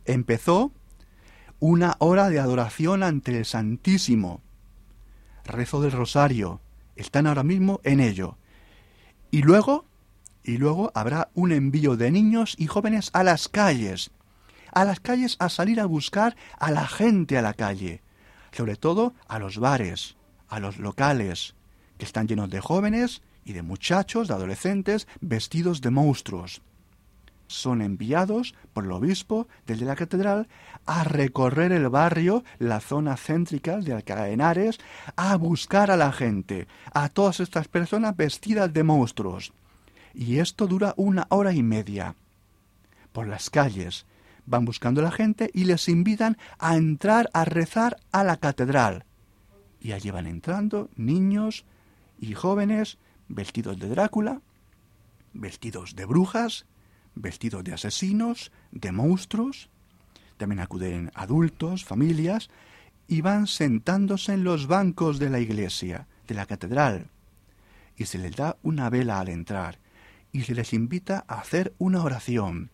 empezó 0.04 0.70
una 1.58 1.96
hora 1.98 2.28
de 2.28 2.38
adoración 2.38 3.02
ante 3.02 3.36
el 3.36 3.46
Santísimo. 3.46 4.40
Rezo 5.44 5.80
del 5.80 5.90
Rosario. 5.90 6.60
Están 6.94 7.26
ahora 7.26 7.42
mismo 7.42 7.80
en 7.82 7.98
ello. 7.98 8.38
Y 9.32 9.42
luego, 9.42 9.86
y 10.44 10.58
luego 10.58 10.92
habrá 10.94 11.30
un 11.34 11.50
envío 11.50 11.96
de 11.96 12.12
niños 12.12 12.54
y 12.56 12.68
jóvenes 12.68 13.10
a 13.12 13.24
las 13.24 13.48
calles. 13.48 14.12
A 14.72 14.84
las 14.84 15.00
calles 15.00 15.34
a 15.40 15.48
salir 15.48 15.80
a 15.80 15.86
buscar 15.86 16.36
a 16.60 16.70
la 16.70 16.86
gente 16.86 17.36
a 17.36 17.42
la 17.42 17.54
calle. 17.54 18.02
Sobre 18.52 18.76
todo 18.76 19.14
a 19.26 19.40
los 19.40 19.58
bares, 19.58 20.16
a 20.48 20.60
los 20.60 20.78
locales, 20.78 21.54
que 21.96 22.04
están 22.04 22.28
llenos 22.28 22.50
de 22.50 22.60
jóvenes 22.60 23.22
y 23.44 23.52
de 23.52 23.62
muchachos, 23.62 24.28
de 24.28 24.34
adolescentes, 24.34 25.08
vestidos 25.20 25.80
de 25.80 25.90
monstruos 25.90 26.62
son 27.48 27.82
enviados 27.82 28.54
por 28.72 28.84
el 28.84 28.92
obispo 28.92 29.48
desde 29.66 29.86
la 29.86 29.96
catedral 29.96 30.48
a 30.86 31.02
recorrer 31.04 31.72
el 31.72 31.88
barrio, 31.88 32.44
la 32.58 32.80
zona 32.80 33.16
céntrica 33.16 33.78
de 33.78 33.94
Alcalá 33.94 34.24
de 34.24 34.32
Henares, 34.34 34.78
a 35.16 35.36
buscar 35.36 35.90
a 35.90 35.96
la 35.96 36.12
gente, 36.12 36.68
a 36.92 37.08
todas 37.08 37.40
estas 37.40 37.66
personas 37.68 38.16
vestidas 38.16 38.72
de 38.72 38.84
monstruos. 38.84 39.52
Y 40.14 40.38
esto 40.38 40.66
dura 40.66 40.94
una 40.96 41.26
hora 41.30 41.52
y 41.52 41.62
media. 41.62 42.14
Por 43.12 43.26
las 43.26 43.50
calles 43.50 44.06
van 44.46 44.64
buscando 44.64 45.00
a 45.00 45.04
la 45.04 45.10
gente 45.10 45.50
y 45.52 45.64
les 45.64 45.88
invitan 45.88 46.38
a 46.58 46.76
entrar 46.76 47.28
a 47.32 47.44
rezar 47.44 47.98
a 48.12 48.24
la 48.24 48.36
catedral. 48.36 49.04
Y 49.80 49.92
allí 49.92 50.10
van 50.10 50.26
entrando 50.26 50.90
niños 50.96 51.64
y 52.20 52.34
jóvenes 52.34 52.98
vestidos 53.28 53.78
de 53.78 53.88
Drácula, 53.88 54.40
vestidos 55.32 55.94
de 55.94 56.04
brujas, 56.04 56.66
vestidos 57.14 57.64
de 57.64 57.74
asesinos, 57.74 58.52
de 58.72 58.92
monstruos. 58.92 59.70
También 60.36 60.60
acuden 60.60 61.10
adultos, 61.14 61.84
familias, 61.84 62.50
y 63.06 63.22
van 63.22 63.46
sentándose 63.46 64.34
en 64.34 64.44
los 64.44 64.66
bancos 64.66 65.18
de 65.18 65.30
la 65.30 65.40
iglesia, 65.40 66.06
de 66.26 66.34
la 66.34 66.46
catedral. 66.46 67.08
Y 67.96 68.04
se 68.04 68.18
les 68.18 68.36
da 68.36 68.56
una 68.62 68.90
vela 68.90 69.18
al 69.18 69.28
entrar, 69.28 69.78
y 70.30 70.42
se 70.42 70.54
les 70.54 70.72
invita 70.72 71.24
a 71.26 71.40
hacer 71.40 71.74
una 71.78 72.02
oración. 72.02 72.70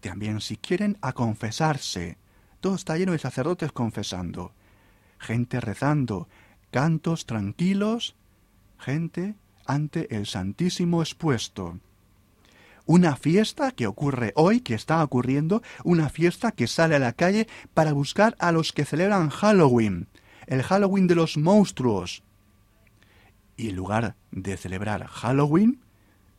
También, 0.00 0.40
si 0.40 0.56
quieren, 0.56 0.98
a 1.02 1.12
confesarse. 1.12 2.18
Todo 2.60 2.74
está 2.74 2.96
lleno 2.96 3.12
de 3.12 3.18
sacerdotes 3.18 3.72
confesando. 3.72 4.52
Gente 5.26 5.60
rezando, 5.60 6.28
cantos 6.70 7.26
tranquilos, 7.26 8.14
gente 8.78 9.34
ante 9.66 10.14
el 10.14 10.26
Santísimo 10.26 11.00
expuesto 11.02 11.78
una 12.86 13.16
fiesta 13.16 13.72
que 13.72 13.86
ocurre 13.86 14.32
hoy, 14.36 14.60
que 14.60 14.74
está 14.74 15.02
ocurriendo, 15.02 15.62
una 15.84 16.08
fiesta 16.08 16.52
que 16.52 16.66
sale 16.66 16.96
a 16.96 16.98
la 16.98 17.12
calle 17.12 17.48
para 17.72 17.92
buscar 17.92 18.36
a 18.38 18.52
los 18.52 18.72
que 18.72 18.84
celebran 18.84 19.30
Halloween, 19.30 20.06
el 20.46 20.62
Halloween 20.62 21.06
de 21.06 21.14
los 21.14 21.36
monstruos. 21.36 22.22
Y 23.56 23.70
en 23.70 23.76
lugar 23.76 24.16
de 24.32 24.56
celebrar 24.56 25.06
Halloween, 25.06 25.80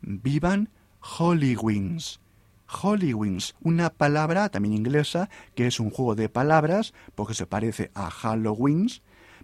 vivan 0.02 0.69
Hollywings. 1.00 2.19
Hollywings, 2.67 3.56
una 3.62 3.89
palabra 3.89 4.49
también 4.49 4.73
inglesa 4.73 5.30
que 5.56 5.67
es 5.67 5.80
un 5.80 5.89
juego 5.89 6.15
de 6.15 6.30
palabras 6.30 6.93
porque 7.15 7.34
se 7.34 7.47
parece 7.47 7.91
a 7.93 8.10
Halloween, 8.10 8.89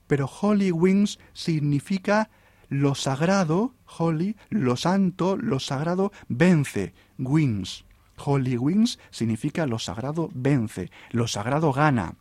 pero 0.07 0.27
Hollywings 0.27 1.19
significa 1.34 2.29
lo 2.69 2.95
sagrado, 2.95 3.73
holy, 3.86 4.38
lo 4.49 4.77
santo, 4.77 5.36
lo 5.36 5.60
sagrado 5.60 6.12
vence, 6.29 6.93
wins. 7.17 7.86
Holy 8.23 8.57
wins 8.57 8.99
significa 9.10 9.65
lo 9.65 9.79
sagrado 9.79 10.29
vence, 10.34 10.89
lo 11.12 11.27
sagrado 11.27 11.73
gana. 11.73 12.15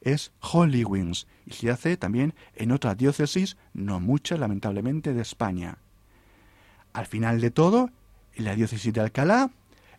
Es 0.00 0.32
Holy 0.40 0.84
Wings 0.84 1.28
y 1.46 1.52
se 1.52 1.70
hace 1.70 1.96
también 1.96 2.34
en 2.56 2.72
otras 2.72 2.96
diócesis, 2.96 3.56
no 3.72 4.00
muchas 4.00 4.40
lamentablemente 4.40 5.14
de 5.14 5.22
España. 5.22 5.78
Al 6.92 7.06
final 7.06 7.40
de 7.40 7.50
todo, 7.50 7.90
en 8.34 8.44
la 8.44 8.56
diócesis 8.56 8.92
de 8.92 9.00
Alcalá, 9.00 9.50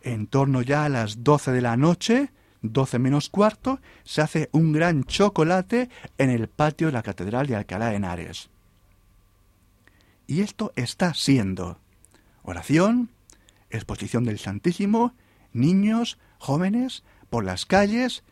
en 0.04 0.26
torno 0.26 0.62
ya 0.62 0.84
a 0.84 0.88
las 0.88 1.24
12 1.24 1.50
de 1.50 1.60
la 1.60 1.76
noche, 1.76 2.30
12 2.62 2.98
menos 2.98 3.28
cuarto, 3.28 3.80
se 4.04 4.22
hace 4.22 4.48
un 4.52 4.72
gran 4.72 5.04
chocolate 5.04 5.88
en 6.18 6.30
el 6.30 6.48
patio 6.48 6.88
de 6.88 6.92
la 6.92 7.02
Catedral 7.02 7.46
de 7.46 7.56
Alcalá 7.56 7.88
de 7.88 7.96
Henares. 7.96 8.50
Y 10.26 10.40
esto 10.40 10.72
está 10.76 11.12
siendo 11.14 11.78
oración, 12.42 13.10
exposición 13.70 14.24
del 14.24 14.38
Santísimo, 14.38 15.14
niños, 15.52 16.18
jóvenes, 16.38 17.02
por 17.30 17.44
las 17.44 17.66
calles, 17.66 18.22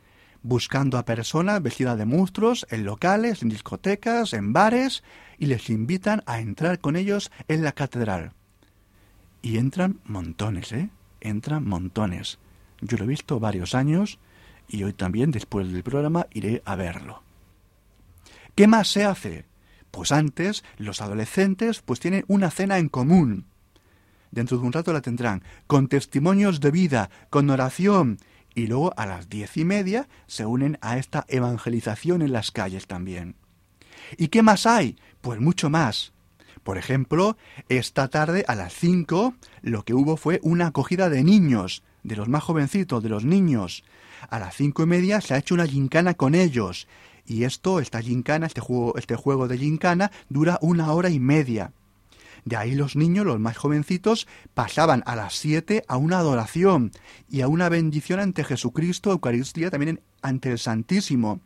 buscando 0.43 0.99
a 0.99 1.05
personas 1.05 1.63
vestidas 1.63 1.99
de 1.99 2.05
monstruos 2.05 2.67
en 2.71 2.85
locales, 2.85 3.43
en 3.43 3.49
discotecas, 3.49 4.33
en 4.33 4.53
bares, 4.53 5.03
y 5.39 5.47
les 5.47 5.71
invitan 5.71 6.23
a 6.27 6.41
entrar 6.41 6.79
con 6.79 6.97
ellos 6.97 7.31
en 7.49 7.63
la 7.63 7.73
catedral. 7.73 8.33
Y 9.41 9.59
entran 9.59 10.01
montones, 10.05 10.73
¿eh? 10.73 10.91
Entran 11.25 11.65
montones. 11.65 12.39
Yo 12.81 12.99
lo 12.99 13.05
he 13.05 13.07
visto 13.07 13.39
varios 13.39 13.77
años 13.77 14.19
y 14.69 14.83
hoy 14.83 14.93
también, 14.93 15.31
después 15.31 15.73
del 15.73 15.85
programa, 15.85 16.27
iré 16.33 16.63
a 16.65 16.75
verlo. 16.75 17.23
¿Qué 18.57 18.67
más 18.67 18.89
se 18.89 19.05
hace? 19.05 19.45
Pues 19.93 20.11
antes 20.11 20.65
los 20.79 21.01
adolescentes 21.01 21.81
pues 21.81 22.01
tienen 22.01 22.25
una 22.27 22.51
cena 22.51 22.79
en 22.79 22.89
común. 22.89 23.45
Dentro 24.33 24.59
de 24.59 24.67
un 24.67 24.73
rato 24.73 24.93
la 24.93 25.01
tendrán, 25.01 25.45
con 25.69 25.87
testimonios 25.87 26.59
de 26.59 26.73
vida, 26.73 27.11
con 27.31 27.49
oración, 27.51 28.19
y 28.55 28.67
luego 28.67 28.93
a 28.97 29.07
las 29.07 29.29
diez 29.29 29.57
y 29.57 29.65
media 29.65 30.09
se 30.27 30.45
unen 30.45 30.77
a 30.81 30.99
esta 30.99 31.25
evangelización 31.29 32.21
en 32.21 32.33
las 32.33 32.51
calles 32.51 32.89
también. 32.89 33.37
¿Y 34.17 34.29
qué 34.29 34.43
más 34.43 34.67
hay? 34.67 34.99
Pues 35.21 35.41
mucho 35.41 35.71
más. 35.71 36.12
Por 36.63 36.79
ejemplo, 36.79 37.37
esta 37.69 38.09
tarde 38.09 38.45
a 38.47 38.55
las 38.55 38.73
cinco 38.73 39.35
lo 39.63 39.85
que 39.85 39.95
hubo 39.95 40.17
fue 40.17 40.41
una 40.43 40.69
acogida 40.69 41.09
de 41.09 41.25
niños, 41.25 41.83
de 42.03 42.17
los 42.17 42.29
más 42.29 42.43
jovencitos, 42.45 43.03
de 43.03 43.09
los 43.09 43.25
niños. 43.25 43.85
A 44.31 44.39
las 44.39 44.55
cinco 44.55 44.83
y 44.85 44.87
media 44.87 45.21
se 45.21 45.35
ha 45.35 45.39
hecho 45.39 45.55
una 45.55 45.67
gincana 45.67 46.15
con 46.15 46.35
ellos 46.35 46.87
y 47.27 47.45
esto, 47.45 47.81
esta 47.81 48.01
gincana, 48.01 48.47
este 48.47 48.61
juego, 48.61 48.97
este 48.97 49.17
juego 49.17 49.49
de 49.49 49.59
gincana, 49.59 50.11
dura 50.29 50.59
una 50.61 50.93
hora 50.93 51.11
y 51.11 51.19
media. 51.19 51.73
De 52.45 52.57
ahí 52.57 52.75
los 52.75 52.97
niños, 52.97 53.25
los 53.25 53.39
más 53.39 53.57
jovencitos, 53.57 54.27
pasaban 54.55 55.03
a 55.07 55.15
las 55.15 55.35
siete 55.35 55.85
a 55.87 55.97
una 55.97 56.19
adoración 56.19 56.91
y 57.29 57.43
a 57.43 57.49
una 57.49 57.69
bendición 57.69 58.19
ante 58.19 58.43
Jesucristo, 58.43 59.13
Eucaristía, 59.13 59.71
también 59.71 60.01
ante 60.23 60.51
el 60.51 60.59
Santísimo, 60.59 61.41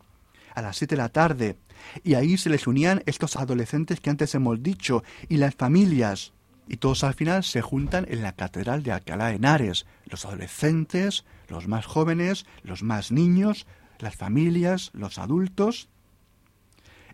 a 0.57 0.63
las 0.63 0.77
siete 0.79 0.97
de 0.97 1.03
la 1.03 1.11
tarde. 1.11 1.57
Y 2.03 2.15
ahí 2.15 2.37
se 2.37 2.51
les 2.51 2.67
unían 2.67 3.03
estos 3.07 3.37
adolescentes 3.37 4.01
que 4.01 4.11
antes 4.11 4.35
hemos 4.35 4.63
dicho, 4.63 5.05
y 5.29 5.37
las 5.37 5.55
familias. 5.55 6.33
Y 6.67 6.79
todos 6.79 7.05
al 7.05 7.15
final 7.15 7.45
se 7.45 7.61
juntan 7.61 8.07
en 8.09 8.23
la 8.23 8.33
Catedral 8.33 8.83
de 8.83 8.91
Alcalá 8.91 9.29
de 9.29 9.37
Henares, 9.37 9.87
los 10.07 10.25
adolescentes, 10.25 11.25
los 11.49 11.69
más 11.69 11.87
jóvenes, 11.87 12.47
los 12.65 12.83
más 12.83 13.13
niños, 13.13 13.67
las 13.99 14.17
familias, 14.17 14.91
los 14.95 15.19
adultos. 15.19 15.89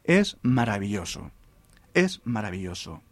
Es 0.05 0.38
maravilloso. 0.42 1.33
Es 1.92 2.22
maravilloso. 2.24 3.02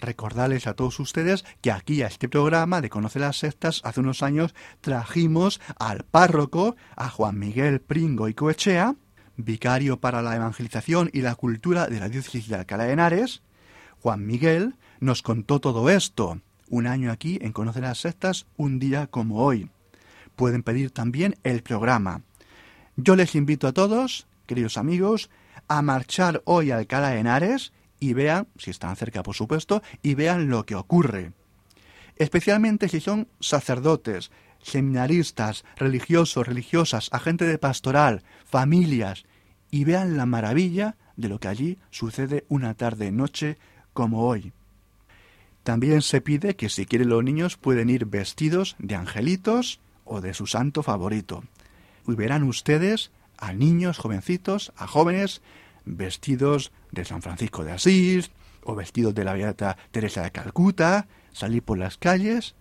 Recordarles 0.00 0.66
a 0.66 0.74
todos 0.74 0.98
ustedes 0.98 1.44
que 1.60 1.70
aquí 1.70 2.02
a 2.02 2.08
este 2.08 2.28
programa 2.28 2.80
de 2.80 2.90
Conoce 2.90 3.20
las 3.20 3.36
Sectas 3.38 3.82
hace 3.84 4.00
unos 4.00 4.22
años 4.22 4.54
trajimos 4.80 5.60
al 5.78 6.04
párroco, 6.04 6.74
a 6.96 7.08
Juan 7.08 7.38
Miguel 7.38 7.80
Pringo 7.80 8.28
y 8.28 8.34
Coechea, 8.34 8.96
vicario 9.44 10.00
para 10.00 10.22
la 10.22 10.36
evangelización 10.36 11.10
y 11.12 11.22
la 11.22 11.34
cultura 11.34 11.86
de 11.86 12.00
la 12.00 12.08
diócesis 12.08 12.48
de 12.48 12.56
Alcalá 12.56 12.84
de 12.84 12.92
Henares. 12.92 13.42
Juan 14.00 14.26
Miguel 14.26 14.74
nos 15.00 15.22
contó 15.22 15.60
todo 15.60 15.90
esto, 15.90 16.40
un 16.68 16.86
año 16.86 17.10
aquí 17.10 17.38
en 17.42 17.52
Conoce 17.52 17.80
las 17.80 17.98
Sectas, 17.98 18.46
un 18.56 18.78
día 18.78 19.06
como 19.06 19.44
hoy. 19.44 19.70
Pueden 20.36 20.62
pedir 20.62 20.90
también 20.90 21.36
el 21.42 21.62
programa. 21.62 22.22
Yo 22.96 23.16
les 23.16 23.34
invito 23.34 23.66
a 23.66 23.72
todos, 23.72 24.26
queridos 24.46 24.78
amigos, 24.78 25.30
a 25.68 25.82
marchar 25.82 26.42
hoy 26.44 26.70
a 26.70 26.76
Alcalá 26.76 27.10
de 27.10 27.20
Henares 27.20 27.72
y 27.98 28.14
vean, 28.14 28.48
si 28.56 28.70
están 28.70 28.96
cerca 28.96 29.22
por 29.22 29.34
supuesto, 29.34 29.82
y 30.02 30.14
vean 30.14 30.48
lo 30.48 30.64
que 30.64 30.74
ocurre. 30.74 31.32
Especialmente 32.16 32.88
si 32.88 33.00
son 33.00 33.28
sacerdotes, 33.40 34.30
seminaristas, 34.62 35.64
religiosos, 35.76 36.46
religiosas, 36.46 37.08
agentes 37.12 37.48
de 37.48 37.58
pastoral, 37.58 38.22
familias, 38.44 39.24
y 39.70 39.84
vean 39.84 40.16
la 40.16 40.26
maravilla 40.26 40.96
de 41.16 41.28
lo 41.28 41.38
que 41.38 41.48
allí 41.48 41.78
sucede 41.90 42.44
una 42.48 42.74
tarde 42.74 43.12
noche 43.12 43.58
como 43.92 44.26
hoy. 44.26 44.52
También 45.62 46.02
se 46.02 46.20
pide 46.20 46.56
que 46.56 46.68
si 46.68 46.86
quieren 46.86 47.10
los 47.10 47.22
niños 47.22 47.56
pueden 47.56 47.90
ir 47.90 48.06
vestidos 48.06 48.76
de 48.78 48.94
angelitos 48.94 49.80
o 50.04 50.20
de 50.20 50.34
su 50.34 50.46
santo 50.46 50.82
favorito. 50.82 51.44
Y 52.08 52.14
verán 52.14 52.44
ustedes 52.44 53.10
a 53.36 53.52
niños 53.52 53.98
jovencitos, 53.98 54.72
a 54.76 54.86
jóvenes 54.86 55.42
vestidos 55.84 56.72
de 56.90 57.04
San 57.04 57.22
Francisco 57.22 57.64
de 57.64 57.72
Asís 57.72 58.30
o 58.64 58.74
vestidos 58.74 59.14
de 59.14 59.24
la 59.24 59.34
Beata 59.34 59.76
Teresa 59.90 60.22
de 60.22 60.30
Calcuta, 60.30 61.06
salir 61.32 61.62
por 61.62 61.78
las 61.78 61.98
calles 61.98 62.54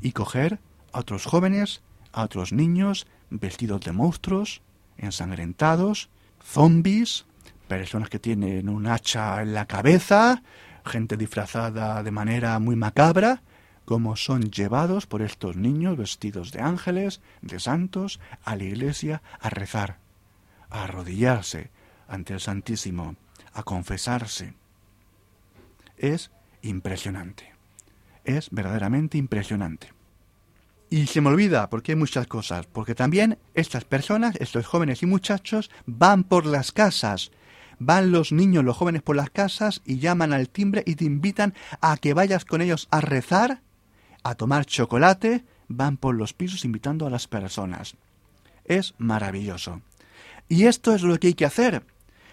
y 0.00 0.12
coger 0.12 0.58
a 0.92 1.00
otros 1.00 1.24
jóvenes, 1.26 1.82
a 2.12 2.22
otros 2.22 2.52
niños 2.52 3.06
vestidos 3.30 3.82
de 3.82 3.92
monstruos, 3.92 4.62
ensangrentados, 4.98 6.08
zombies, 6.46 7.26
personas 7.68 8.08
que 8.08 8.18
tienen 8.18 8.68
un 8.68 8.86
hacha 8.86 9.42
en 9.42 9.52
la 9.52 9.66
cabeza, 9.66 10.42
gente 10.84 11.16
disfrazada 11.16 12.02
de 12.02 12.10
manera 12.10 12.58
muy 12.58 12.76
macabra, 12.76 13.42
como 13.84 14.16
son 14.16 14.50
llevados 14.50 15.06
por 15.06 15.22
estos 15.22 15.56
niños 15.56 15.96
vestidos 15.96 16.52
de 16.52 16.60
ángeles, 16.60 17.20
de 17.42 17.60
santos, 17.60 18.20
a 18.44 18.56
la 18.56 18.64
iglesia 18.64 19.22
a 19.40 19.50
rezar, 19.50 19.98
a 20.70 20.84
arrodillarse 20.84 21.70
ante 22.08 22.34
el 22.34 22.40
Santísimo, 22.40 23.16
a 23.52 23.62
confesarse. 23.62 24.54
Es 25.96 26.30
impresionante. 26.62 27.54
Es 28.24 28.50
verdaderamente 28.50 29.18
impresionante. 29.18 29.95
Y 30.96 31.08
se 31.08 31.20
me 31.20 31.28
olvida, 31.28 31.68
porque 31.68 31.92
hay 31.92 31.96
muchas 31.96 32.26
cosas, 32.26 32.64
porque 32.64 32.94
también 32.94 33.36
estas 33.52 33.84
personas, 33.84 34.34
estos 34.40 34.64
jóvenes 34.64 35.02
y 35.02 35.06
muchachos, 35.06 35.70
van 35.84 36.24
por 36.24 36.46
las 36.46 36.72
casas, 36.72 37.32
van 37.78 38.12
los 38.12 38.32
niños, 38.32 38.64
los 38.64 38.78
jóvenes 38.78 39.02
por 39.02 39.14
las 39.14 39.28
casas 39.28 39.82
y 39.84 39.98
llaman 39.98 40.32
al 40.32 40.48
timbre 40.48 40.82
y 40.86 40.94
te 40.94 41.04
invitan 41.04 41.52
a 41.82 41.98
que 41.98 42.14
vayas 42.14 42.46
con 42.46 42.62
ellos 42.62 42.88
a 42.90 43.02
rezar, 43.02 43.60
a 44.22 44.36
tomar 44.36 44.64
chocolate, 44.64 45.44
van 45.68 45.98
por 45.98 46.14
los 46.14 46.32
pisos 46.32 46.64
invitando 46.64 47.06
a 47.06 47.10
las 47.10 47.28
personas. 47.28 47.96
Es 48.64 48.94
maravilloso. 48.96 49.82
Y 50.48 50.64
esto 50.64 50.94
es 50.94 51.02
lo 51.02 51.20
que 51.20 51.26
hay 51.26 51.34
que 51.34 51.44
hacer. 51.44 51.84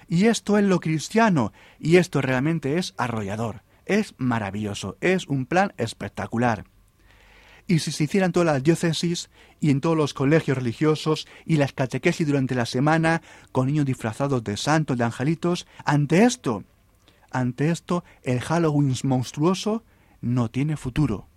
Y 0.08 0.28
esto 0.28 0.58
es 0.58 0.64
lo 0.64 0.80
cristiano. 0.80 1.52
Y 1.82 1.98
esto 1.98 2.22
realmente 2.22 2.78
es 2.78 2.94
arrollador. 2.96 3.62
Es 3.86 4.16
maravilloso. 4.20 4.96
Es 5.02 5.28
un 5.28 5.48
plan 5.48 5.74
espectacular. 5.76 6.64
Y 7.68 7.80
si 7.80 7.92
se 7.92 8.04
hicieran 8.04 8.32
todas 8.32 8.46
las 8.46 8.64
diócesis 8.64 9.30
y 9.60 9.70
en 9.70 9.80
todos 9.80 9.96
los 9.96 10.14
colegios 10.14 10.58
religiosos 10.58 11.28
y 11.46 11.56
las 11.56 11.74
catequesis 11.74 12.28
durante 12.28 12.56
la 12.56 12.66
semana 12.66 13.22
con 13.52 13.68
niños 13.68 13.86
disfrazados 13.86 14.44
de 14.44 14.58
santos, 14.58 14.98
de 14.98 15.06
angelitos, 15.06 15.66
ante 15.86 16.26
esto, 16.26 16.64
ante 17.32 17.72
esto, 17.72 18.04
el 18.24 18.42
Halloween 18.42 18.94
monstruoso 19.04 19.84
no 20.22 20.52
tiene 20.52 20.76
futuro. 20.76 21.28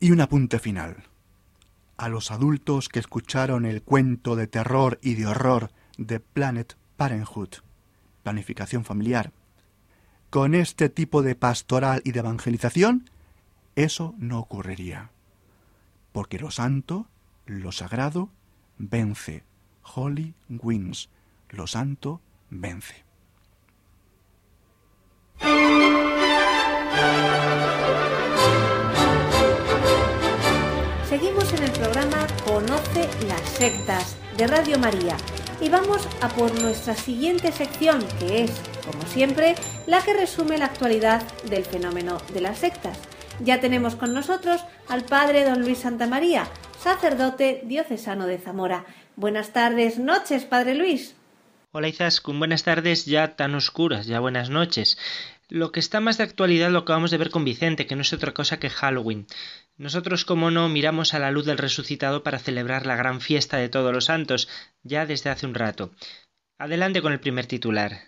Y 0.00 0.10
un 0.10 0.20
apunte 0.20 0.58
final. 0.58 1.04
A 1.98 2.08
los 2.08 2.30
adultos 2.30 2.88
que 2.88 2.98
escucharon 2.98 3.64
el 3.64 3.82
cuento 3.82 4.36
de 4.36 4.46
terror 4.46 4.98
y 5.02 5.14
de 5.14 5.26
horror 5.26 5.70
de 5.96 6.20
Planet 6.20 6.76
Parenthood, 6.96 7.56
planificación 8.22 8.84
familiar, 8.84 9.32
con 10.28 10.54
este 10.54 10.88
tipo 10.88 11.22
de 11.22 11.34
pastoral 11.34 12.02
y 12.04 12.12
de 12.12 12.20
evangelización, 12.20 13.08
eso 13.76 14.14
no 14.18 14.38
ocurriría 14.40 15.10
porque 16.16 16.38
lo 16.38 16.50
santo, 16.50 17.08
lo 17.44 17.72
sagrado, 17.72 18.30
vence. 18.78 19.44
Holy 19.82 20.32
wins. 20.48 21.10
Lo 21.50 21.66
santo 21.66 22.22
vence. 22.48 23.04
Seguimos 31.06 31.52
en 31.52 31.62
el 31.64 31.72
programa 31.72 32.26
Conoce 32.46 33.10
las 33.28 33.42
sectas 33.42 34.16
de 34.38 34.46
Radio 34.46 34.78
María 34.78 35.18
y 35.60 35.68
vamos 35.68 36.08
a 36.22 36.30
por 36.30 36.50
nuestra 36.62 36.94
siguiente 36.94 37.52
sección 37.52 38.02
que 38.18 38.44
es, 38.44 38.52
como 38.86 39.02
siempre, 39.02 39.54
la 39.86 40.00
que 40.00 40.14
resume 40.14 40.56
la 40.56 40.64
actualidad 40.64 41.30
del 41.42 41.66
fenómeno 41.66 42.16
de 42.32 42.40
las 42.40 42.56
sectas. 42.56 42.98
Ya 43.40 43.60
tenemos 43.60 43.96
con 43.96 44.14
nosotros 44.14 44.64
al 44.88 45.04
padre 45.04 45.44
don 45.44 45.60
Luis 45.60 45.78
Santamaría, 45.78 46.48
sacerdote 46.78 47.62
diocesano 47.64 48.26
de 48.26 48.38
Zamora. 48.38 48.86
Buenas 49.14 49.52
tardes, 49.52 49.98
noches, 49.98 50.44
padre 50.44 50.74
Luis. 50.74 51.14
Hola 51.72 51.88
Izaskun, 51.88 52.38
buenas 52.38 52.62
tardes 52.62 53.04
ya 53.04 53.36
tan 53.36 53.54
oscuras, 53.54 54.06
ya 54.06 54.20
buenas 54.20 54.48
noches. 54.48 54.96
Lo 55.50 55.70
que 55.70 55.80
está 55.80 56.00
más 56.00 56.16
de 56.16 56.24
actualidad 56.24 56.70
lo 56.70 56.80
acabamos 56.80 57.10
de 57.10 57.18
ver 57.18 57.30
con 57.30 57.44
Vicente, 57.44 57.86
que 57.86 57.94
no 57.94 58.02
es 58.02 58.12
otra 58.14 58.32
cosa 58.32 58.58
que 58.58 58.70
Halloween. 58.70 59.26
Nosotros, 59.76 60.24
como 60.24 60.50
no, 60.50 60.70
miramos 60.70 61.12
a 61.12 61.18
la 61.18 61.30
luz 61.30 61.44
del 61.44 61.58
resucitado 61.58 62.22
para 62.22 62.38
celebrar 62.38 62.86
la 62.86 62.96
gran 62.96 63.20
fiesta 63.20 63.58
de 63.58 63.68
todos 63.68 63.92
los 63.92 64.06
santos, 64.06 64.48
ya 64.82 65.04
desde 65.04 65.28
hace 65.28 65.44
un 65.44 65.54
rato. 65.54 65.90
Adelante 66.58 67.02
con 67.02 67.12
el 67.12 67.20
primer 67.20 67.44
titular. 67.44 68.00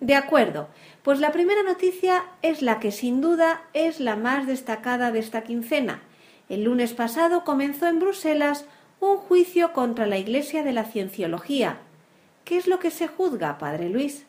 De 0.00 0.14
acuerdo, 0.14 0.68
pues 1.06 1.20
la 1.20 1.30
primera 1.30 1.62
noticia 1.62 2.24
es 2.42 2.62
la 2.62 2.80
que 2.80 2.90
sin 2.90 3.20
duda 3.20 3.62
es 3.74 4.00
la 4.00 4.16
más 4.16 4.48
destacada 4.48 5.12
de 5.12 5.20
esta 5.20 5.44
quincena. 5.44 6.02
El 6.48 6.64
lunes 6.64 6.94
pasado 6.94 7.44
comenzó 7.44 7.86
en 7.86 8.00
Bruselas 8.00 8.64
un 8.98 9.16
juicio 9.18 9.72
contra 9.72 10.06
la 10.06 10.18
Iglesia 10.18 10.64
de 10.64 10.72
la 10.72 10.82
Cienciología. 10.82 11.78
¿Qué 12.44 12.56
es 12.56 12.66
lo 12.66 12.80
que 12.80 12.90
se 12.90 13.06
juzga, 13.06 13.56
padre 13.56 13.88
Luis? 13.88 14.26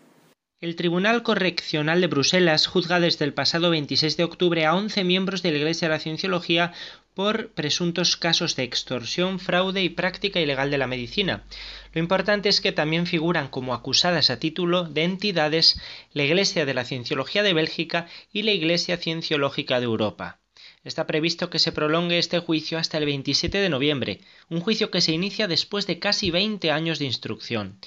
El 0.61 0.75
Tribunal 0.75 1.23
Correccional 1.23 1.99
de 1.99 2.05
Bruselas 2.05 2.67
juzga 2.67 2.99
desde 2.99 3.25
el 3.25 3.33
pasado 3.33 3.71
26 3.71 4.15
de 4.15 4.23
octubre 4.25 4.67
a 4.67 4.75
11 4.75 5.03
miembros 5.03 5.41
de 5.41 5.53
la 5.53 5.57
Iglesia 5.57 5.87
de 5.87 5.95
la 5.95 5.99
Cienciología 5.99 6.73
por 7.17 7.49
presuntos 7.49 8.15
casos 8.15 8.55
de 8.55 8.61
extorsión, 8.61 9.39
fraude 9.39 9.81
y 9.81 9.89
práctica 9.89 10.39
ilegal 10.39 10.69
de 10.69 10.77
la 10.77 10.85
medicina. 10.85 11.45
Lo 11.93 11.99
importante 11.99 12.47
es 12.47 12.61
que 12.61 12.71
también 12.71 13.07
figuran 13.07 13.47
como 13.47 13.73
acusadas 13.73 14.29
a 14.29 14.37
título 14.37 14.83
de 14.83 15.03
entidades 15.03 15.81
la 16.13 16.25
Iglesia 16.25 16.63
de 16.67 16.75
la 16.75 16.85
Cienciología 16.85 17.41
de 17.41 17.53
Bélgica 17.53 18.05
y 18.31 18.43
la 18.43 18.51
Iglesia 18.51 18.97
Cienciológica 18.97 19.79
de 19.79 19.85
Europa. 19.85 20.41
Está 20.83 21.07
previsto 21.07 21.49
que 21.49 21.59
se 21.59 21.71
prolongue 21.71 22.19
este 22.19 22.39
juicio 22.39 22.77
hasta 22.77 22.97
el 22.97 23.05
27 23.05 23.57
de 23.57 23.69
noviembre, 23.69 24.21
un 24.47 24.61
juicio 24.61 24.91
que 24.91 25.01
se 25.01 25.11
inicia 25.11 25.47
después 25.47 25.87
de 25.87 25.99
casi 25.99 26.29
20 26.31 26.71
años 26.71 26.99
de 26.99 27.05
instrucción. 27.05 27.79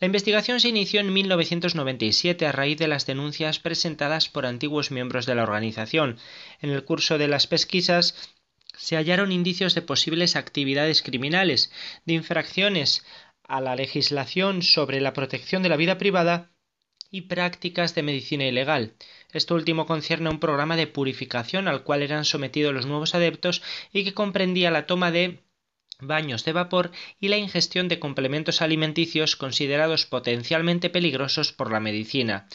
La 0.00 0.06
investigación 0.06 0.60
se 0.60 0.68
inició 0.68 1.00
en 1.00 1.12
1997 1.12 2.46
a 2.46 2.52
raíz 2.52 2.78
de 2.78 2.88
las 2.88 3.04
denuncias 3.04 3.58
presentadas 3.58 4.28
por 4.28 4.46
antiguos 4.46 4.90
miembros 4.90 5.26
de 5.26 5.34
la 5.34 5.42
organización. 5.42 6.18
En 6.62 6.70
el 6.70 6.84
curso 6.84 7.18
de 7.18 7.28
las 7.28 7.46
pesquisas 7.46 8.14
se 8.76 8.96
hallaron 8.96 9.32
indicios 9.32 9.74
de 9.74 9.82
posibles 9.82 10.36
actividades 10.36 11.02
criminales, 11.02 11.72
de 12.04 12.14
infracciones 12.14 13.04
a 13.44 13.60
la 13.60 13.76
legislación 13.76 14.62
sobre 14.62 15.00
la 15.00 15.12
protección 15.12 15.62
de 15.62 15.68
la 15.68 15.76
vida 15.76 15.98
privada 15.98 16.50
y 17.10 17.22
prácticas 17.22 17.94
de 17.94 18.02
medicina 18.02 18.44
ilegal. 18.44 18.94
Esto 19.32 19.54
último 19.54 19.86
concierne 19.86 20.28
a 20.28 20.32
un 20.32 20.40
programa 20.40 20.76
de 20.76 20.86
purificación 20.86 21.68
al 21.68 21.82
cual 21.84 22.02
eran 22.02 22.24
sometidos 22.24 22.74
los 22.74 22.86
nuevos 22.86 23.14
adeptos 23.14 23.62
y 23.92 24.04
que 24.04 24.14
comprendía 24.14 24.70
la 24.70 24.86
toma 24.86 25.10
de 25.10 25.45
baños 26.00 26.44
de 26.44 26.52
vapor 26.52 26.90
y 27.20 27.28
la 27.28 27.38
ingestión 27.38 27.88
de 27.88 27.98
complementos 27.98 28.60
alimenticios 28.62 29.36
considerados 29.36 30.06
potencialmente 30.06 30.90
peligrosos 30.90 31.52
por 31.52 31.72
la 31.72 31.80
medicina. 31.80 32.48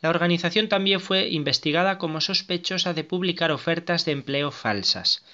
La 0.00 0.10
organización 0.10 0.68
también 0.68 1.00
fue 1.00 1.28
investigada 1.28 1.98
como 1.98 2.20
sospechosa 2.20 2.94
de 2.94 3.04
publicar 3.04 3.50
ofertas 3.52 4.04
de 4.04 4.12
empleo 4.12 4.50
falsas. 4.50 5.24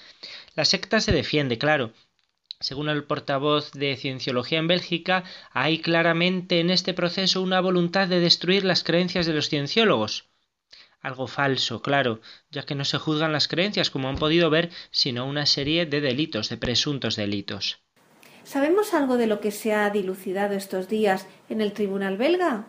La 0.54 0.64
secta 0.64 1.00
se 1.00 1.12
defiende, 1.12 1.58
claro, 1.58 1.92
según 2.62 2.88
el 2.88 3.04
portavoz 3.04 3.72
de 3.72 3.96
Cienciología 3.96 4.58
en 4.58 4.68
Bélgica, 4.68 5.24
hay 5.50 5.80
claramente 5.80 6.60
en 6.60 6.70
este 6.70 6.94
proceso 6.94 7.42
una 7.42 7.60
voluntad 7.60 8.06
de 8.06 8.20
destruir 8.20 8.64
las 8.64 8.84
creencias 8.84 9.26
de 9.26 9.32
los 9.32 9.48
cienciólogos. 9.48 10.31
Algo 11.02 11.26
falso, 11.26 11.82
claro, 11.82 12.20
ya 12.50 12.62
que 12.62 12.76
no 12.76 12.84
se 12.84 12.98
juzgan 12.98 13.32
las 13.32 13.48
creencias, 13.48 13.90
como 13.90 14.08
han 14.08 14.16
podido 14.16 14.50
ver, 14.50 14.70
sino 14.92 15.26
una 15.26 15.46
serie 15.46 15.84
de 15.84 16.00
delitos, 16.00 16.48
de 16.48 16.56
presuntos 16.56 17.16
delitos. 17.16 17.80
¿Sabemos 18.44 18.94
algo 18.94 19.16
de 19.16 19.26
lo 19.26 19.40
que 19.40 19.50
se 19.50 19.72
ha 19.72 19.90
dilucidado 19.90 20.54
estos 20.54 20.88
días 20.88 21.26
en 21.48 21.60
el 21.60 21.72
tribunal 21.72 22.16
belga? 22.16 22.66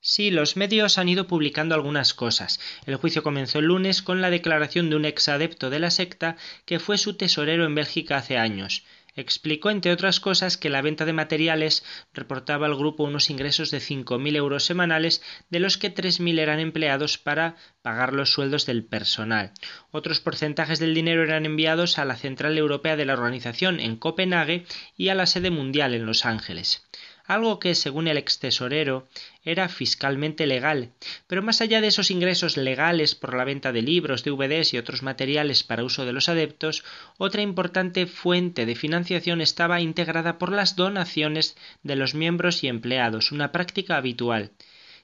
Sí, 0.00 0.30
los 0.30 0.56
medios 0.56 0.98
han 0.98 1.08
ido 1.08 1.26
publicando 1.26 1.74
algunas 1.74 2.14
cosas. 2.14 2.60
El 2.86 2.96
juicio 2.96 3.22
comenzó 3.22 3.58
el 3.58 3.66
lunes 3.66 4.02
con 4.02 4.20
la 4.20 4.30
declaración 4.30 4.88
de 4.88 4.96
un 4.96 5.04
ex 5.04 5.28
adepto 5.28 5.68
de 5.68 5.80
la 5.80 5.90
secta 5.90 6.36
que 6.64 6.78
fue 6.78 6.96
su 6.96 7.16
tesorero 7.16 7.64
en 7.64 7.74
Bélgica 7.74 8.16
hace 8.18 8.38
años. 8.38 8.84
Explicó, 9.16 9.70
entre 9.70 9.92
otras 9.92 10.20
cosas, 10.20 10.58
que 10.58 10.68
la 10.68 10.82
venta 10.82 11.06
de 11.06 11.14
materiales 11.14 11.84
reportaba 12.12 12.66
al 12.66 12.76
grupo 12.76 13.04
unos 13.04 13.30
ingresos 13.30 13.70
de 13.70 13.78
5.000 13.78 14.36
euros 14.36 14.64
semanales, 14.64 15.22
de 15.48 15.58
los 15.58 15.78
que 15.78 15.92
3.000 15.92 16.38
eran 16.38 16.60
empleados 16.60 17.16
para 17.16 17.56
pagar 17.80 18.12
los 18.12 18.30
sueldos 18.30 18.66
del 18.66 18.84
personal. 18.84 19.52
Otros 19.90 20.20
porcentajes 20.20 20.78
del 20.78 20.94
dinero 20.94 21.22
eran 21.22 21.46
enviados 21.46 21.98
a 21.98 22.04
la 22.04 22.16
Central 22.16 22.58
Europea 22.58 22.96
de 22.96 23.06
la 23.06 23.14
Organización 23.14 23.80
en 23.80 23.96
Copenhague 23.96 24.66
y 24.96 25.08
a 25.08 25.14
la 25.14 25.26
sede 25.26 25.50
mundial 25.50 25.94
en 25.94 26.04
Los 26.04 26.26
Ángeles 26.26 26.86
algo 27.26 27.58
que, 27.58 27.74
según 27.74 28.08
el 28.08 28.18
ex 28.18 28.38
tesorero, 28.38 29.06
era 29.42 29.68
fiscalmente 29.68 30.46
legal. 30.46 30.92
Pero 31.26 31.42
más 31.42 31.60
allá 31.60 31.80
de 31.80 31.88
esos 31.88 32.10
ingresos 32.10 32.56
legales 32.56 33.14
por 33.14 33.34
la 33.34 33.44
venta 33.44 33.72
de 33.72 33.82
libros, 33.82 34.24
DVDs 34.24 34.74
y 34.74 34.78
otros 34.78 35.02
materiales 35.02 35.62
para 35.62 35.84
uso 35.84 36.04
de 36.04 36.12
los 36.12 36.28
adeptos, 36.28 36.84
otra 37.18 37.42
importante 37.42 38.06
fuente 38.06 38.66
de 38.66 38.76
financiación 38.76 39.40
estaba 39.40 39.80
integrada 39.80 40.38
por 40.38 40.52
las 40.52 40.76
donaciones 40.76 41.56
de 41.82 41.96
los 41.96 42.14
miembros 42.14 42.62
y 42.62 42.68
empleados, 42.68 43.32
una 43.32 43.52
práctica 43.52 43.96
habitual. 43.96 44.52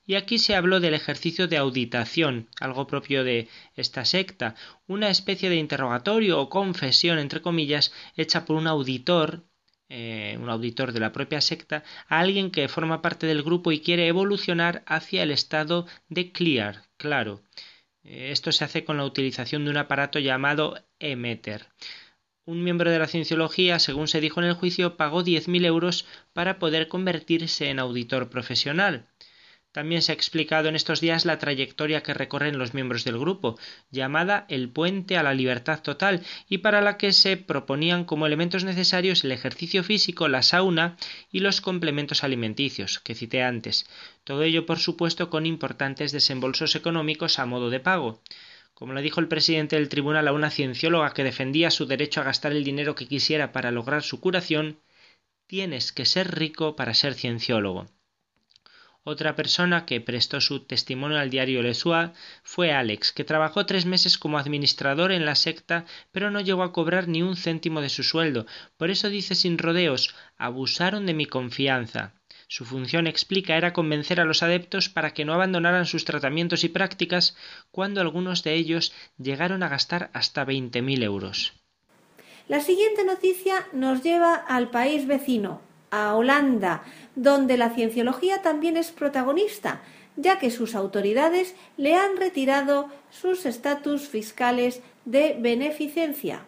Y 0.04 0.16
aquí 0.16 0.38
se 0.38 0.56
habló 0.56 0.80
del 0.80 0.94
ejercicio 0.94 1.46
de 1.46 1.56
auditación, 1.56 2.48
algo 2.58 2.88
propio 2.88 3.22
de 3.22 3.48
esta 3.76 4.04
secta, 4.04 4.56
una 4.88 5.10
especie 5.10 5.48
de 5.48 5.56
interrogatorio 5.56 6.40
o 6.40 6.48
confesión, 6.48 7.18
entre 7.20 7.40
comillas, 7.40 7.92
hecha 8.16 8.44
por 8.44 8.56
un 8.56 8.66
auditor 8.66 9.44
eh, 9.94 10.38
un 10.40 10.48
auditor 10.48 10.92
de 10.92 11.00
la 11.00 11.12
propia 11.12 11.42
secta, 11.42 11.84
a 12.08 12.20
alguien 12.20 12.50
que 12.50 12.68
forma 12.68 13.02
parte 13.02 13.26
del 13.26 13.42
grupo 13.42 13.72
y 13.72 13.80
quiere 13.80 14.06
evolucionar 14.08 14.82
hacia 14.86 15.22
el 15.22 15.30
estado 15.30 15.86
de 16.08 16.32
clear, 16.32 16.84
claro. 16.96 17.42
Eh, 18.02 18.30
esto 18.32 18.52
se 18.52 18.64
hace 18.64 18.84
con 18.84 18.96
la 18.96 19.04
utilización 19.04 19.64
de 19.64 19.70
un 19.70 19.76
aparato 19.76 20.18
llamado 20.18 20.82
emeter. 20.98 21.66
Un 22.46 22.64
miembro 22.64 22.90
de 22.90 22.98
la 22.98 23.06
cienciología, 23.06 23.78
según 23.78 24.08
se 24.08 24.22
dijo 24.22 24.40
en 24.40 24.46
el 24.46 24.54
juicio, 24.54 24.96
pagó 24.96 25.22
10.000 25.22 25.66
euros 25.66 26.06
para 26.32 26.58
poder 26.58 26.88
convertirse 26.88 27.68
en 27.68 27.78
auditor 27.78 28.30
profesional. 28.30 29.06
También 29.72 30.02
se 30.02 30.12
ha 30.12 30.14
explicado 30.14 30.68
en 30.68 30.76
estos 30.76 31.00
días 31.00 31.24
la 31.24 31.38
trayectoria 31.38 32.02
que 32.02 32.12
recorren 32.12 32.58
los 32.58 32.74
miembros 32.74 33.04
del 33.04 33.18
grupo, 33.18 33.58
llamada 33.90 34.44
el 34.50 34.68
puente 34.68 35.16
a 35.16 35.22
la 35.22 35.32
libertad 35.32 35.80
total, 35.80 36.22
y 36.46 36.58
para 36.58 36.82
la 36.82 36.98
que 36.98 37.14
se 37.14 37.38
proponían 37.38 38.04
como 38.04 38.26
elementos 38.26 38.64
necesarios 38.64 39.24
el 39.24 39.32
ejercicio 39.32 39.82
físico, 39.82 40.28
la 40.28 40.42
sauna 40.42 40.98
y 41.30 41.40
los 41.40 41.62
complementos 41.62 42.22
alimenticios, 42.22 43.00
que 43.00 43.14
cité 43.14 43.42
antes. 43.42 43.86
Todo 44.24 44.42
ello, 44.42 44.66
por 44.66 44.78
supuesto, 44.78 45.30
con 45.30 45.46
importantes 45.46 46.12
desembolsos 46.12 46.76
económicos 46.76 47.38
a 47.38 47.46
modo 47.46 47.70
de 47.70 47.80
pago. 47.80 48.20
Como 48.74 48.92
le 48.92 49.00
dijo 49.00 49.20
el 49.20 49.28
presidente 49.28 49.76
del 49.76 49.88
tribunal 49.88 50.28
a 50.28 50.32
una 50.32 50.50
ciencióloga 50.50 51.14
que 51.14 51.24
defendía 51.24 51.70
su 51.70 51.86
derecho 51.86 52.20
a 52.20 52.24
gastar 52.24 52.52
el 52.52 52.64
dinero 52.64 52.94
que 52.94 53.08
quisiera 53.08 53.52
para 53.52 53.70
lograr 53.70 54.02
su 54.02 54.20
curación, 54.20 54.80
tienes 55.46 55.92
que 55.92 56.04
ser 56.04 56.36
rico 56.36 56.76
para 56.76 56.92
ser 56.92 57.14
cienciólogo. 57.14 57.86
Otra 59.04 59.34
persona 59.34 59.84
que 59.84 60.00
prestó 60.00 60.40
su 60.40 60.60
testimonio 60.60 61.18
al 61.18 61.28
diario 61.28 61.60
Le 61.60 61.74
Soir 61.74 62.12
fue 62.44 62.72
Alex, 62.72 63.12
que 63.12 63.24
trabajó 63.24 63.66
tres 63.66 63.84
meses 63.84 64.16
como 64.16 64.38
administrador 64.38 65.10
en 65.10 65.24
la 65.24 65.34
secta, 65.34 65.86
pero 66.12 66.30
no 66.30 66.40
llegó 66.40 66.62
a 66.62 66.72
cobrar 66.72 67.08
ni 67.08 67.20
un 67.20 67.36
céntimo 67.36 67.80
de 67.80 67.88
su 67.88 68.04
sueldo. 68.04 68.46
Por 68.76 68.90
eso 68.90 69.10
dice 69.10 69.34
sin 69.34 69.58
rodeos 69.58 70.14
abusaron 70.38 71.04
de 71.06 71.14
mi 71.14 71.26
confianza. 71.26 72.14
Su 72.46 72.64
función, 72.64 73.08
explica, 73.08 73.56
era 73.56 73.72
convencer 73.72 74.20
a 74.20 74.24
los 74.24 74.44
adeptos 74.44 74.88
para 74.88 75.14
que 75.14 75.24
no 75.24 75.34
abandonaran 75.34 75.86
sus 75.86 76.04
tratamientos 76.04 76.62
y 76.62 76.68
prácticas 76.68 77.36
cuando 77.72 78.00
algunos 78.00 78.44
de 78.44 78.54
ellos 78.54 78.92
llegaron 79.18 79.64
a 79.64 79.68
gastar 79.68 80.10
hasta 80.12 80.44
veinte 80.44 80.80
mil 80.80 81.02
euros. 81.02 81.54
La 82.46 82.60
siguiente 82.60 83.04
noticia 83.04 83.66
nos 83.72 84.02
lleva 84.02 84.34
al 84.34 84.70
país 84.70 85.06
vecino, 85.06 85.60
a 85.92 86.14
Holanda, 86.14 86.82
donde 87.14 87.56
la 87.56 87.70
cienciología 87.70 88.42
también 88.42 88.76
es 88.76 88.90
protagonista, 88.90 89.82
ya 90.16 90.38
que 90.38 90.50
sus 90.50 90.74
autoridades 90.74 91.54
le 91.76 91.94
han 91.94 92.16
retirado 92.16 92.88
sus 93.10 93.46
estatus 93.46 94.08
fiscales 94.08 94.82
de 95.04 95.36
beneficencia. 95.38 96.46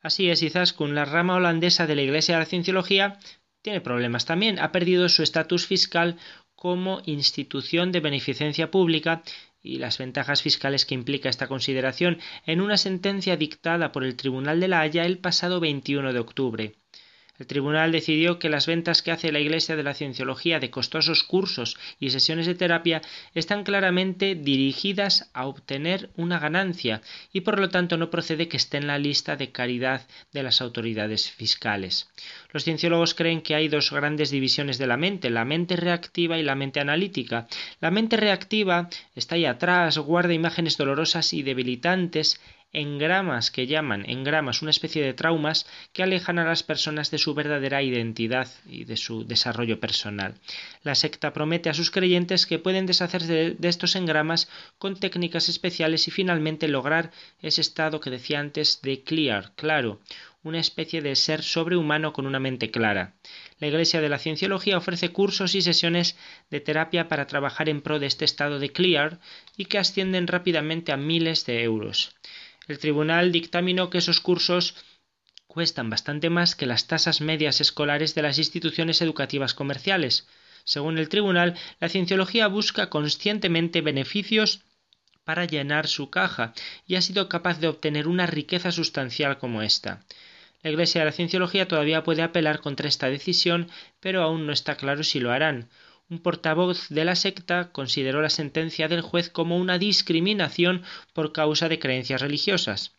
Así 0.00 0.30
es, 0.30 0.42
Izaskun, 0.42 0.94
la 0.94 1.04
rama 1.04 1.34
holandesa 1.34 1.86
de 1.86 1.96
la 1.96 2.02
Iglesia 2.02 2.36
de 2.36 2.40
la 2.40 2.46
Cienciología 2.46 3.18
tiene 3.62 3.80
problemas 3.80 4.24
también. 4.24 4.60
Ha 4.60 4.70
perdido 4.70 5.08
su 5.08 5.24
estatus 5.24 5.66
fiscal 5.66 6.16
como 6.54 7.02
institución 7.04 7.90
de 7.90 8.00
beneficencia 8.00 8.70
pública 8.70 9.22
y 9.60 9.78
las 9.78 9.98
ventajas 9.98 10.42
fiscales 10.42 10.86
que 10.86 10.94
implica 10.94 11.28
esta 11.28 11.48
consideración 11.48 12.18
en 12.46 12.60
una 12.60 12.76
sentencia 12.76 13.36
dictada 13.36 13.90
por 13.90 14.04
el 14.04 14.14
Tribunal 14.14 14.60
de 14.60 14.68
la 14.68 14.80
Haya 14.80 15.04
el 15.04 15.18
pasado 15.18 15.58
21 15.58 16.12
de 16.12 16.20
octubre. 16.20 16.74
El 17.38 17.46
tribunal 17.46 17.92
decidió 17.92 18.38
que 18.38 18.48
las 18.48 18.66
ventas 18.66 19.02
que 19.02 19.10
hace 19.10 19.32
la 19.32 19.40
Iglesia 19.40 19.76
de 19.76 19.82
la 19.82 19.94
Cienciología 19.94 20.58
de 20.58 20.70
costosos 20.70 21.22
cursos 21.22 21.76
y 22.00 22.10
sesiones 22.10 22.46
de 22.46 22.54
terapia 22.54 23.02
están 23.34 23.64
claramente 23.64 24.34
dirigidas 24.34 25.30
a 25.34 25.46
obtener 25.46 26.10
una 26.16 26.38
ganancia 26.38 27.02
y 27.32 27.42
por 27.42 27.58
lo 27.58 27.68
tanto 27.68 27.96
no 27.96 28.10
procede 28.10 28.48
que 28.48 28.56
esté 28.56 28.78
en 28.78 28.86
la 28.86 28.98
lista 28.98 29.36
de 29.36 29.52
caridad 29.52 30.06
de 30.32 30.42
las 30.42 30.60
autoridades 30.60 31.30
fiscales. 31.30 32.08
Los 32.52 32.64
cienciólogos 32.64 33.14
creen 33.14 33.42
que 33.42 33.54
hay 33.54 33.68
dos 33.68 33.90
grandes 33.90 34.30
divisiones 34.30 34.78
de 34.78 34.86
la 34.86 34.96
mente, 34.96 35.30
la 35.30 35.44
mente 35.44 35.76
reactiva 35.76 36.38
y 36.38 36.42
la 36.42 36.54
mente 36.54 36.80
analítica. 36.80 37.46
La 37.80 37.90
mente 37.90 38.16
reactiva 38.16 38.88
está 39.14 39.34
ahí 39.34 39.44
atrás, 39.44 39.98
guarda 39.98 40.32
imágenes 40.32 40.76
dolorosas 40.76 41.32
y 41.32 41.42
debilitantes 41.42 42.40
engramas 42.72 43.50
que 43.50 43.66
llaman 43.66 44.08
engramas 44.08 44.62
una 44.62 44.70
especie 44.70 45.02
de 45.02 45.14
traumas 45.14 45.66
que 45.92 46.02
alejan 46.02 46.38
a 46.38 46.44
las 46.44 46.62
personas 46.62 47.10
de 47.10 47.18
su 47.18 47.34
verdadera 47.34 47.82
identidad 47.82 48.48
y 48.68 48.84
de 48.84 48.96
su 48.96 49.24
desarrollo 49.26 49.80
personal. 49.80 50.34
La 50.82 50.94
secta 50.94 51.32
promete 51.32 51.70
a 51.70 51.74
sus 51.74 51.90
creyentes 51.90 52.46
que 52.46 52.58
pueden 52.58 52.86
deshacerse 52.86 53.54
de, 53.58 53.68
estos 53.68 53.96
engramas 53.96 54.48
con 54.78 54.96
técnicas 54.96 55.48
especiales 55.48 56.08
y 56.08 56.10
finalmente 56.10 56.68
lograr 56.68 57.12
ese 57.40 57.60
estado 57.60 58.00
que 58.00 58.10
decía 58.10 58.40
antes 58.40 58.82
de 58.82 59.02
clear, 59.02 59.52
claro, 59.56 60.00
una 60.42 60.60
especie 60.60 61.02
de 61.02 61.16
ser 61.16 61.42
sobrehumano 61.42 62.12
con 62.12 62.26
una 62.26 62.38
mente 62.38 62.70
clara. 62.70 63.14
La 63.58 63.66
Iglesia 63.66 64.00
de 64.00 64.08
la 64.08 64.18
Cienciología 64.18 64.76
ofrece 64.76 65.10
cursos 65.10 65.54
y 65.54 65.62
sesiones 65.62 66.16
de 66.50 66.60
terapia 66.60 67.08
para 67.08 67.26
trabajar 67.26 67.68
en 67.68 67.80
pro 67.80 67.98
de 67.98 68.06
este 68.06 68.24
estado 68.24 68.58
de 68.58 68.70
clear 68.70 69.18
y 69.56 69.64
que 69.64 69.78
ascienden 69.78 70.26
rápidamente 70.26 70.92
a 70.92 70.96
miles 70.96 71.46
de 71.46 71.62
euros. 71.62 72.15
El 72.66 72.78
tribunal 72.78 73.32
dictaminó 73.32 73.90
que 73.90 73.98
esos 73.98 74.20
cursos 74.20 74.74
cuestan 75.46 75.88
bastante 75.88 76.30
más 76.30 76.54
que 76.54 76.66
las 76.66 76.86
tasas 76.86 77.20
medias 77.20 77.60
escolares 77.60 78.14
de 78.14 78.22
las 78.22 78.38
instituciones 78.38 79.00
educativas 79.00 79.54
comerciales. 79.54 80.26
Según 80.64 80.98
el 80.98 81.08
tribunal, 81.08 81.56
la 81.80 81.88
cienciología 81.88 82.48
busca 82.48 82.90
conscientemente 82.90 83.80
beneficios 83.80 84.62
para 85.24 85.44
llenar 85.44 85.86
su 85.86 86.10
caja 86.10 86.54
y 86.86 86.96
ha 86.96 87.02
sido 87.02 87.28
capaz 87.28 87.58
de 87.60 87.68
obtener 87.68 88.08
una 88.08 88.26
riqueza 88.26 88.72
sustancial 88.72 89.38
como 89.38 89.62
esta. 89.62 90.04
La 90.62 90.70
Iglesia 90.70 91.00
de 91.00 91.04
la 91.04 91.12
Cienciología 91.12 91.68
todavía 91.68 92.02
puede 92.02 92.22
apelar 92.22 92.60
contra 92.60 92.88
esta 92.88 93.08
decisión, 93.08 93.70
pero 94.00 94.22
aún 94.22 94.46
no 94.46 94.52
está 94.52 94.76
claro 94.76 95.04
si 95.04 95.20
lo 95.20 95.30
harán. 95.30 95.68
Un 96.08 96.20
portavoz 96.20 96.88
de 96.88 97.04
la 97.04 97.16
secta 97.16 97.72
consideró 97.72 98.22
la 98.22 98.30
sentencia 98.30 98.86
del 98.86 99.00
juez 99.00 99.28
como 99.28 99.56
una 99.56 99.78
discriminación 99.78 100.82
por 101.12 101.32
causa 101.32 101.68
de 101.68 101.80
creencias 101.80 102.20
religiosas. 102.20 102.94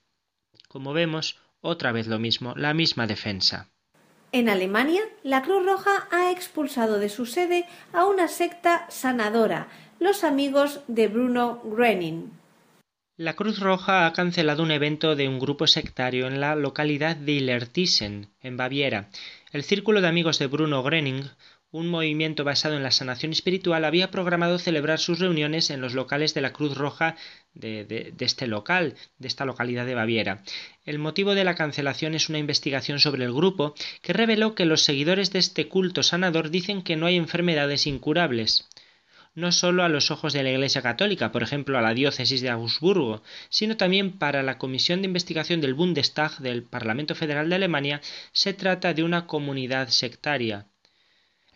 Como 0.67 0.91
vemos, 0.91 1.37
otra 1.61 1.93
vez 1.93 2.07
lo 2.07 2.19
mismo, 2.19 2.53
la 2.55 2.73
misma 2.73 3.07
defensa. 3.07 3.69
En 4.33 4.49
Alemania, 4.49 5.01
la 5.23 5.41
Cruz 5.41 5.65
Roja 5.65 6.07
ha 6.11 6.31
expulsado 6.31 6.99
de 6.99 7.07
su 7.07 7.25
sede 7.25 7.65
a 7.93 8.05
una 8.05 8.27
secta 8.27 8.85
sanadora, 8.89 9.69
los 9.99 10.25
amigos 10.25 10.81
de 10.87 11.07
Bruno 11.07 11.61
Groening. 11.63 12.29
La 13.15 13.35
Cruz 13.35 13.59
Roja 13.59 14.05
ha 14.05 14.13
cancelado 14.13 14.61
un 14.61 14.69
evento 14.69 15.15
de 15.15 15.27
un 15.27 15.39
grupo 15.39 15.65
sectario 15.65 16.27
en 16.27 16.39
la 16.39 16.55
localidad 16.55 17.15
de 17.15 17.31
Illertissen, 17.31 18.29
en 18.41 18.57
Baviera. 18.57 19.09
El 19.51 19.63
círculo 19.63 20.01
de 20.01 20.07
amigos 20.07 20.37
de 20.37 20.47
Bruno 20.47 20.83
Groening 20.83 21.23
un 21.71 21.89
movimiento 21.89 22.45
basado 22.45 22.77
en 22.77 22.83
la 22.83 22.91
sanación 22.91 23.33
espiritual 23.33 23.83
había 23.83 24.09
programado 24.09 24.57
celebrar 24.57 24.99
sus 24.99 25.19
reuniones 25.19 25.69
en 25.69 25.81
los 25.81 25.93
locales 25.93 26.33
de 26.33 26.39
la 26.41 26.53
Cruz 26.53 26.77
Roja 26.77 27.17
de, 27.53 28.13
este 28.19 28.47
local, 28.47 28.95
de 29.17 29.27
esta 29.27 29.43
localidad 29.43 29.85
de 29.85 29.95
Baviera. 29.95 30.43
El 30.85 30.97
motivo 30.97 31.35
de 31.35 31.43
la 31.43 31.55
cancelación 31.55 32.15
es 32.15 32.29
una 32.29 32.37
investigación 32.37 32.99
sobre 32.99 33.25
el 33.25 33.33
grupo 33.33 33.75
que 34.01 34.13
reveló 34.13 34.55
que 34.55 34.65
los 34.65 34.83
seguidores 34.83 35.33
de 35.33 35.39
este 35.39 35.67
culto 35.67 36.03
sanador 36.03 36.51
dicen 36.51 36.83
que 36.83 36.95
no 36.95 37.05
hay 37.05 37.17
enfermedades 37.17 37.85
incurables. 37.85 38.67
no 39.35 39.51
solo 39.51 39.83
a 39.83 39.89
los 39.89 40.09
ojos 40.09 40.33
de 40.33 40.41
la 40.41 40.49
Iglesia 40.49 40.81
Católica, 40.81 41.31
por 41.31 41.43
ejemplo 41.43 41.77
a 41.77 41.81
la 41.81 41.93
diócesis 41.93 42.41
de 42.41 42.49
Augsburgo, 42.49 43.21
sino 43.49 43.77
también 43.77 44.17
para 44.17 44.41
la 44.41 44.57
Comisión 44.57 45.01
de 45.01 45.07
Investigación 45.07 45.61
del 45.61 45.75
Bundestag 45.75 46.39
del 46.39 46.63
Parlamento 46.63 47.13
Federal 47.13 47.47
de 47.47 47.55
Alemania, 47.55 48.01
se 48.31 48.53
trata 48.53 48.95
de 48.95 49.03
una 49.03 49.27
comunidad 49.27 49.89
sectaria. 49.89 50.65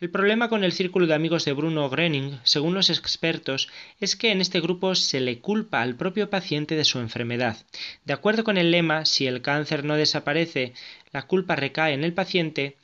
El 0.02 0.10
problema 0.10 0.50
con 0.50 0.64
el 0.64 0.72
círculo 0.72 1.06
de 1.06 1.14
amigos 1.14 1.46
de 1.46 1.54
Bruno 1.54 1.88
Gröning, 1.88 2.40
según 2.44 2.74
los 2.74 2.90
expertos, 2.90 3.70
es 4.00 4.16
que 4.16 4.32
en 4.32 4.42
este 4.42 4.60
grupo 4.60 4.96
se 4.96 5.20
le 5.20 5.42
culpa 5.42 5.84
al 5.84 5.96
propio 5.96 6.28
paciente 6.28 6.74
de 6.74 6.86
su 6.86 6.98
enfermedad. 6.98 7.56
De 8.04 8.14
acuerdo 8.14 8.44
con 8.44 8.58
el 8.58 8.72
lema, 8.72 9.06
si 9.06 9.28
el 9.28 9.44
cáncer 9.44 9.86
no 9.86 9.96
desaparece, 9.96 10.74
la 11.12 11.28
culpa 11.28 11.56
recae 11.56 11.94
en 11.94 12.04
el 12.04 12.14
paciente, 12.14 12.78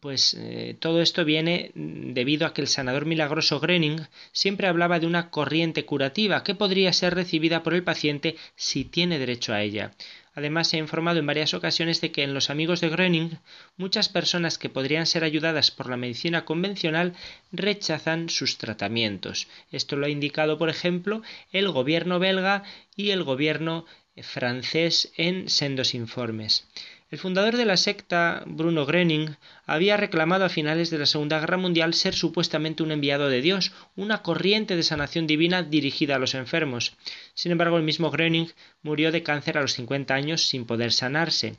pues 0.00 0.32
eh, 0.32 0.74
todo 0.80 1.02
esto 1.02 1.26
viene 1.26 1.72
debido 1.74 2.46
a 2.46 2.54
que 2.54 2.62
el 2.62 2.68
sanador 2.68 3.04
milagroso 3.04 3.60
Gröning 3.60 4.08
siempre 4.32 4.66
hablaba 4.66 4.98
de 4.98 5.06
una 5.06 5.28
corriente 5.28 5.84
curativa 5.84 6.42
que 6.42 6.54
podría 6.54 6.94
ser 6.94 7.14
recibida 7.14 7.62
por 7.62 7.74
el 7.74 7.84
paciente 7.84 8.34
si 8.54 8.86
tiene 8.86 9.18
derecho 9.18 9.52
a 9.52 9.60
ella. 9.60 9.92
Además, 10.36 10.68
se 10.68 10.76
ha 10.76 10.80
informado 10.80 11.18
en 11.18 11.26
varias 11.26 11.54
ocasiones 11.54 12.02
de 12.02 12.12
que 12.12 12.22
en 12.22 12.34
los 12.34 12.50
amigos 12.50 12.82
de 12.82 12.90
Gröning 12.90 13.38
muchas 13.78 14.10
personas 14.10 14.58
que 14.58 14.68
podrían 14.68 15.06
ser 15.06 15.24
ayudadas 15.24 15.70
por 15.70 15.88
la 15.88 15.96
medicina 15.96 16.44
convencional 16.44 17.14
rechazan 17.52 18.28
sus 18.28 18.58
tratamientos. 18.58 19.48
Esto 19.72 19.96
lo 19.96 20.04
ha 20.04 20.10
indicado, 20.10 20.58
por 20.58 20.68
ejemplo, 20.68 21.22
el 21.52 21.70
gobierno 21.70 22.18
belga 22.18 22.64
y 22.94 23.10
el 23.10 23.24
gobierno 23.24 23.86
francés 24.22 25.10
en 25.16 25.48
sendos 25.48 25.94
informes. 25.94 26.66
El 27.08 27.18
fundador 27.18 27.56
de 27.56 27.64
la 27.64 27.76
secta, 27.76 28.42
Bruno 28.46 28.84
Gröning, 28.84 29.36
había 29.64 29.96
reclamado 29.96 30.44
a 30.44 30.48
finales 30.48 30.90
de 30.90 30.98
la 30.98 31.06
Segunda 31.06 31.38
Guerra 31.38 31.56
Mundial 31.56 31.94
ser 31.94 32.16
supuestamente 32.16 32.82
un 32.82 32.90
enviado 32.90 33.28
de 33.28 33.40
Dios, 33.42 33.70
una 33.94 34.22
corriente 34.22 34.74
de 34.74 34.82
sanación 34.82 35.28
divina 35.28 35.62
dirigida 35.62 36.16
a 36.16 36.18
los 36.18 36.34
enfermos. 36.34 36.96
Sin 37.34 37.52
embargo, 37.52 37.76
el 37.76 37.84
mismo 37.84 38.10
Gröning 38.10 38.52
murió 38.82 39.12
de 39.12 39.22
cáncer 39.22 39.56
a 39.56 39.62
los 39.62 39.74
50 39.74 40.14
años 40.14 40.48
sin 40.48 40.66
poder 40.66 40.92
sanarse. 40.92 41.54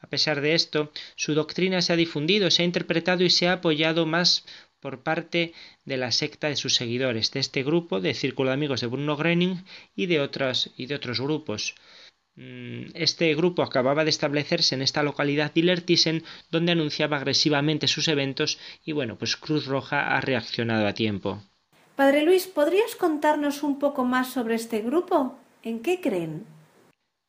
A 0.00 0.06
pesar 0.06 0.40
de 0.40 0.54
esto, 0.54 0.90
su 1.14 1.34
doctrina 1.34 1.82
se 1.82 1.92
ha 1.92 1.96
difundido, 1.96 2.50
se 2.50 2.62
ha 2.62 2.64
interpretado 2.64 3.22
y 3.22 3.28
se 3.28 3.48
ha 3.48 3.52
apoyado 3.52 4.06
más 4.06 4.46
por 4.80 5.02
parte 5.02 5.52
de 5.84 5.98
la 5.98 6.10
secta 6.10 6.48
de 6.48 6.56
sus 6.56 6.74
seguidores, 6.74 7.32
de 7.32 7.40
este 7.40 7.62
grupo, 7.62 8.00
de 8.00 8.14
Círculo 8.14 8.48
de 8.48 8.54
Amigos 8.54 8.80
de 8.80 8.86
Bruno 8.86 9.18
Gröning 9.18 9.62
y 9.94 10.06
de, 10.06 10.20
otras, 10.20 10.70
y 10.78 10.86
de 10.86 10.94
otros 10.94 11.20
grupos. 11.20 11.74
Este 12.36 13.34
grupo 13.34 13.62
acababa 13.62 14.04
de 14.04 14.10
establecerse 14.10 14.74
en 14.74 14.82
esta 14.82 15.02
localidad 15.02 15.52
Dillertisen, 15.54 16.22
donde 16.50 16.72
anunciaba 16.72 17.16
agresivamente 17.16 17.88
sus 17.88 18.08
eventos 18.08 18.58
y 18.84 18.92
bueno, 18.92 19.16
pues 19.16 19.36
Cruz 19.36 19.66
Roja 19.66 20.14
ha 20.14 20.20
reaccionado 20.20 20.86
a 20.86 20.92
tiempo. 20.92 21.42
Padre 21.96 22.22
Luis, 22.22 22.46
¿podrías 22.46 22.94
contarnos 22.94 23.62
un 23.62 23.78
poco 23.78 24.04
más 24.04 24.30
sobre 24.30 24.54
este 24.54 24.80
grupo? 24.80 25.38
¿En 25.62 25.80
qué 25.80 26.02
creen? 26.02 26.44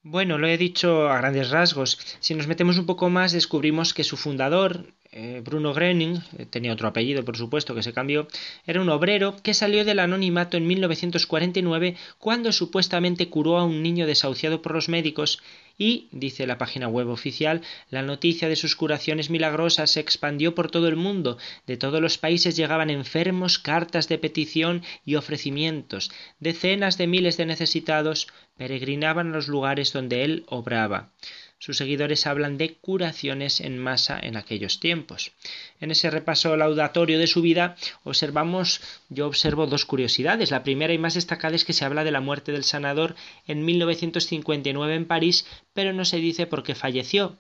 Bueno, 0.04 0.38
lo 0.38 0.48
he 0.48 0.58
dicho 0.58 1.10
a 1.10 1.18
grandes 1.18 1.50
rasgos. 1.52 2.00
Si 2.20 2.34
nos 2.36 2.48
metemos 2.48 2.78
un 2.78 2.86
poco 2.86 3.10
más, 3.10 3.32
descubrimos 3.32 3.94
que 3.94 4.04
su 4.04 4.16
fundador, 4.16 4.94
eh, 5.20 5.42
Bruno 5.44 5.74
Gröning, 5.74 6.22
eh, 6.38 6.46
tenía 6.46 6.72
otro 6.72 6.88
apellido 6.88 7.26
por 7.26 7.38
supuesto 7.38 7.74
que 7.74 7.82
se 7.82 7.92
cambió, 7.92 8.28
era 8.68 8.82
un 8.82 8.90
obrero 8.90 9.36
que 9.42 9.56
salió 9.56 9.84
del 9.84 9.98
anonimato 9.98 10.58
en 10.58 10.68
1949 10.68 11.96
cuando 12.20 12.52
supuestamente 12.52 13.28
curó 13.28 13.58
a 13.58 13.64
un 13.66 13.82
niño 13.82 14.06
desahuciado 14.06 14.62
por 14.62 14.76
los 14.76 14.90
médicos 14.90 15.42
y, 15.76 16.08
dice 16.12 16.46
la 16.46 16.60
página 16.60 16.88
web 16.88 17.10
oficial, 17.10 17.62
la 17.90 18.04
noticia 18.04 18.48
de 18.48 18.56
sus 18.56 18.76
curaciones 18.76 19.32
milagrosas 19.32 19.90
se 19.90 20.00
expandió 20.00 20.54
por 20.54 20.70
todo 20.70 20.88
el 20.88 20.96
mundo. 20.96 21.38
De 21.66 21.78
todos 21.78 22.02
los 22.02 22.18
países 22.18 22.56
llegaban 22.56 22.90
enfermos, 22.90 23.60
cartas 23.60 24.08
de 24.08 24.18
petición 24.18 24.84
y 25.06 25.16
ofrecimientos. 25.16 26.12
Decenas 26.40 26.98
de 26.98 27.08
miles 27.08 27.38
de 27.38 27.46
necesitados 27.46 28.28
peregrinaban 28.58 29.30
a 29.30 29.36
los 29.36 29.48
lugares 29.48 29.94
donde 29.94 30.24
él 30.24 30.46
obraba. 30.48 31.12
Sus 31.60 31.78
seguidores 31.78 32.28
hablan 32.28 32.58
de 32.58 32.76
curaciones 32.76 33.62
en 33.62 33.80
masa 33.80 34.20
en 34.22 34.38
aquellos 34.38 34.80
tiempos. 34.80 35.32
En 35.80 35.90
ese 35.90 36.12
repaso 36.12 36.56
laudatorio 36.56 37.18
de 37.18 37.26
su 37.26 37.42
vida 37.42 37.76
observamos, 38.04 38.80
yo 39.10 39.26
observo 39.26 39.66
dos 39.66 39.86
curiosidades. 39.86 40.52
La 40.52 40.64
primera 40.64 40.94
y 40.94 41.00
más 41.00 41.16
destacada 41.16 41.56
es 41.56 41.66
que 41.66 41.74
se 41.74 41.84
habla 41.84 42.04
de 42.04 42.12
la 42.12 42.22
muerte 42.22 42.52
del 42.52 42.64
sanador 42.64 43.16
en 43.48 43.66
1959 43.66 44.96
en 44.96 45.06
París, 45.08 45.48
pero 45.74 45.94
no 45.94 46.06
se 46.06 46.18
dice 46.18 46.46
por 46.46 46.62
qué 46.62 46.76
falleció. 46.76 47.40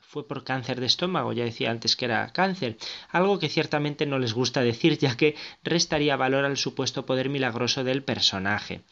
Fue 0.00 0.26
por 0.26 0.44
cáncer 0.44 0.80
de 0.80 0.86
estómago, 0.86 1.32
ya 1.32 1.44
decía 1.44 1.70
antes 1.70 1.96
que 1.96 2.04
era 2.06 2.32
cáncer, 2.32 2.76
algo 3.08 3.38
que 3.38 3.48
ciertamente 3.48 4.04
no 4.04 4.18
les 4.18 4.34
gusta 4.34 4.62
decir, 4.62 4.98
ya 4.98 5.16
que 5.16 5.36
restaría 5.62 6.16
valor 6.16 6.44
al 6.44 6.58
supuesto 6.58 7.06
poder 7.06 7.30
milagroso 7.30 7.82
del 7.82 8.02
personaje. 8.02 8.82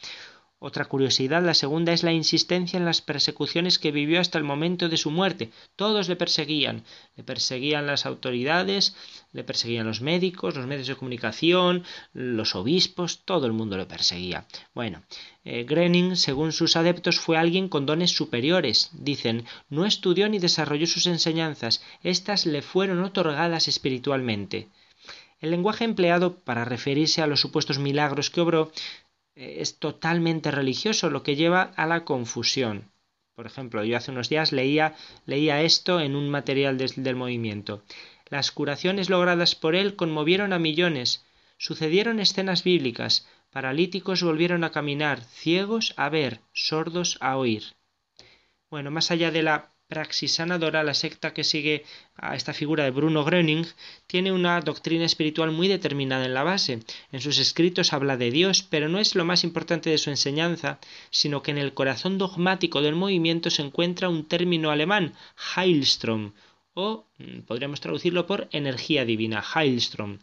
Otra 0.63 0.85
curiosidad, 0.85 1.43
la 1.43 1.55
segunda, 1.55 1.95
es 1.95 2.03
la 2.03 2.13
insistencia 2.13 2.77
en 2.77 2.85
las 2.85 3.01
persecuciones 3.01 3.79
que 3.79 3.93
vivió 3.93 4.21
hasta 4.21 4.37
el 4.37 4.45
momento 4.45 4.91
de 4.91 4.99
su 4.99 5.11
muerte. 5.11 5.49
Todos 5.75 6.11
le 6.11 6.17
perseguían. 6.17 6.85
Le 7.17 7.25
perseguían 7.25 7.87
las 7.87 8.05
autoridades, 8.05 8.95
le 9.33 9.43
perseguían 9.43 9.87
los 9.87 10.03
médicos, 10.03 10.57
los 10.57 10.67
medios 10.67 10.87
de 10.87 10.97
comunicación, 10.97 11.85
los 12.13 12.55
obispos, 12.55 13.21
todo 13.25 13.47
el 13.47 13.55
mundo 13.55 13.79
le 13.79 13.87
perseguía. 13.87 14.45
Bueno, 14.75 15.03
eh, 15.47 15.65
Groening, 15.65 16.15
según 16.15 16.53
sus 16.53 16.77
adeptos, 16.77 17.19
fue 17.19 17.39
alguien 17.39 17.71
con 17.71 17.87
dones 17.87 18.11
superiores. 18.11 18.91
Dicen, 18.93 19.47
no 19.71 19.87
estudió 19.87 20.29
ni 20.29 20.39
desarrolló 20.39 20.87
sus 20.87 21.07
enseñanzas, 21.07 21.83
éstas 22.03 22.45
le 22.45 22.61
fueron 22.61 23.03
otorgadas 23.03 23.67
espiritualmente. 23.67 24.69
El 25.41 25.53
lenguaje 25.53 25.85
empleado 25.85 26.35
para 26.37 26.67
referirse 26.67 27.23
a 27.23 27.27
los 27.27 27.41
supuestos 27.41 27.79
milagros 27.79 28.29
que 28.29 28.43
obró 28.43 28.71
es 29.41 29.79
totalmente 29.79 30.51
religioso, 30.51 31.09
lo 31.09 31.23
que 31.23 31.35
lleva 31.35 31.73
a 31.77 31.87
la 31.87 32.05
confusión. 32.05 32.91
Por 33.35 33.47
ejemplo, 33.47 33.83
yo 33.85 33.97
hace 33.97 34.11
unos 34.11 34.29
días 34.29 34.53
leía, 34.53 34.95
leía 35.25 35.63
esto 35.63 35.99
en 36.01 36.15
un 36.15 36.29
material 36.29 36.77
del 36.77 37.17
movimiento. 37.17 37.83
Las 38.29 38.53
curaciones 38.53 39.09
logradas 39.09 39.55
por 39.55 39.75
él 39.75 39.97
conmovieron 39.97 40.53
a 40.53 40.59
millones. 40.59 41.25
Sucedieron 41.57 42.21
escenas 42.21 42.65
bíblicas. 42.65 43.27
Paralíticos 43.51 44.23
volvieron 44.23 44.63
a 44.63 44.73
caminar, 44.73 45.25
ciegos 45.25 45.95
a 45.97 46.11
ver, 46.11 46.41
sordos 46.53 47.17
a 47.21 47.39
oír. 47.39 47.65
Bueno, 48.71 48.91
más 48.91 49.11
allá 49.11 49.31
de 49.31 49.43
la 49.43 49.70
praxis 49.91 50.33
sanadora, 50.37 50.85
la 50.85 50.95
secta 50.95 51.35
que 51.35 51.45
sigue 51.53 51.85
a 52.17 52.37
esta 52.37 52.55
figura 52.55 52.85
de 52.85 52.93
Bruno 52.93 53.25
Gröning 53.27 53.67
tiene 54.07 54.31
una 54.31 54.61
doctrina 54.61 55.05
espiritual 55.05 55.51
muy 55.51 55.67
determinada 55.67 56.25
en 56.25 56.33
la 56.33 56.45
base. 56.45 56.79
En 57.11 57.21
sus 57.21 57.39
escritos 57.39 57.93
habla 57.93 58.17
de 58.17 58.31
Dios, 58.31 58.63
pero 58.63 58.89
no 58.89 59.01
es 59.01 59.17
lo 59.17 59.25
más 59.25 59.43
importante 59.43 59.91
de 59.91 59.99
su 59.99 60.09
enseñanza, 60.09 60.79
sino 61.11 61.43
que 61.43 61.51
en 61.51 61.59
el 61.59 61.75
corazón 61.75 62.17
dogmático 62.19 62.81
del 62.81 62.95
movimiento 62.95 63.51
se 63.51 63.63
encuentra 63.63 64.09
un 64.09 64.27
término 64.27 64.71
alemán, 64.71 65.15
Heilstrom, 65.57 66.33
o 66.75 67.05
mm, 67.19 67.41
podríamos 67.41 67.81
traducirlo 67.81 68.27
por 68.27 68.49
energía 68.53 69.05
divina, 69.05 69.45
Heilstrom. 69.55 70.19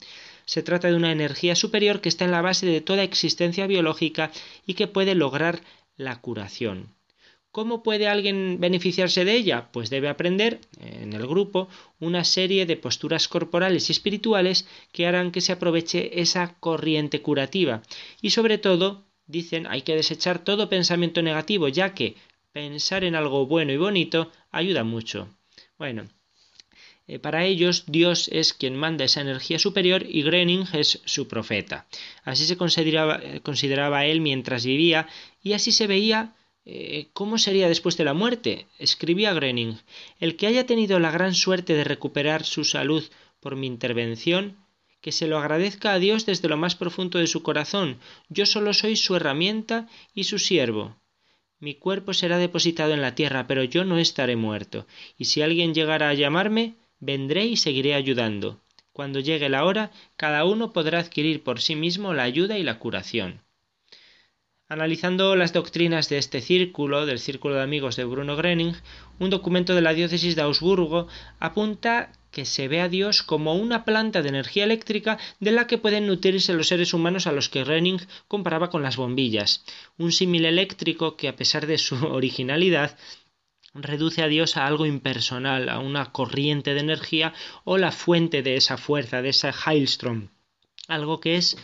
Se 0.46 0.64
trata 0.64 0.88
de 0.88 0.96
una 0.96 1.12
energía 1.12 1.58
superior 1.58 2.00
que 2.00 2.08
está 2.08 2.24
en 2.24 2.32
la 2.32 2.42
base 2.42 2.66
de 2.66 2.80
toda 2.80 3.04
existencia 3.04 3.68
biológica 3.68 4.32
y 4.66 4.76
que 4.76 4.88
puede 4.88 5.14
lograr 5.14 5.62
la 5.98 6.22
curación. 6.22 6.97
¿Cómo 7.58 7.82
puede 7.82 8.08
alguien 8.08 8.60
beneficiarse 8.60 9.26
de 9.26 9.34
ella? 9.34 9.70
Pues 9.72 9.90
debe 9.90 10.10
aprender 10.10 10.62
en 10.80 11.14
el 11.14 11.26
grupo 11.26 11.70
una 12.00 12.24
serie 12.24 12.68
de 12.68 12.78
posturas 12.78 13.28
corporales 13.28 13.90
y 13.90 13.94
espirituales 13.94 14.68
que 14.92 15.08
harán 15.08 15.32
que 15.32 15.42
se 15.42 15.54
aproveche 15.54 16.22
esa 16.22 16.54
corriente 16.60 17.24
curativa. 17.24 17.82
Y 18.22 18.30
sobre 18.30 18.60
todo, 18.60 19.06
dicen, 19.26 19.66
hay 19.66 19.82
que 19.82 19.96
desechar 19.96 20.44
todo 20.44 20.70
pensamiento 20.70 21.24
negativo, 21.24 21.68
ya 21.68 21.96
que 21.96 22.16
pensar 22.52 23.04
en 23.04 23.16
algo 23.16 23.48
bueno 23.48 23.72
y 23.74 23.78
bonito 23.78 24.32
ayuda 24.52 24.84
mucho. 24.84 25.28
Bueno, 25.80 26.04
eh, 27.08 27.18
para 27.18 27.44
ellos 27.44 27.86
Dios 27.88 28.30
es 28.32 28.54
quien 28.54 28.76
manda 28.76 29.04
esa 29.04 29.22
energía 29.22 29.58
superior 29.58 30.06
y 30.08 30.22
Groening 30.22 30.66
es 30.74 31.02
su 31.06 31.28
profeta. 31.28 31.88
Así 32.24 32.46
se 32.46 32.56
consideraba, 32.56 33.20
consideraba 33.42 34.06
él 34.06 34.22
mientras 34.22 34.64
vivía 34.64 35.08
y 35.42 35.54
así 35.54 35.72
se 35.72 35.88
veía 35.88 36.36
eh, 36.36 36.37
¿Cómo 37.14 37.38
sería 37.38 37.70
después 37.70 37.96
de 37.96 38.04
la 38.04 38.14
muerte? 38.14 38.68
Escribía 38.78 39.34
Groening. 39.34 39.78
El 40.20 40.36
que 40.36 40.48
haya 40.48 40.66
tenido 40.66 41.00
la 41.00 41.12
gran 41.12 41.34
suerte 41.34 41.74
de 41.74 41.86
recuperar 41.86 42.44
su 42.44 42.66
salud 42.66 43.04
por 43.40 43.56
mi 43.56 43.68
intervención, 43.68 44.58
que 45.00 45.14
se 45.14 45.28
lo 45.28 45.38
agradezca 45.38 45.94
a 45.94 46.00
Dios 46.00 46.26
desde 46.26 46.50
lo 46.50 46.58
más 46.58 46.76
profundo 46.76 47.20
de 47.20 47.28
su 47.28 47.42
corazón. 47.42 48.00
Yo 48.28 48.46
solo 48.46 48.74
soy 48.74 48.98
su 48.98 49.16
herramienta 49.16 49.88
y 50.14 50.26
su 50.26 50.40
siervo. 50.40 50.98
Mi 51.60 51.76
cuerpo 51.76 52.14
será 52.14 52.38
depositado 52.38 52.94
en 52.94 53.02
la 53.02 53.16
tierra, 53.16 53.48
pero 53.48 53.64
yo 53.64 53.86
no 53.86 53.98
estaré 53.98 54.36
muerto. 54.36 54.86
Y 55.18 55.26
si 55.26 55.42
alguien 55.42 55.74
llegara 55.74 56.10
a 56.10 56.14
llamarme, 56.14 56.76
vendré 57.00 57.46
y 57.46 57.56
seguiré 57.56 57.94
ayudando. 57.94 58.62
Cuando 58.92 59.22
llegue 59.22 59.48
la 59.48 59.64
hora, 59.64 59.92
cada 60.18 60.44
uno 60.44 60.74
podrá 60.74 61.00
adquirir 61.00 61.44
por 61.44 61.62
sí 61.62 61.78
mismo 61.78 62.14
la 62.14 62.24
ayuda 62.24 62.58
y 62.58 62.64
la 62.64 62.78
curación. 62.78 63.47
Analizando 64.70 65.38
las 65.38 65.54
doctrinas 65.54 66.10
de 66.10 66.18
este 66.18 66.42
círculo, 66.42 67.06
del 67.06 67.20
círculo 67.20 67.56
de 67.56 67.64
amigos 67.64 67.96
de 67.96 68.04
Bruno 68.04 68.36
Gröning, 68.36 68.76
un 69.18 69.30
documento 69.30 69.74
de 69.74 69.82
la 69.82 69.94
diócesis 69.94 70.36
de 70.36 70.42
Augsburgo 70.42 71.08
apunta 71.40 72.12
que 72.32 72.44
se 72.44 72.68
ve 72.68 72.82
a 72.82 72.90
Dios 72.90 73.24
como 73.24 73.56
una 73.56 73.86
planta 73.86 74.22
de 74.22 74.28
energía 74.28 74.66
eléctrica 74.66 75.20
de 75.40 75.52
la 75.52 75.68
que 75.68 75.78
pueden 75.78 76.06
nutrirse 76.06 76.54
los 76.54 76.68
seres 76.68 76.94
humanos 76.94 77.28
a 77.28 77.32
los 77.32 77.48
que 77.48 77.64
Renning 77.64 78.02
comparaba 78.28 78.70
con 78.70 78.84
las 78.84 78.98
bombillas, 78.98 79.64
un 79.98 80.12
símil 80.12 80.44
eléctrico 80.44 81.16
que 81.16 81.30
a 81.30 81.38
pesar 81.38 81.66
de 81.66 81.78
su 81.78 81.96
originalidad 82.06 82.98
reduce 83.74 84.22
a 84.22 84.28
Dios 84.28 84.58
a 84.58 84.68
algo 84.68 84.86
impersonal, 84.86 85.70
a 85.70 85.80
una 85.80 86.12
corriente 86.12 86.74
de 86.74 86.82
energía 86.82 87.34
o 87.64 87.78
la 87.78 87.94
fuente 87.94 88.44
de 88.44 88.58
esa 88.58 88.78
fuerza, 88.78 89.22
de 89.22 89.30
esa 89.30 89.54
Heilstrom, 89.54 90.28
algo 90.90 91.22
que 91.22 91.38
es 91.38 91.56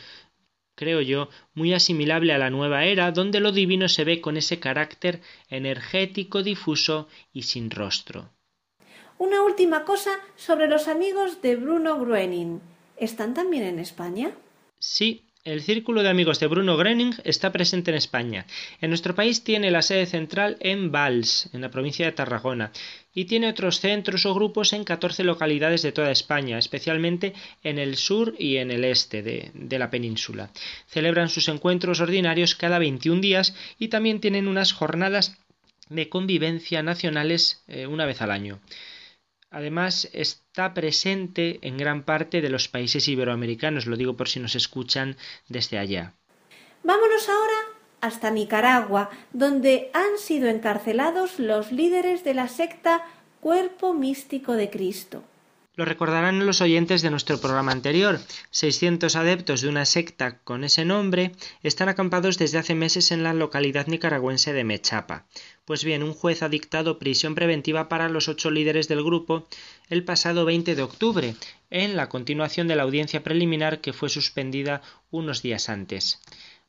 creo 0.76 1.02
yo, 1.02 1.30
muy 1.54 1.74
asimilable 1.74 2.34
a 2.34 2.38
la 2.38 2.50
nueva 2.50 2.86
era, 2.86 3.12
donde 3.12 3.40
lo 3.40 3.52
divino 3.52 3.90
se 3.90 4.04
ve 4.04 4.22
con 4.22 4.38
ese 4.38 4.60
carácter 4.60 5.22
energético, 5.50 6.44
difuso 6.44 7.08
y 7.32 7.44
sin 7.44 7.70
rostro. 7.70 8.30
Una 9.18 9.42
última 9.42 9.86
cosa 9.86 10.12
sobre 10.36 10.68
los 10.68 10.88
amigos 10.88 11.42
de 11.42 11.56
Bruno 11.56 12.00
Groening. 12.00 12.60
¿Están 12.98 13.34
también 13.34 13.64
en 13.64 13.80
España? 13.80 14.32
Sí, 14.80 15.30
el 15.44 15.62
Círculo 15.62 16.04
de 16.04 16.10
Amigos 16.10 16.40
de 16.40 16.48
Bruno 16.48 16.78
Groening 16.78 17.16
está 17.26 17.52
presente 17.52 17.92
en 17.92 17.98
España. 17.98 18.46
En 18.80 18.90
nuestro 18.90 19.14
país 19.14 19.44
tiene 19.44 19.72
la 19.72 19.82
sede 19.82 20.06
central 20.06 20.56
en 20.62 20.90
Valls, 20.90 21.50
en 21.52 21.60
la 21.60 21.70
provincia 21.70 22.06
de 22.06 22.14
Tarragona, 22.14 22.72
y 23.14 23.26
tiene 23.26 23.50
otros 23.50 23.82
centros 23.82 24.26
o 24.26 24.34
grupos 24.34 24.72
en 24.72 24.86
14 24.86 25.26
localidades 25.26 25.82
de 25.82 25.92
toda 25.92 26.12
España, 26.12 26.58
especialmente 26.58 27.34
en 27.62 27.78
el 27.78 27.98
sur 27.98 28.36
y 28.40 28.56
en 28.58 28.72
el 28.72 28.86
este 28.86 29.22
de, 29.22 29.52
de 29.54 29.80
la 29.80 29.90
península. 29.90 30.50
Celebran 30.88 31.28
sus 31.28 31.50
encuentros 31.50 32.00
ordinarios 32.00 32.56
cada 32.56 32.80
21 32.80 33.20
días 33.20 33.54
y 33.78 33.90
también 33.90 34.22
tienen 34.22 34.48
unas 34.48 34.72
jornadas 34.72 35.38
de 35.90 36.08
convivencia 36.08 36.82
nacionales 36.84 37.64
eh, 37.68 37.86
una 37.86 38.06
vez 38.06 38.22
al 38.22 38.32
año. 38.32 38.62
Además, 39.54 40.10
está 40.14 40.74
presente 40.74 41.60
en 41.62 41.78
gran 41.78 42.02
parte 42.02 42.42
de 42.42 42.50
los 42.50 42.68
países 42.68 43.08
iberoamericanos, 43.08 43.86
lo 43.86 43.96
digo 43.98 44.18
por 44.18 44.28
si 44.28 44.40
nos 44.40 44.56
escuchan 44.56 45.16
desde 45.48 45.78
allá. 45.78 46.14
Vámonos 46.84 47.30
ahora 47.30 47.60
hasta 48.02 48.32
Nicaragua, 48.32 49.12
donde 49.32 49.92
han 49.94 50.18
sido 50.18 50.50
encarcelados 50.50 51.38
los 51.38 51.72
líderes 51.72 52.24
de 52.24 52.34
la 52.34 52.48
secta 52.48 53.06
Cuerpo 53.42 53.94
Místico 53.94 54.54
de 54.54 54.72
Cristo. 54.72 55.24
Lo 55.76 55.86
recordarán 55.86 56.46
los 56.46 56.62
oyentes 56.62 57.02
de 57.02 57.10
nuestro 57.10 57.42
programa 57.42 57.72
anterior. 57.72 58.20
600 58.52 59.16
adeptos 59.16 59.62
de 59.62 59.70
una 59.70 59.86
secta 59.86 60.38
con 60.38 60.64
ese 60.64 60.86
nombre 60.86 61.32
están 61.64 61.90
acampados 61.90 62.38
desde 62.38 62.60
hace 62.60 62.76
meses 62.76 63.12
en 63.12 63.24
la 63.24 63.34
localidad 63.34 63.88
nicaragüense 63.88 64.54
de 64.54 64.64
Mechapa. 64.64 65.26
Pues 65.66 65.84
bien, 65.84 66.04
un 66.04 66.14
juez 66.14 66.44
ha 66.44 66.50
dictado 66.50 67.00
prisión 67.00 67.34
preventiva 67.34 67.90
para 67.90 68.08
los 68.08 68.28
ocho 68.28 68.52
líderes 68.52 68.88
del 68.88 69.04
grupo 69.04 69.48
el 69.90 70.04
pasado 70.04 70.46
20 70.46 70.76
de 70.76 70.84
octubre, 70.84 71.36
en 71.72 71.96
la 71.96 72.08
continuación 72.08 72.68
de 72.68 72.76
la 72.76 72.84
audiencia 72.84 73.24
preliminar 73.24 73.82
que 73.82 73.94
fue 73.94 74.10
suspendida 74.10 74.84
unos 75.10 75.42
días 75.42 75.70
antes 75.70 76.20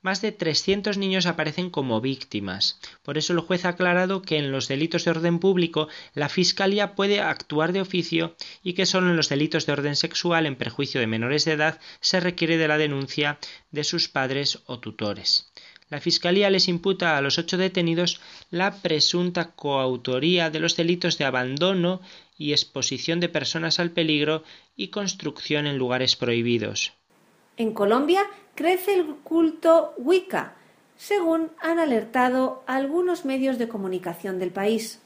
más 0.05 0.20
de 0.20 0.32
300 0.32 0.98
niños 0.98 1.24
aparecen 1.24 1.70
como 1.70 2.02
víctimas. 2.02 2.78
Por 3.02 3.16
eso 3.16 3.32
el 3.32 3.40
juez 3.40 3.64
ha 3.64 3.70
aclarado 3.70 4.20
que 4.20 4.36
en 4.36 4.52
los 4.52 4.68
delitos 4.68 5.05
de 5.05 5.12
orden 5.12 5.38
público 5.38 5.88
la 6.12 6.28
Fiscalía 6.28 6.94
puede 6.94 7.20
actuar 7.20 7.72
de 7.72 7.80
oficio 7.80 8.36
y 8.62 8.74
que 8.74 8.84
solo 8.84 9.09
en 9.09 9.16
los 9.16 9.30
delitos 9.30 9.64
de 9.64 9.72
orden 9.72 9.96
sexual 9.96 10.44
en 10.44 10.57
perjuicio 10.57 11.00
de 11.00 11.07
menores 11.07 11.46
de 11.46 11.52
edad 11.52 11.80
se 12.00 12.20
requiere 12.20 12.59
de 12.59 12.68
la 12.68 12.76
denuncia 12.76 13.38
de 13.70 13.82
sus 13.82 14.09
padres 14.11 14.61
o 14.66 14.78
tutores. 14.78 15.50
La 15.88 16.02
Fiscalía 16.02 16.50
les 16.50 16.68
imputa 16.68 17.16
a 17.16 17.22
los 17.22 17.38
ocho 17.38 17.57
detenidos 17.57 18.20
la 18.50 18.82
presunta 18.82 19.52
coautoría 19.52 20.50
de 20.50 20.61
los 20.61 20.76
delitos 20.76 21.16
de 21.16 21.24
abandono 21.24 22.02
y 22.36 22.52
exposición 22.52 23.20
de 23.20 23.30
personas 23.30 23.80
al 23.80 23.90
peligro 23.90 24.44
y 24.76 24.88
construcción 24.88 25.66
en 25.66 25.78
lugares 25.78 26.14
prohibidos. 26.14 26.92
En 27.57 27.72
Colombia 27.72 28.22
crece 28.55 28.94
el 28.94 29.07
culto 29.22 29.94
Wicca, 29.96 30.57
según 30.96 31.50
han 31.61 31.78
alertado 31.78 32.64
algunos 32.66 33.24
medios 33.24 33.59
de 33.59 33.68
comunicación 33.68 34.38
del 34.38 34.50
país. 34.50 35.00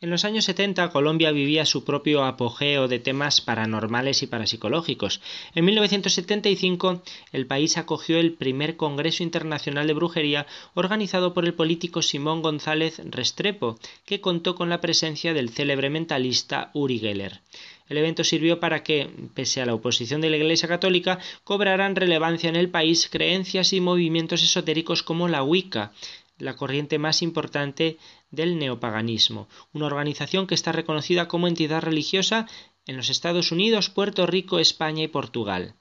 En 0.00 0.10
los 0.10 0.24
años 0.24 0.44
70 0.44 0.90
Colombia 0.90 1.32
vivía 1.32 1.66
su 1.66 1.82
propio 1.82 2.24
apogeo 2.24 2.86
de 2.86 3.00
temas 3.00 3.40
paranormales 3.40 4.22
y 4.22 4.28
parapsicológicos. 4.28 5.20
En 5.56 5.64
1975 5.64 7.02
el 7.32 7.48
país 7.48 7.76
acogió 7.76 8.18
el 8.18 8.34
primer 8.34 8.76
Congreso 8.76 9.24
Internacional 9.24 9.88
de 9.88 9.94
Brujería 9.94 10.46
organizado 10.74 11.34
por 11.34 11.46
el 11.46 11.54
político 11.54 12.02
Simón 12.02 12.42
González 12.42 13.02
Restrepo, 13.04 13.80
que 14.04 14.20
contó 14.20 14.54
con 14.54 14.68
la 14.68 14.80
presencia 14.80 15.34
del 15.34 15.50
célebre 15.50 15.90
mentalista 15.90 16.70
Uri 16.74 17.00
Geller. 17.00 17.40
El 17.88 17.96
evento 17.98 18.22
sirvió 18.24 18.60
para 18.60 18.82
que, 18.82 19.10
pese 19.34 19.60
a 19.60 19.66
la 19.66 19.74
oposición 19.74 20.20
de 20.20 20.30
la 20.30 20.36
Iglesia 20.36 20.68
Católica, 20.68 21.18
cobraran 21.44 21.96
relevancia 21.96 22.48
en 22.48 22.56
el 22.56 22.70
país 22.70 23.08
creencias 23.10 23.72
y 23.72 23.80
movimientos 23.80 24.42
esotéricos 24.42 25.02
como 25.02 25.28
la 25.28 25.42
Wicca, 25.42 25.92
la 26.38 26.54
corriente 26.54 26.98
más 26.98 27.22
importante 27.22 27.98
del 28.30 28.58
neopaganismo, 28.58 29.48
una 29.72 29.86
organización 29.86 30.46
que 30.46 30.54
está 30.54 30.72
reconocida 30.72 31.28
como 31.28 31.48
entidad 31.48 31.82
religiosa 31.82 32.46
en 32.86 32.96
los 32.96 33.10
Estados 33.10 33.52
Unidos, 33.52 33.90
Puerto 33.90 34.26
Rico, 34.26 34.58
España 34.58 35.02
y 35.02 35.08
Portugal. 35.08 35.74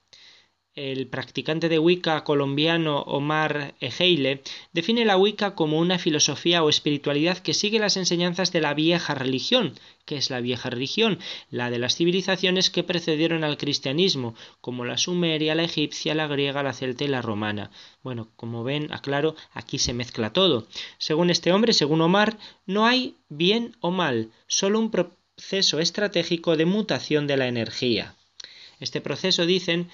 El 0.77 1.07
practicante 1.07 1.69
de 1.69 1.79
Wicca 1.79 2.23
colombiano 2.23 2.99
Omar 2.99 3.73
Ejeile 3.79 4.43
define 4.73 5.05
la 5.05 5.17
Wicca 5.17 5.55
como 5.55 5.79
una 5.79 5.97
filosofía 5.97 6.63
o 6.63 6.69
espiritualidad 6.69 7.39
que 7.39 7.55
sigue 7.55 7.79
las 7.79 7.97
enseñanzas 7.97 8.51
de 8.51 8.61
la 8.61 8.75
vieja 8.75 9.15
religión. 9.15 9.73
¿Qué 10.05 10.17
es 10.17 10.29
la 10.29 10.39
vieja 10.39 10.69
religión? 10.69 11.17
La 11.49 11.71
de 11.71 11.79
las 11.79 11.95
civilizaciones 11.95 12.69
que 12.69 12.83
precedieron 12.83 13.43
al 13.43 13.57
cristianismo, 13.57 14.35
como 14.61 14.85
la 14.85 14.99
sumeria, 14.99 15.55
la 15.55 15.63
egipcia, 15.63 16.13
la 16.13 16.27
griega, 16.27 16.61
la 16.61 16.73
celta 16.73 17.05
y 17.05 17.07
la 17.07 17.23
romana. 17.23 17.71
Bueno, 18.03 18.29
como 18.35 18.63
ven, 18.63 18.93
aclaro, 18.93 19.35
aquí 19.53 19.79
se 19.79 19.95
mezcla 19.95 20.31
todo. 20.31 20.67
Según 20.99 21.31
este 21.31 21.51
hombre, 21.53 21.73
según 21.73 22.01
Omar, 22.01 22.37
no 22.67 22.85
hay 22.85 23.15
bien 23.29 23.75
o 23.79 23.89
mal, 23.89 24.29
solo 24.45 24.77
un 24.77 24.91
proceso 24.91 25.79
estratégico 25.79 26.55
de 26.55 26.65
mutación 26.65 27.25
de 27.25 27.37
la 27.37 27.47
energía. 27.47 28.13
Este 28.79 29.01
proceso, 29.01 29.47
dicen, 29.47 29.89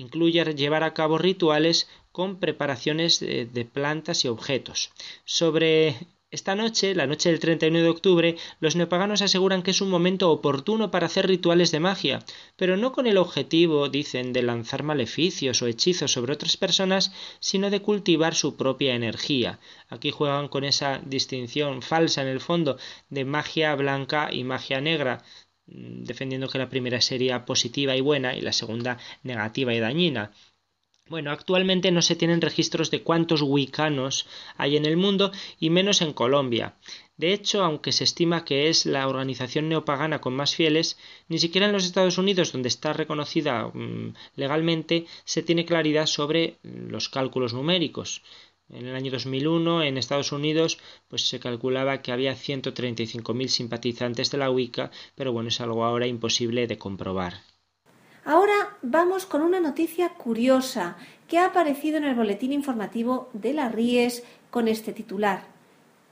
incluye 0.00 0.44
llevar 0.54 0.82
a 0.84 0.94
cabo 0.94 1.18
rituales 1.18 1.88
con 2.12 2.40
preparaciones 2.40 3.20
de, 3.20 3.68
plantas 3.72 4.24
y 4.24 4.28
objetos. 4.28 4.90
Sobre 5.24 5.96
esta 6.30 6.54
noche, 6.54 6.94
la 6.94 7.06
noche 7.06 7.30
del 7.30 7.40
31 7.40 7.82
de 7.82 7.88
octubre, 7.88 8.36
los 8.60 8.76
neopaganos 8.76 9.20
aseguran 9.20 9.62
que 9.62 9.72
es 9.72 9.80
un 9.80 9.90
momento 9.90 10.30
oportuno 10.30 10.90
para 10.90 11.06
hacer 11.06 11.26
rituales 11.26 11.72
de 11.72 11.80
magia, 11.80 12.24
pero 12.56 12.76
no 12.76 12.92
con 12.92 13.06
el 13.06 13.18
objetivo, 13.18 13.88
dicen, 13.88 14.32
de 14.32 14.42
lanzar 14.42 14.82
maleficios 14.84 15.60
o 15.60 15.66
hechizos 15.66 16.12
sobre 16.12 16.32
otras 16.32 16.56
personas, 16.56 17.12
sino 17.40 17.68
de 17.68 17.82
cultivar 17.82 18.34
su 18.34 18.56
propia 18.56 18.94
energía. 18.94 19.58
Aquí 19.88 20.12
juegan 20.12 20.48
con 20.48 20.64
esa 20.64 21.00
distinción 21.04 21.82
falsa 21.82 22.22
en 22.22 22.28
el 22.28 22.40
fondo 22.40 22.78
de 23.08 23.24
magia 23.24 23.74
blanca 23.74 24.30
y 24.32 24.44
magia 24.44 24.80
negra, 24.80 25.24
defendiendo 25.70 26.48
que 26.48 26.58
la 26.58 26.68
primera 26.68 27.00
sería 27.00 27.44
positiva 27.44 27.96
y 27.96 28.00
buena 28.00 28.36
y 28.36 28.40
la 28.40 28.52
segunda 28.52 28.98
negativa 29.22 29.74
y 29.74 29.80
dañina. 29.80 30.32
Bueno, 31.08 31.32
actualmente 31.32 31.90
no 31.90 32.02
se 32.02 32.14
tienen 32.14 32.40
registros 32.40 32.92
de 32.92 33.02
cuántos 33.02 33.42
wicanos 33.42 34.26
hay 34.56 34.76
en 34.76 34.84
el 34.84 34.96
mundo 34.96 35.32
y 35.58 35.68
menos 35.70 36.02
en 36.02 36.12
Colombia. 36.12 36.76
De 37.16 37.32
hecho, 37.32 37.64
aunque 37.64 37.90
se 37.90 38.04
estima 38.04 38.44
que 38.44 38.68
es 38.68 38.86
la 38.86 39.08
organización 39.08 39.68
neopagana 39.68 40.20
con 40.20 40.34
más 40.34 40.54
fieles, 40.54 40.98
ni 41.28 41.38
siquiera 41.38 41.66
en 41.66 41.72
los 41.72 41.84
Estados 41.84 42.16
Unidos, 42.16 42.52
donde 42.52 42.68
está 42.68 42.92
reconocida 42.92 43.66
mmm, 43.74 44.14
legalmente, 44.36 45.06
se 45.24 45.42
tiene 45.42 45.66
claridad 45.66 46.06
sobre 46.06 46.58
los 46.62 47.08
cálculos 47.08 47.54
numéricos. 47.54 48.22
En 48.72 48.86
el 48.86 48.94
año 48.94 49.10
2001, 49.10 49.82
en 49.82 49.98
Estados 49.98 50.30
Unidos, 50.30 50.78
pues 51.08 51.28
se 51.28 51.40
calculaba 51.40 52.02
que 52.02 52.12
había 52.12 52.34
135.000 52.34 53.48
simpatizantes 53.48 54.30
de 54.30 54.38
la 54.38 54.50
Wicca, 54.50 54.90
pero 55.16 55.32
bueno, 55.32 55.48
es 55.48 55.60
algo 55.60 55.84
ahora 55.84 56.06
imposible 56.06 56.68
de 56.68 56.78
comprobar. 56.78 57.34
Ahora 58.24 58.76
vamos 58.82 59.26
con 59.26 59.42
una 59.42 59.58
noticia 59.58 60.10
curiosa 60.10 60.96
que 61.26 61.38
ha 61.38 61.46
aparecido 61.46 61.96
en 61.96 62.04
el 62.04 62.14
boletín 62.14 62.52
informativo 62.52 63.28
de 63.32 63.54
la 63.54 63.68
Ries 63.68 64.22
con 64.50 64.68
este 64.68 64.92
titular. 64.92 65.44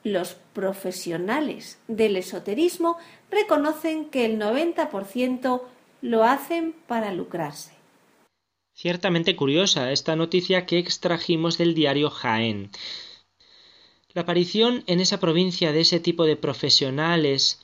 Los 0.02 0.34
profesionales 0.52 1.78
del 1.86 2.16
esoterismo 2.16 2.96
reconocen 3.30 4.06
que 4.06 4.24
el 4.24 4.38
90% 4.38 5.62
lo 6.02 6.24
hacen 6.24 6.74
para 6.86 7.12
lucrarse. 7.12 7.77
Ciertamente 8.80 9.34
curiosa 9.34 9.90
esta 9.90 10.14
noticia 10.14 10.64
que 10.64 10.78
extrajimos 10.78 11.58
del 11.58 11.74
diario 11.74 12.10
Jaén. 12.10 12.70
La 14.14 14.22
aparición 14.22 14.84
en 14.86 15.00
esa 15.00 15.18
provincia 15.18 15.72
de 15.72 15.80
ese 15.80 15.98
tipo 15.98 16.26
de 16.26 16.36
profesionales 16.36 17.58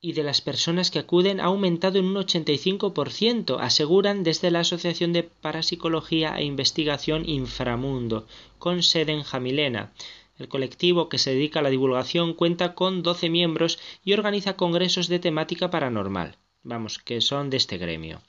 y 0.00 0.12
de 0.12 0.22
las 0.22 0.40
personas 0.40 0.92
que 0.92 1.00
acuden 1.00 1.40
ha 1.40 1.46
aumentado 1.46 1.98
en 1.98 2.04
un 2.04 2.14
85%, 2.14 3.56
aseguran 3.58 4.22
desde 4.22 4.52
la 4.52 4.60
Asociación 4.60 5.12
de 5.12 5.24
Parapsicología 5.24 6.36
e 6.38 6.44
Investigación 6.44 7.28
Inframundo, 7.28 8.28
con 8.60 8.84
sede 8.84 9.10
en 9.10 9.24
Jamilena. 9.24 9.92
El 10.38 10.46
colectivo 10.46 11.08
que 11.08 11.18
se 11.18 11.34
dedica 11.34 11.58
a 11.58 11.64
la 11.64 11.70
divulgación 11.70 12.34
cuenta 12.34 12.76
con 12.76 13.02
12 13.02 13.30
miembros 13.30 13.80
y 14.04 14.12
organiza 14.12 14.54
congresos 14.54 15.08
de 15.08 15.18
temática 15.18 15.70
paranormal. 15.70 16.36
vamos, 16.62 17.00
que 17.00 17.20
son 17.20 17.50
de 17.50 17.56
este 17.56 17.78
gremio. 17.78 18.20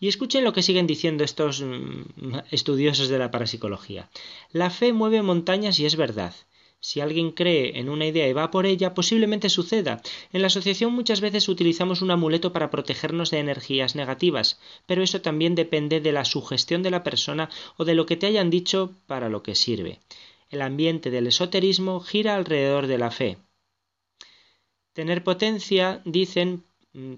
Y 0.00 0.08
escuchen 0.08 0.44
lo 0.44 0.54
que 0.54 0.62
siguen 0.62 0.86
diciendo 0.86 1.22
estos 1.22 1.60
mm, 1.60 2.38
estudiosos 2.50 3.08
de 3.08 3.18
la 3.18 3.30
parapsicología. 3.30 4.08
La 4.50 4.70
fe 4.70 4.94
mueve 4.94 5.20
montañas 5.20 5.78
y 5.78 5.84
es 5.84 5.96
verdad. 5.96 6.34
Si 6.82 7.02
alguien 7.02 7.32
cree 7.32 7.78
en 7.78 7.90
una 7.90 8.06
idea 8.06 8.26
y 8.26 8.32
va 8.32 8.50
por 8.50 8.64
ella, 8.64 8.94
posiblemente 8.94 9.50
suceda. 9.50 10.00
En 10.32 10.40
la 10.40 10.46
asociación 10.46 10.94
muchas 10.94 11.20
veces 11.20 11.50
utilizamos 11.50 12.00
un 12.00 12.10
amuleto 12.10 12.54
para 12.54 12.70
protegernos 12.70 13.30
de 13.30 13.40
energías 13.40 13.94
negativas, 13.94 14.58
pero 14.86 15.02
eso 15.02 15.20
también 15.20 15.54
depende 15.54 16.00
de 16.00 16.12
la 16.12 16.24
sugestión 16.24 16.82
de 16.82 16.90
la 16.90 17.04
persona 17.04 17.50
o 17.76 17.84
de 17.84 17.94
lo 17.94 18.06
que 18.06 18.16
te 18.16 18.26
hayan 18.26 18.48
dicho 18.48 18.94
para 19.06 19.28
lo 19.28 19.42
que 19.42 19.54
sirve. 19.54 20.00
El 20.48 20.62
ambiente 20.62 21.10
del 21.10 21.26
esoterismo 21.26 22.00
gira 22.00 22.34
alrededor 22.34 22.86
de 22.86 22.98
la 22.98 23.10
fe. 23.10 23.36
Tener 24.94 25.22
potencia, 25.22 26.00
dicen, 26.06 26.64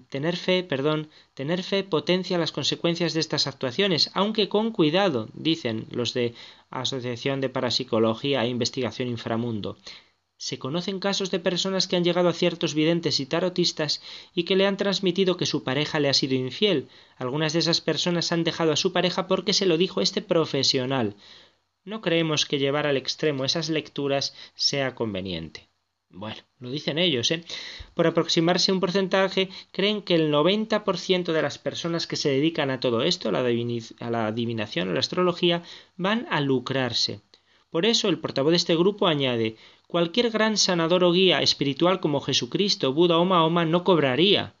tener 0.09 0.37
fe, 0.37 0.63
perdón, 0.63 1.09
tener 1.33 1.63
fe 1.63 1.83
potencia 1.83 2.37
las 2.37 2.51
consecuencias 2.51 3.13
de 3.13 3.19
estas 3.19 3.47
actuaciones, 3.47 4.11
aunque 4.13 4.47
con 4.47 4.71
cuidado, 4.71 5.29
dicen 5.33 5.87
los 5.89 6.13
de 6.13 6.35
Asociación 6.69 7.41
de 7.41 7.49
Parapsicología 7.49 8.43
e 8.43 8.49
Investigación 8.49 9.07
Inframundo. 9.07 9.77
Se 10.37 10.59
conocen 10.59 10.99
casos 10.99 11.31
de 11.31 11.39
personas 11.39 11.87
que 11.87 11.95
han 11.95 12.03
llegado 12.03 12.27
a 12.29 12.33
ciertos 12.33 12.73
videntes 12.73 13.19
y 13.19 13.25
tarotistas 13.25 14.01
y 14.35 14.43
que 14.43 14.55
le 14.55 14.65
han 14.67 14.77
transmitido 14.77 15.37
que 15.37 15.45
su 15.45 15.63
pareja 15.63 15.99
le 15.99 16.09
ha 16.09 16.13
sido 16.13 16.35
infiel. 16.35 16.89
Algunas 17.15 17.53
de 17.53 17.59
esas 17.59 17.81
personas 17.81 18.31
han 18.31 18.43
dejado 18.43 18.73
a 18.73 18.75
su 18.75 18.91
pareja 18.91 19.27
porque 19.27 19.53
se 19.53 19.65
lo 19.65 19.77
dijo 19.77 20.01
este 20.01 20.21
profesional. 20.21 21.15
No 21.85 22.01
creemos 22.01 22.45
que 22.45 22.59
llevar 22.59 22.87
al 22.87 22.97
extremo 22.97 23.45
esas 23.45 23.69
lecturas 23.69 24.35
sea 24.53 24.95
conveniente. 24.95 25.69
Bueno, 26.15 26.43
lo 26.59 26.69
dicen 26.69 26.99
ellos, 26.99 27.31
¿eh? 27.31 27.43
Por 27.95 28.05
aproximarse 28.05 28.69
a 28.69 28.75
un 28.75 28.79
porcentaje, 28.79 29.49
creen 29.71 30.03
que 30.03 30.13
el 30.13 30.31
90% 30.31 31.33
de 31.33 31.41
las 31.41 31.57
personas 31.57 32.05
que 32.05 32.17
se 32.17 32.29
dedican 32.29 32.69
a 32.69 32.79
todo 32.79 33.01
esto, 33.01 33.29
a 33.29 33.31
la, 33.31 34.27
adivinación, 34.27 34.89
a 34.89 34.93
la 34.93 34.99
astrología, 34.99 35.63
van 35.97 36.27
a 36.29 36.39
lucrarse. 36.39 37.21
Por 37.71 37.87
eso 37.87 38.09
el 38.09 38.19
portavoz 38.19 38.51
de 38.51 38.57
este 38.57 38.75
grupo 38.75 39.07
añade 39.07 39.57
cualquier 39.87 40.29
gran 40.29 40.57
sanador 40.57 41.03
o 41.03 41.11
guía 41.11 41.41
espiritual 41.41 41.99
como 41.99 42.21
Jesucristo, 42.21 42.93
Buda 42.93 43.17
o 43.17 43.25
Mahoma 43.25 43.65
no 43.65 43.83
cobraría. 43.83 44.53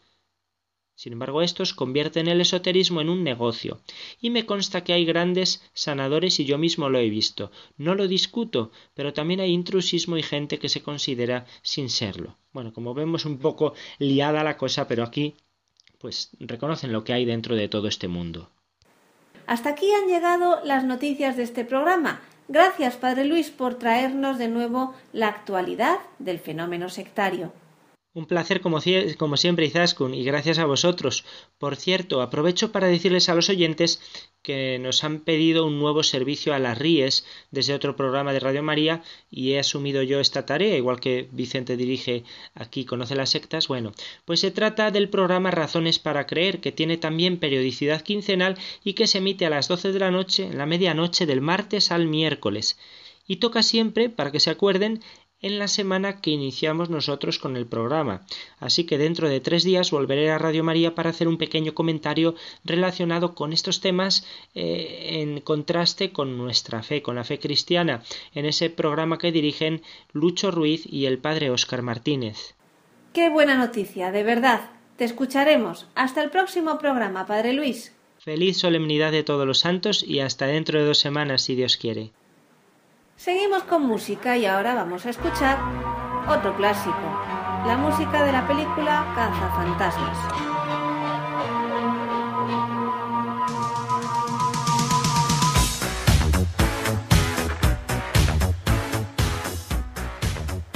Sin 0.95 1.13
embargo, 1.13 1.41
estos 1.41 1.73
convierten 1.73 2.27
el 2.27 2.41
esoterismo 2.41 3.01
en 3.01 3.09
un 3.09 3.23
negocio, 3.23 3.81
y 4.21 4.29
me 4.29 4.45
consta 4.45 4.83
que 4.83 4.93
hay 4.93 5.05
grandes 5.05 5.61
sanadores 5.73 6.39
y 6.39 6.45
yo 6.45 6.57
mismo 6.57 6.89
lo 6.89 6.99
he 6.99 7.09
visto. 7.09 7.51
No 7.77 7.95
lo 7.95 8.07
discuto, 8.07 8.71
pero 8.93 9.13
también 9.13 9.39
hay 9.39 9.51
intrusismo 9.51 10.17
y 10.17 10.23
gente 10.23 10.59
que 10.59 10.69
se 10.69 10.83
considera 10.83 11.45
sin 11.61 11.89
serlo. 11.89 12.37
Bueno, 12.51 12.73
como 12.73 12.93
vemos 12.93 13.25
un 13.25 13.39
poco 13.39 13.73
liada 13.97 14.43
la 14.43 14.57
cosa, 14.57 14.87
pero 14.87 15.03
aquí 15.03 15.35
pues 16.03 16.31
reconocen 16.39 16.91
lo 16.91 17.05
que 17.05 17.13
hay 17.13 17.23
dentro 17.23 17.55
de 17.55 17.69
todo 17.69 17.87
este 17.87 18.09
mundo. 18.09 18.49
Hasta 19.47 19.69
aquí 19.69 19.89
han 19.91 20.09
llegado 20.09 20.59
las 20.65 20.83
noticias 20.83 21.37
de 21.37 21.43
este 21.43 21.63
programa. 21.63 22.21
Gracias, 22.49 22.97
Padre 22.97 23.23
Luis, 23.23 23.51
por 23.51 23.75
traernos 23.75 24.37
de 24.37 24.49
nuevo 24.49 24.93
la 25.13 25.29
actualidad 25.29 25.99
del 26.19 26.39
fenómeno 26.39 26.89
sectario. 26.89 27.53
Un 28.15 28.27
placer 28.27 28.61
como, 28.61 28.79
como, 29.17 29.37
siempre, 29.37 29.65
Izaskun, 29.65 30.13
y 30.13 30.23
gracias 30.23 30.59
a 30.59 30.65
vosotros. 30.65 31.25
Por 31.57 31.75
cierto, 31.75 32.21
aprovecho 32.21 32.71
para 32.71 32.87
decirles 32.87 33.27
a 33.27 33.33
los 33.33 33.49
oyentes 33.49 33.99
que 34.43 34.77
nos 34.77 35.03
han 35.03 35.21
pedido 35.21 35.65
un 35.65 35.79
nuevo 35.79 36.03
servicio 36.03 36.53
a 36.53 36.59
las 36.59 36.77
Ries 36.77 37.25
desde 37.49 37.73
otro 37.73 37.95
programa 37.95 38.31
de 38.31 38.39
Radio 38.39 38.61
María 38.61 39.01
y 39.31 39.53
he 39.53 39.59
asumido 39.59 40.03
yo 40.03 40.19
esta 40.19 40.45
tarea, 40.45 40.77
igual 40.77 40.99
que 40.99 41.27
Vicente 41.31 41.75
dirige 41.75 42.23
aquí 42.53 42.85
Conoce 42.85 43.15
las 43.15 43.31
sectas. 43.31 43.67
Bueno, 43.67 43.93
pues 44.25 44.41
se 44.41 44.51
trata 44.51 44.91
del 44.91 45.09
programa 45.09 45.49
Razones 45.49 45.97
para 45.97 46.27
Creer, 46.27 46.59
que 46.59 46.71
tiene 46.71 46.97
también 46.97 47.39
periodicidad 47.39 48.01
quincenal 48.01 48.59
y 48.83 48.93
que 48.93 49.07
se 49.07 49.19
emite 49.19 49.47
a 49.47 49.49
las 49.49 49.69
doce 49.69 49.91
de 49.91 49.99
la 49.99 50.11
noche, 50.11 50.43
en 50.43 50.59
la 50.59 50.67
medianoche 50.67 51.25
del 51.25 51.41
martes 51.41 51.91
al 51.91 52.05
miércoles. 52.05 52.77
Y 53.25 53.37
toca 53.37 53.63
siempre, 53.63 54.09
para 54.09 54.31
que 54.33 54.41
se 54.41 54.49
acuerden, 54.49 55.01
en 55.43 55.59
la 55.59 55.67
semana 55.67 56.19
que 56.19 56.31
iniciamos 56.31 56.89
nosotros 56.89 57.37
con 57.37 57.55
el 57.55 57.67
programa. 57.67 58.25
Así 58.59 58.85
que 58.85 58.97
dentro 58.97 59.29
de 59.29 59.39
tres 59.39 59.63
días 59.63 59.91
volveré 59.91 60.31
a 60.31 60.39
Radio 60.39 60.63
María 60.63 60.95
para 60.95 61.11
hacer 61.11 61.27
un 61.27 61.37
pequeño 61.37 61.75
comentario 61.75 62.33
relacionado 62.63 63.35
con 63.35 63.53
estos 63.53 63.81
temas 63.81 64.25
eh, 64.55 65.19
en 65.21 65.41
contraste 65.41 66.11
con 66.11 66.37
nuestra 66.37 66.81
fe, 66.81 67.03
con 67.03 67.15
la 67.15 67.23
fe 67.23 67.39
cristiana, 67.39 68.01
en 68.33 68.45
ese 68.45 68.71
programa 68.71 69.19
que 69.19 69.31
dirigen 69.31 69.83
Lucho 70.13 70.49
Ruiz 70.49 70.87
y 70.91 71.05
el 71.05 71.19
padre 71.19 71.51
Óscar 71.51 71.83
Martínez. 71.83 72.55
Qué 73.13 73.29
buena 73.29 73.55
noticia, 73.55 74.11
de 74.11 74.23
verdad. 74.23 74.71
Te 74.97 75.03
escucharemos. 75.03 75.87
Hasta 75.93 76.23
el 76.23 76.29
próximo 76.29 76.77
programa, 76.77 77.27
Padre 77.27 77.53
Luis. 77.53 77.93
Feliz 78.19 78.57
solemnidad 78.57 79.11
de 79.11 79.23
todos 79.23 79.45
los 79.45 79.59
santos 79.59 80.01
y 80.01 80.21
hasta 80.21 80.47
dentro 80.47 80.79
de 80.79 80.85
dos 80.85 80.99
semanas, 80.99 81.41
si 81.41 81.55
Dios 81.55 81.75
quiere. 81.75 82.11
Seguimos 83.15 83.63
con 83.63 83.85
música 83.85 84.35
y 84.37 84.45
ahora 84.45 84.73
vamos 84.73 85.05
a 85.05 85.11
escuchar 85.11 85.57
otro 86.27 86.55
clásico, 86.57 86.97
la 87.65 87.77
música 87.77 88.23
de 88.23 88.31
la 88.31 88.45
película 88.45 89.05
Cazafantasmas. 89.15 90.17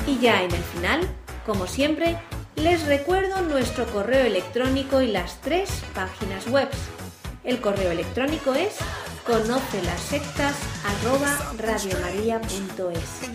Y 0.05 0.19
ya 0.19 0.43
en 0.43 0.51
el 0.51 0.63
final, 0.63 1.01
como 1.45 1.67
siempre, 1.67 2.17
les 2.55 2.85
recuerdo 2.85 3.41
nuestro 3.41 3.85
correo 3.87 4.25
electrónico 4.25 5.01
y 5.01 5.07
las 5.07 5.41
tres 5.41 5.83
páginas 5.93 6.47
web. 6.47 6.69
El 7.43 7.59
correo 7.59 7.91
electrónico 7.91 8.53
es 8.53 8.77
conoce 9.27 9.83
las 9.83 9.99
sectas 9.99 10.55
arroba 10.85 11.37
radiomaria.es. 11.57 13.29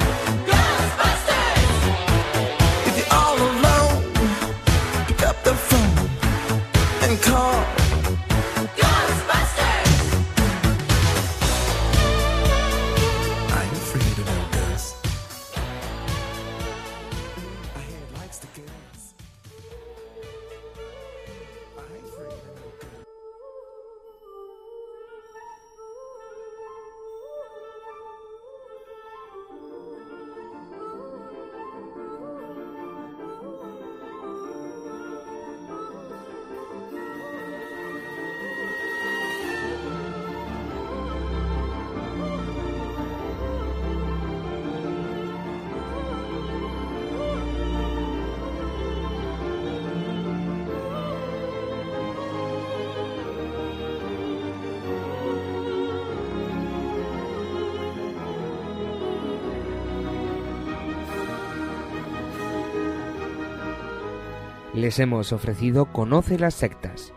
Les 64.91 64.99
hemos 64.99 65.31
ofrecido 65.31 65.85
Conoce 65.85 66.37
las 66.37 66.53
sectas 66.53 67.13